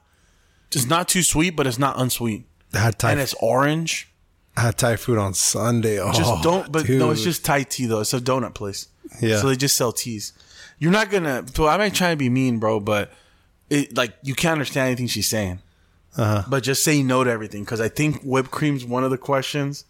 [0.72, 2.46] It's not too sweet, but it's not unsweet,
[2.80, 4.10] had Thai, and it's orange.
[4.56, 6.00] I had Thai food on Sunday.
[6.00, 6.72] Oh, Just don't.
[6.72, 8.02] But no, it's just Thai tea though.
[8.02, 8.88] It's a donut place.
[9.22, 9.40] Yeah.
[9.40, 10.34] So they just sell teas.
[10.80, 11.46] You're not gonna.
[11.54, 13.12] So I'm not trying to be mean, bro, but
[13.70, 15.60] it like you can't understand anything she's saying.
[16.16, 16.44] Uh-huh.
[16.48, 19.86] But just say no to everything because I think whipped cream's one of the questions,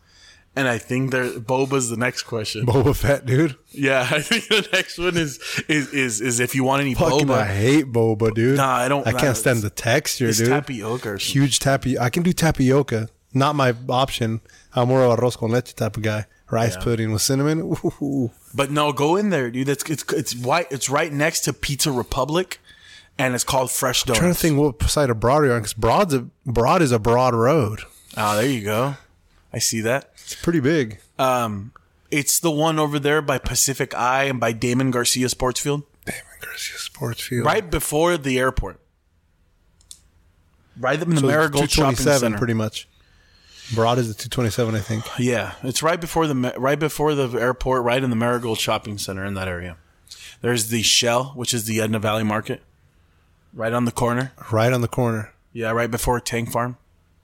[0.56, 2.66] and I think there boba's the next question.
[2.66, 3.56] Boba Fett, dude.
[3.72, 7.28] Yeah, I think the next one is is is, is if you want any Fucking,
[7.28, 7.40] boba.
[7.40, 8.58] I hate boba, dude.
[8.58, 10.50] Nah, I don't- I nah, can't stand the texture, It's dude.
[10.50, 11.18] tapioca or.
[11.18, 12.04] Huge tapioca.
[12.04, 13.10] I can do tapioca.
[13.34, 14.42] Not my option.
[14.76, 16.26] I'm more of a arroz con leche type of guy.
[16.52, 17.76] Rice pudding with cinnamon.
[18.02, 18.30] Ooh.
[18.54, 19.68] But no, go in there, dude.
[19.70, 20.68] It's it's it's white.
[20.70, 22.60] It's right next to Pizza Republic,
[23.18, 24.20] and it's called Fresh Donuts.
[24.20, 27.00] trying to think what side of Broad you're on because Broad's a, Broad is a
[27.00, 27.82] broad road.
[28.16, 28.96] Oh, there you go.
[29.54, 30.12] I see that.
[30.16, 31.00] It's pretty big.
[31.20, 31.72] Um,
[32.10, 36.22] it's the one over there by Pacific Eye and by Damon Garcia Sports Field, Damon
[36.42, 37.46] Garcia Sports Field.
[37.46, 38.80] right before the airport.
[40.80, 42.38] Right in the So Marigold Shopping 227 Center.
[42.38, 42.88] pretty much.
[43.76, 45.06] Broad is the 227, I think.
[45.20, 49.24] Yeah, it's right before the right before the airport, right in the Marigold Shopping Center
[49.24, 49.78] in that area.
[50.42, 52.62] There's the Shell, which is the Edna Valley Market,
[53.54, 54.34] right on the corner.
[54.52, 55.32] Right on the corner.
[55.54, 56.78] Yeah, right before Tank Farm.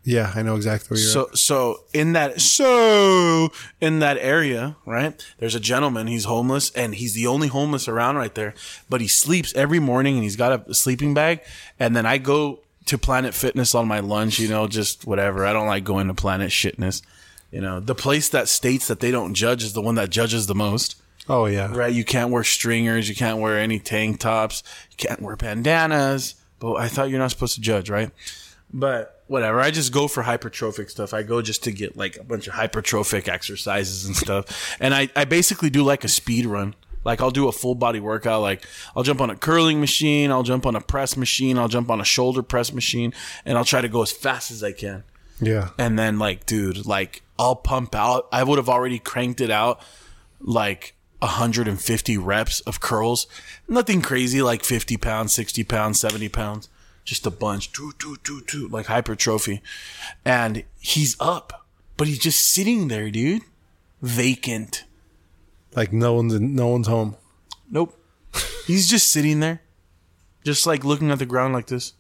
[0.09, 5.23] Yeah, I know exactly where you're So so in that so in that area, right?
[5.37, 6.07] There's a gentleman.
[6.07, 8.55] He's homeless, and he's the only homeless around right there.
[8.89, 11.41] But he sleeps every morning, and he's got a sleeping bag.
[11.79, 14.39] And then I go to Planet Fitness on my lunch.
[14.39, 15.45] You know, just whatever.
[15.45, 17.03] I don't like going to Planet Shitness.
[17.51, 20.47] You know, the place that states that they don't judge is the one that judges
[20.47, 20.99] the most.
[21.27, 21.71] Oh, yeah.
[21.71, 21.93] Right?
[21.93, 23.07] You can't wear stringers.
[23.09, 24.63] You can't wear any tank tops.
[24.89, 26.33] You can't wear bandanas.
[26.57, 28.09] But I thought you're not supposed to judge, right?
[28.71, 29.59] But whatever.
[29.61, 31.13] I just go for hypertrophic stuff.
[31.13, 34.75] I go just to get like a bunch of hypertrophic exercises and stuff.
[34.79, 36.75] And I, I basically do like a speed run.
[37.05, 38.41] Like I'll do a full body workout.
[38.41, 38.65] Like
[38.95, 40.31] I'll jump on a curling machine.
[40.31, 41.57] I'll jump on a press machine.
[41.57, 43.13] I'll jump on a shoulder press machine.
[43.45, 45.03] And I'll try to go as fast as I can.
[45.39, 45.69] Yeah.
[45.77, 48.27] And then like, dude, like I'll pump out.
[48.31, 49.81] I would have already cranked it out
[50.41, 53.27] like 150 reps of curls.
[53.67, 56.69] Nothing crazy like 50 pounds, 60 pounds, 70 pounds.
[57.09, 57.71] Just a bunch.
[57.71, 59.63] Toot, toot, toot, toot, like hypertrophy.
[60.23, 61.65] And he's up,
[61.97, 63.41] but he's just sitting there, dude.
[64.03, 64.83] Vacant.
[65.75, 67.15] Like no one's in, no one's home.
[67.67, 67.99] Nope.
[68.67, 69.63] He's just sitting there.
[70.45, 71.93] Just like looking at the ground like this.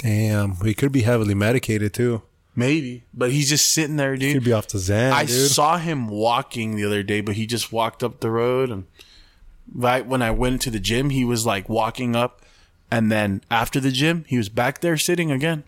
[0.00, 0.56] Damn.
[0.56, 2.20] He could be heavily medicated too.
[2.54, 3.04] Maybe.
[3.14, 4.28] But he's just sitting there, dude.
[4.28, 5.50] He could be off the Zan, I dude.
[5.50, 8.84] saw him walking the other day, but he just walked up the road and
[9.74, 12.42] right when I went to the gym, he was like walking up
[12.90, 15.64] and then after the gym, he was back there sitting again.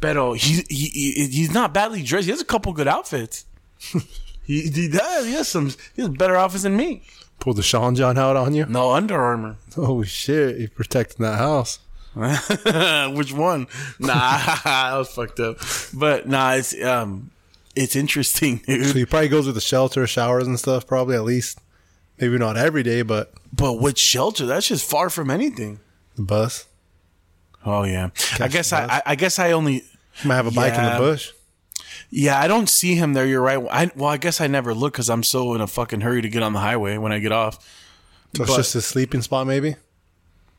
[0.00, 2.26] Pero he, he, he he's not badly dressed.
[2.26, 3.46] He has a couple good outfits.
[4.44, 5.26] he, he does.
[5.26, 7.02] He has some he has better outfits than me.
[7.40, 8.66] Pull the Sean John out on you.
[8.66, 9.56] No Under Armour.
[9.76, 10.58] Oh shit!
[10.58, 11.78] He's protecting that house.
[12.14, 13.66] Which one?
[13.98, 14.12] Nah,
[14.64, 15.58] I was fucked up.
[15.92, 17.30] But nah, it's um
[17.74, 18.86] it's interesting, dude.
[18.86, 20.86] So he probably goes with the shelter, showers and stuff.
[20.86, 21.60] Probably at least,
[22.24, 24.46] maybe not every day, but But which shelter?
[24.46, 25.80] That's just far from anything.
[26.16, 26.66] the bus.
[27.66, 28.10] Oh yeah.
[28.40, 28.84] I guess I.
[28.86, 29.84] I I guess I only
[30.14, 30.94] He might have a bike in Yeah.
[30.94, 31.30] the bush.
[32.10, 33.26] yeah I don't see him there.
[33.26, 33.58] You're right.
[33.70, 36.28] I well I guess I never look because I'm so in a fucking hurry to
[36.28, 37.54] get on the highway when I get off.
[38.36, 39.76] So But- just a sleeping spot, maybe.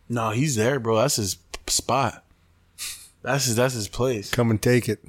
[0.10, 0.98] No, he's there, bro.
[0.98, 1.38] That's his
[1.68, 2.24] spot.
[3.24, 4.30] That's his that's his place.
[4.30, 5.00] Come and take it.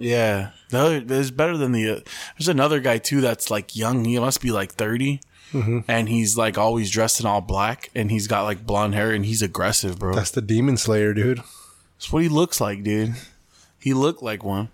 [0.00, 1.90] Yeah, the other there's better than the.
[1.90, 2.00] Uh,
[2.38, 4.04] there's another guy too that's like young.
[4.04, 5.20] He must be like 30
[5.52, 5.78] Mm-hmm.
[5.88, 9.24] and he's like always dressed in all black, and he's got like blonde hair, and
[9.24, 10.14] he's aggressive, bro.
[10.14, 11.38] That's the Demon Slayer, dude.
[11.38, 13.14] That's what he looks like, dude.
[13.78, 14.68] He looked like one,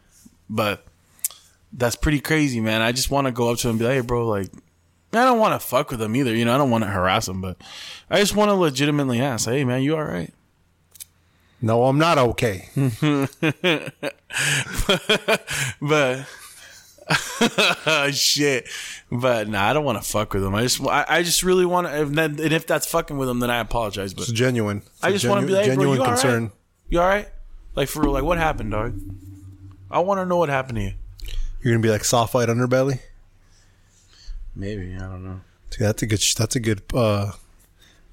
[0.51, 0.85] but
[1.73, 2.83] that's pretty crazy, man.
[2.83, 4.49] I just want to go up to him and be like, "Hey, bro, like."
[5.13, 6.53] I don't want to fuck with him either, you know.
[6.57, 7.57] I don't want to harass him, but
[8.11, 10.35] I just want to legitimately ask, "Hey, man, you all right?"
[11.63, 12.69] No, I'm not okay.
[15.81, 16.27] but
[18.13, 18.69] Shit,
[19.11, 20.55] but nah, I don't want to fuck with them.
[20.55, 21.93] I just, I, I just really want to.
[22.03, 24.15] And, then- and if that's fucking with them, then I apologize.
[24.15, 24.79] But It's genuine.
[24.79, 26.21] It's I just want to be like, hey, bro, genuine you all right?
[26.21, 26.53] concern.
[26.89, 27.29] You all right?
[27.75, 28.99] Like for real, like what happened, dog?
[29.91, 30.93] I want to know what happened to you.
[31.63, 33.01] You're gonna be like soft white underbelly.
[34.55, 35.41] Maybe I don't know.
[35.71, 36.23] Dude, that's a good.
[36.39, 36.83] That's a good.
[36.95, 37.33] uh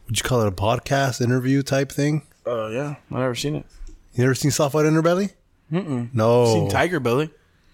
[0.07, 2.23] Would you call it a podcast interview type thing?
[2.45, 3.65] Uh, yeah, I've never seen it.
[4.13, 5.33] You never seen soft white underbelly?
[5.71, 6.09] Mm-mm.
[6.13, 6.45] No.
[6.47, 7.31] Seen TigerBelly,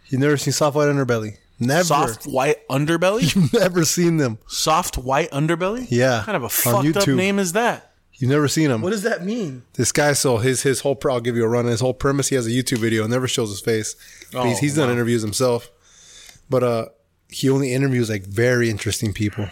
[0.10, 1.38] You never seen soft white underbelly?
[1.60, 1.84] Never.
[1.84, 4.38] soft white underbelly, You've Never seen them.
[4.48, 5.88] soft white underbelly.
[5.90, 7.16] Yeah, What kind of a on fucked up YouTube.
[7.16, 7.92] name is that?
[8.14, 8.82] You've never seen them.
[8.82, 9.64] What does that mean?
[9.74, 11.66] This guy, so his his whole pro, I'll give you a run.
[11.66, 13.96] His whole premise, he has a YouTube video, and never shows his face.
[14.32, 14.94] But he's, Oh, he's done wow.
[14.94, 15.70] interviews himself,
[16.50, 16.86] but uh,
[17.30, 19.48] he only interviews like very interesting people.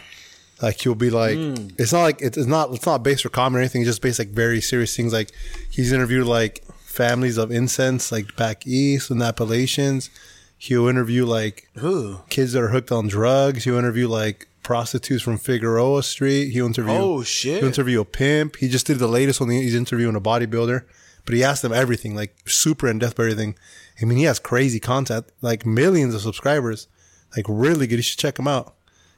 [0.62, 1.68] Like he'll be like, Hmm.
[1.78, 3.82] it's not like it's not it's not based for comedy or anything.
[3.82, 5.14] It's just based like very serious things.
[5.14, 5.32] Like
[5.70, 10.10] he's interviewed like families of incense, like back east in the Appalachians.
[10.58, 12.22] He'll interview like Ooh.
[12.30, 13.64] kids that are hooked on drugs.
[13.66, 16.52] He'll interview like prostitutes from Figueroa Street.
[16.52, 17.60] He'll interview Oh, shit.
[17.60, 18.58] He'll interview a pimp.
[18.58, 19.50] He just did the latest one.
[19.50, 20.84] He's interviewing a bodybuilder,
[21.26, 23.56] but he asked them everything, like super in depth everything.
[24.02, 26.88] I mean, he has crazy content, like millions of subscribers,
[27.36, 27.98] like really good.
[27.98, 28.76] You should check him out.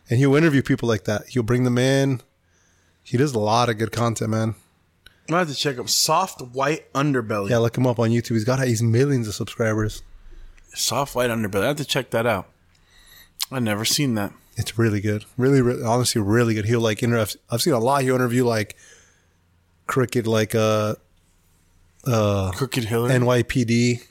[0.09, 1.27] And he'll interview people like that.
[1.29, 2.21] He'll bring them in.
[3.03, 4.55] He does a lot of good content, man.
[5.29, 5.87] I'm have to check him.
[5.87, 7.49] soft white underbelly.
[7.49, 8.31] Yeah, look him up on YouTube.
[8.31, 10.03] He's got he's millions of subscribers.
[10.77, 11.63] Soft white underbelly.
[11.63, 12.47] I have to check that out.
[13.51, 14.33] I never seen that.
[14.55, 15.25] It's really good.
[15.37, 16.65] Really, really honestly, really good.
[16.65, 18.03] He'll like inter- I've, seen a lot.
[18.03, 18.75] He'll interview like
[19.85, 20.95] crooked, like uh,
[22.05, 23.13] uh, Crooked Hillary.
[23.13, 24.03] NYPD.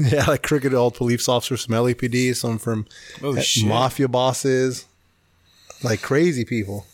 [0.00, 2.86] yeah, like crooked old police officers from LAPD, some from
[3.22, 4.86] Oh, uh, mafia bosses,
[5.84, 6.84] like crazy people,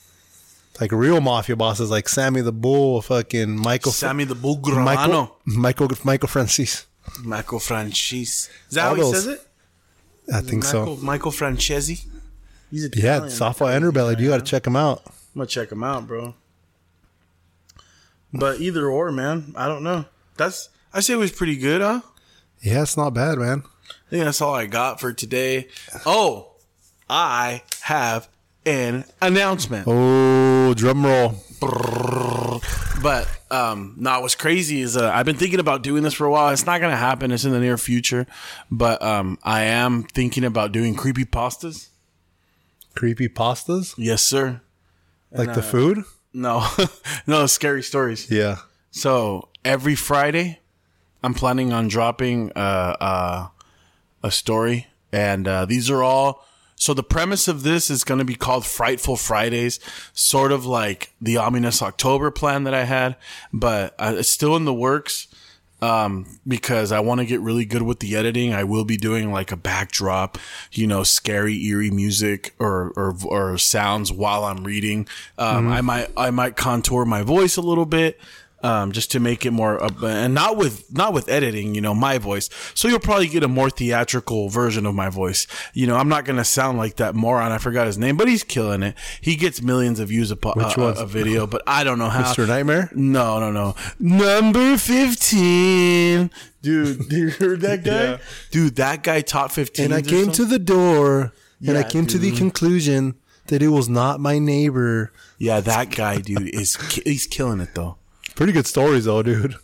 [0.80, 5.38] like real mafia bosses, like Sammy the Bull, fucking Michael, Sammy the Bull Michael.
[5.46, 6.86] Michael, Michael Francis.
[7.22, 8.48] Michael Franchise.
[8.68, 9.46] Is that All how he those- says it?
[10.32, 11.02] I think Michael, so.
[11.02, 12.06] Michael Franzese.
[12.70, 13.30] He's Yeah, Italian.
[13.30, 14.18] soft white underbelly.
[14.18, 15.02] You got to check him out.
[15.06, 16.34] I'm gonna check him out, bro.
[18.32, 19.52] But either or, man.
[19.56, 20.06] I don't know.
[20.36, 22.00] That's I say it was pretty good, huh?
[22.62, 23.62] Yeah, it's not bad, man.
[24.06, 25.68] I think that's all I got for today.
[26.06, 26.52] Oh,
[27.10, 28.28] I have
[28.64, 29.86] an announcement.
[29.86, 31.44] Oh, drum roll.
[33.02, 36.30] But um, no, what's crazy is uh, I've been thinking about doing this for a
[36.30, 36.50] while.
[36.52, 37.30] It's not gonna happen.
[37.32, 38.26] It's in the near future.
[38.70, 41.88] But um, I am thinking about doing creepy pastas.
[42.94, 44.60] Creepy pastas, Yes, sir.
[45.32, 46.04] like uh, the food.
[46.32, 46.66] No,
[47.26, 48.30] no scary stories.
[48.30, 48.58] Yeah.
[48.90, 50.60] So every Friday,
[51.22, 53.48] I'm planning on dropping uh, uh,
[54.22, 56.46] a story, and uh, these are all.
[56.76, 59.80] So the premise of this is going to be called Frightful Fridays,
[60.12, 63.16] sort of like the ominous October plan that I had,
[63.52, 65.28] but uh, it's still in the works
[65.84, 68.54] um, because I want to get really good with the editing.
[68.54, 70.38] I will be doing like a backdrop,
[70.72, 75.06] you know, scary, eerie music or or, or sounds while I'm reading.
[75.36, 78.18] Um, I might I might contour my voice a little bit.
[78.64, 81.94] Um, just to make it more, uh, and not with not with editing, you know,
[81.94, 82.48] my voice.
[82.72, 85.46] So you'll probably get a more theatrical version of my voice.
[85.74, 87.52] You know, I'm not gonna sound like that moron.
[87.52, 88.94] I forgot his name, but he's killing it.
[89.20, 92.08] He gets millions of views a, po- Which a, a, video, but I don't know
[92.08, 92.32] how.
[92.32, 92.48] Mr.
[92.48, 92.88] Nightmare?
[92.94, 93.76] No, no, no.
[93.98, 96.30] Number 15.
[96.62, 98.04] Dude, you heard that guy?
[98.04, 98.18] Yeah.
[98.50, 99.84] Dude, that guy top 15.
[99.84, 103.16] And I came to the door and I Yeah, came to the conclusion
[103.48, 105.12] that it was not my neighbor.
[105.38, 107.98] Yeah, that guy, dude, is he's killing it though.
[108.36, 109.54] Pretty good stories though, dude.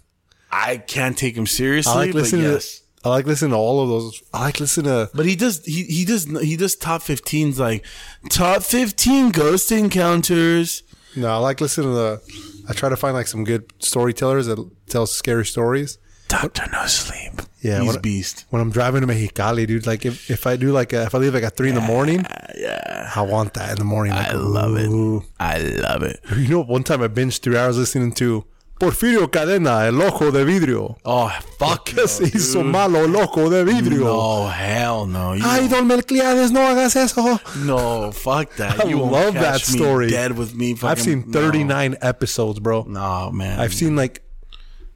[0.53, 2.79] I can't take him seriously, I like but listening yes.
[2.81, 4.23] to I like listening to all of those.
[4.35, 7.85] I like listening to But he does he, he does he does top 15s like
[8.29, 10.83] top 15 ghost encounters.
[11.17, 14.59] no, I like listening to the I try to find like some good storytellers that
[14.87, 15.99] tell scary stories.
[16.29, 17.43] Doctor No Sleep.
[17.61, 18.45] Yeah, he's when- beast.
[18.51, 21.19] When I'm driving to Mexicali, dude, like if, if I do like a, if I
[21.19, 22.25] leave like at three in the morning,
[22.57, 23.11] Yeah.
[23.15, 24.13] I want that in the morning.
[24.15, 25.25] Like, I love it.
[25.41, 26.21] I love it.
[26.37, 28.45] You know, one time I binged three hours listening to
[28.81, 30.97] Porfirio Cadena, El Loco de Vidrio.
[31.05, 31.85] Oh, fuck.
[31.85, 34.05] ¿Qué se hizo malo, loco de vidrio?
[34.07, 35.37] No, hell no.
[35.37, 37.39] You Ay, don Melquiades, no hagas eso.
[37.57, 38.83] No, fuck that.
[38.87, 40.09] I You won't love that story.
[40.09, 40.75] Dead with me.
[40.75, 42.85] Fucking, I've seen 39 episodes, bro.
[42.89, 43.61] No, no man.
[43.61, 44.23] I've seen like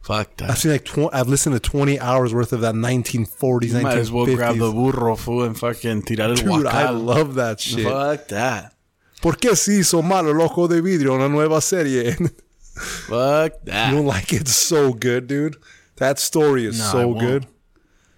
[0.01, 0.57] fuck I've that.
[0.59, 4.11] seen like tw- I've listened to 20 hours worth of that 1940s, You might as
[4.11, 4.37] well 1950s.
[4.37, 7.85] grab the burro fool and fucking tirar el Dude, I love that shit.
[7.87, 8.73] Fuck that.
[9.21, 12.17] ¿Por qué se hizo malo loco de vidrio una nueva serie?
[12.75, 13.91] Fuck that.
[13.91, 15.57] You don't like it so good, dude.
[15.97, 17.47] That story is No, I so good.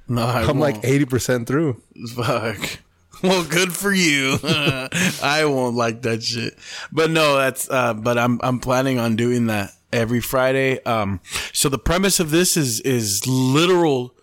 [0.09, 0.87] no, I I'm like won't.
[0.87, 1.81] 80% through.
[2.15, 2.59] Fuck.
[3.23, 4.39] Well, good for you.
[4.45, 6.59] I won't like that shit.
[6.93, 10.83] But no, that's uh but I'm I'm planning on doing that every Friday.
[10.85, 11.21] Um
[11.55, 14.15] so the premise of this is is literal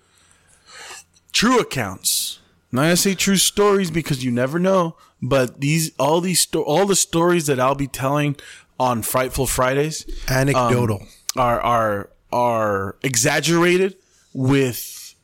[1.32, 2.40] true accounts.
[2.72, 4.96] not gonna say true stories because you never know.
[5.24, 8.36] But these all these sto- all the stories that I'll be telling
[8.80, 11.02] on Frightful Fridays Anecdotal.
[11.02, 13.96] um, are are are exaggerated
[14.34, 15.16] with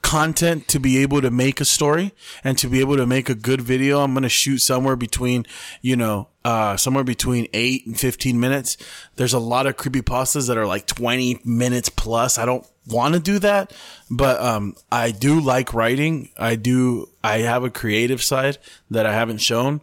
[0.00, 2.14] content to be able to make a story
[2.44, 4.00] and to be able to make a good video.
[4.00, 5.44] I'm gonna shoot somewhere between
[5.82, 8.76] you know uh, somewhere between eight and 15 minutes.
[9.16, 12.38] There's a lot of creepy pastas that are like 20 minutes plus.
[12.38, 13.74] I don't want to do that,
[14.10, 16.30] but um, I do like writing.
[16.38, 17.10] I do.
[17.22, 18.56] I have a creative side
[18.90, 19.82] that I haven't shown,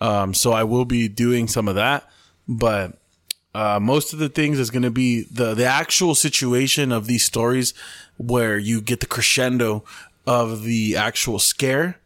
[0.00, 2.06] um, so I will be doing some of that.
[2.48, 2.98] But
[3.54, 7.24] uh, most of the things is going to be the the actual situation of these
[7.24, 7.74] stories
[8.16, 9.84] where you get the crescendo
[10.26, 11.98] of the actual scare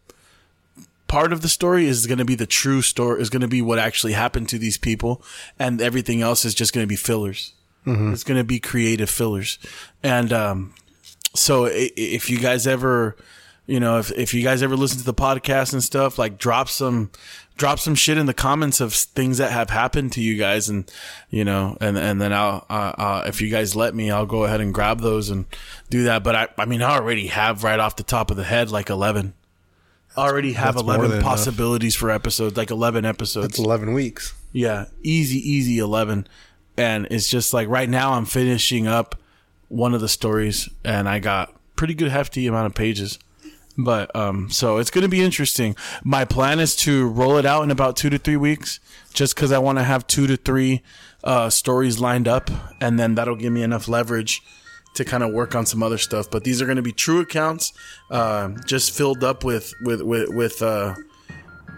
[1.08, 3.62] part of the story is going to be the true story is going to be
[3.62, 5.22] what actually happened to these people
[5.58, 7.52] and everything else is just going to be fillers.
[8.12, 9.58] It's going to be creative fillers.
[10.02, 10.74] And um
[11.34, 13.16] so if you guys ever
[13.66, 16.68] you know if, if you guys ever listen to the podcast and stuff like drop
[16.68, 17.10] some
[17.56, 20.90] drop some shit in the comments of things that have happened to you guys and
[21.30, 24.44] you know and and then i'll uh, uh, if you guys let me i'll go
[24.44, 25.46] ahead and grab those and
[25.88, 28.44] do that but i i mean i already have right off the top of the
[28.44, 29.32] head like 11
[30.16, 31.24] already have that's 11 than enough.
[31.28, 34.34] possibilities for episodes like 11 episodes It's 11 weeks.
[34.52, 36.26] yeah, easy, easy 11.
[36.78, 39.14] And it's just like right now I'm finishing up
[39.68, 43.18] one of the stories and I got pretty good hefty amount of pages.
[43.78, 45.76] But um so it's going to be interesting.
[46.04, 48.80] My plan is to roll it out in about 2 to 3 weeks
[49.12, 50.82] just cuz I want to have 2 to 3
[51.24, 52.50] uh stories lined up
[52.80, 54.42] and then that'll give me enough leverage
[54.94, 56.30] to kind of work on some other stuff.
[56.30, 57.72] But these are going to be true accounts
[58.10, 60.94] uh, just filled up with with with with uh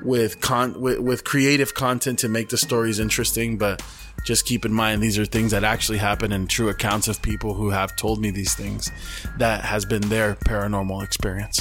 [0.05, 3.83] with con with, with creative content to make the stories interesting but
[4.25, 7.55] just keep in mind these are things that actually happen and true accounts of people
[7.55, 8.91] who have told me these things
[9.39, 11.61] that has been their paranormal experience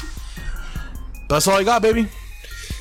[1.29, 2.07] that's all i got baby.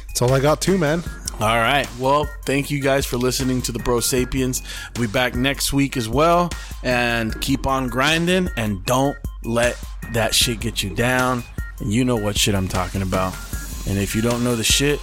[0.09, 1.03] That's all I got too, man.
[1.41, 1.87] all right.
[1.99, 4.63] Well thank you guys for listening to the Bro Sapienz.
[4.97, 6.51] We'll be back next week as well.
[6.83, 9.79] And keep on grinding and don't let
[10.13, 11.43] that shit get you down.
[11.81, 13.35] And you know what shit i'm talking about.
[13.87, 15.01] And if you don't know the shit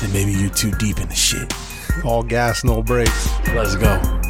[0.00, 1.52] then maybe you're too deep in the shit.
[2.04, 3.28] All gas, no brakes.
[3.54, 4.23] Let's go.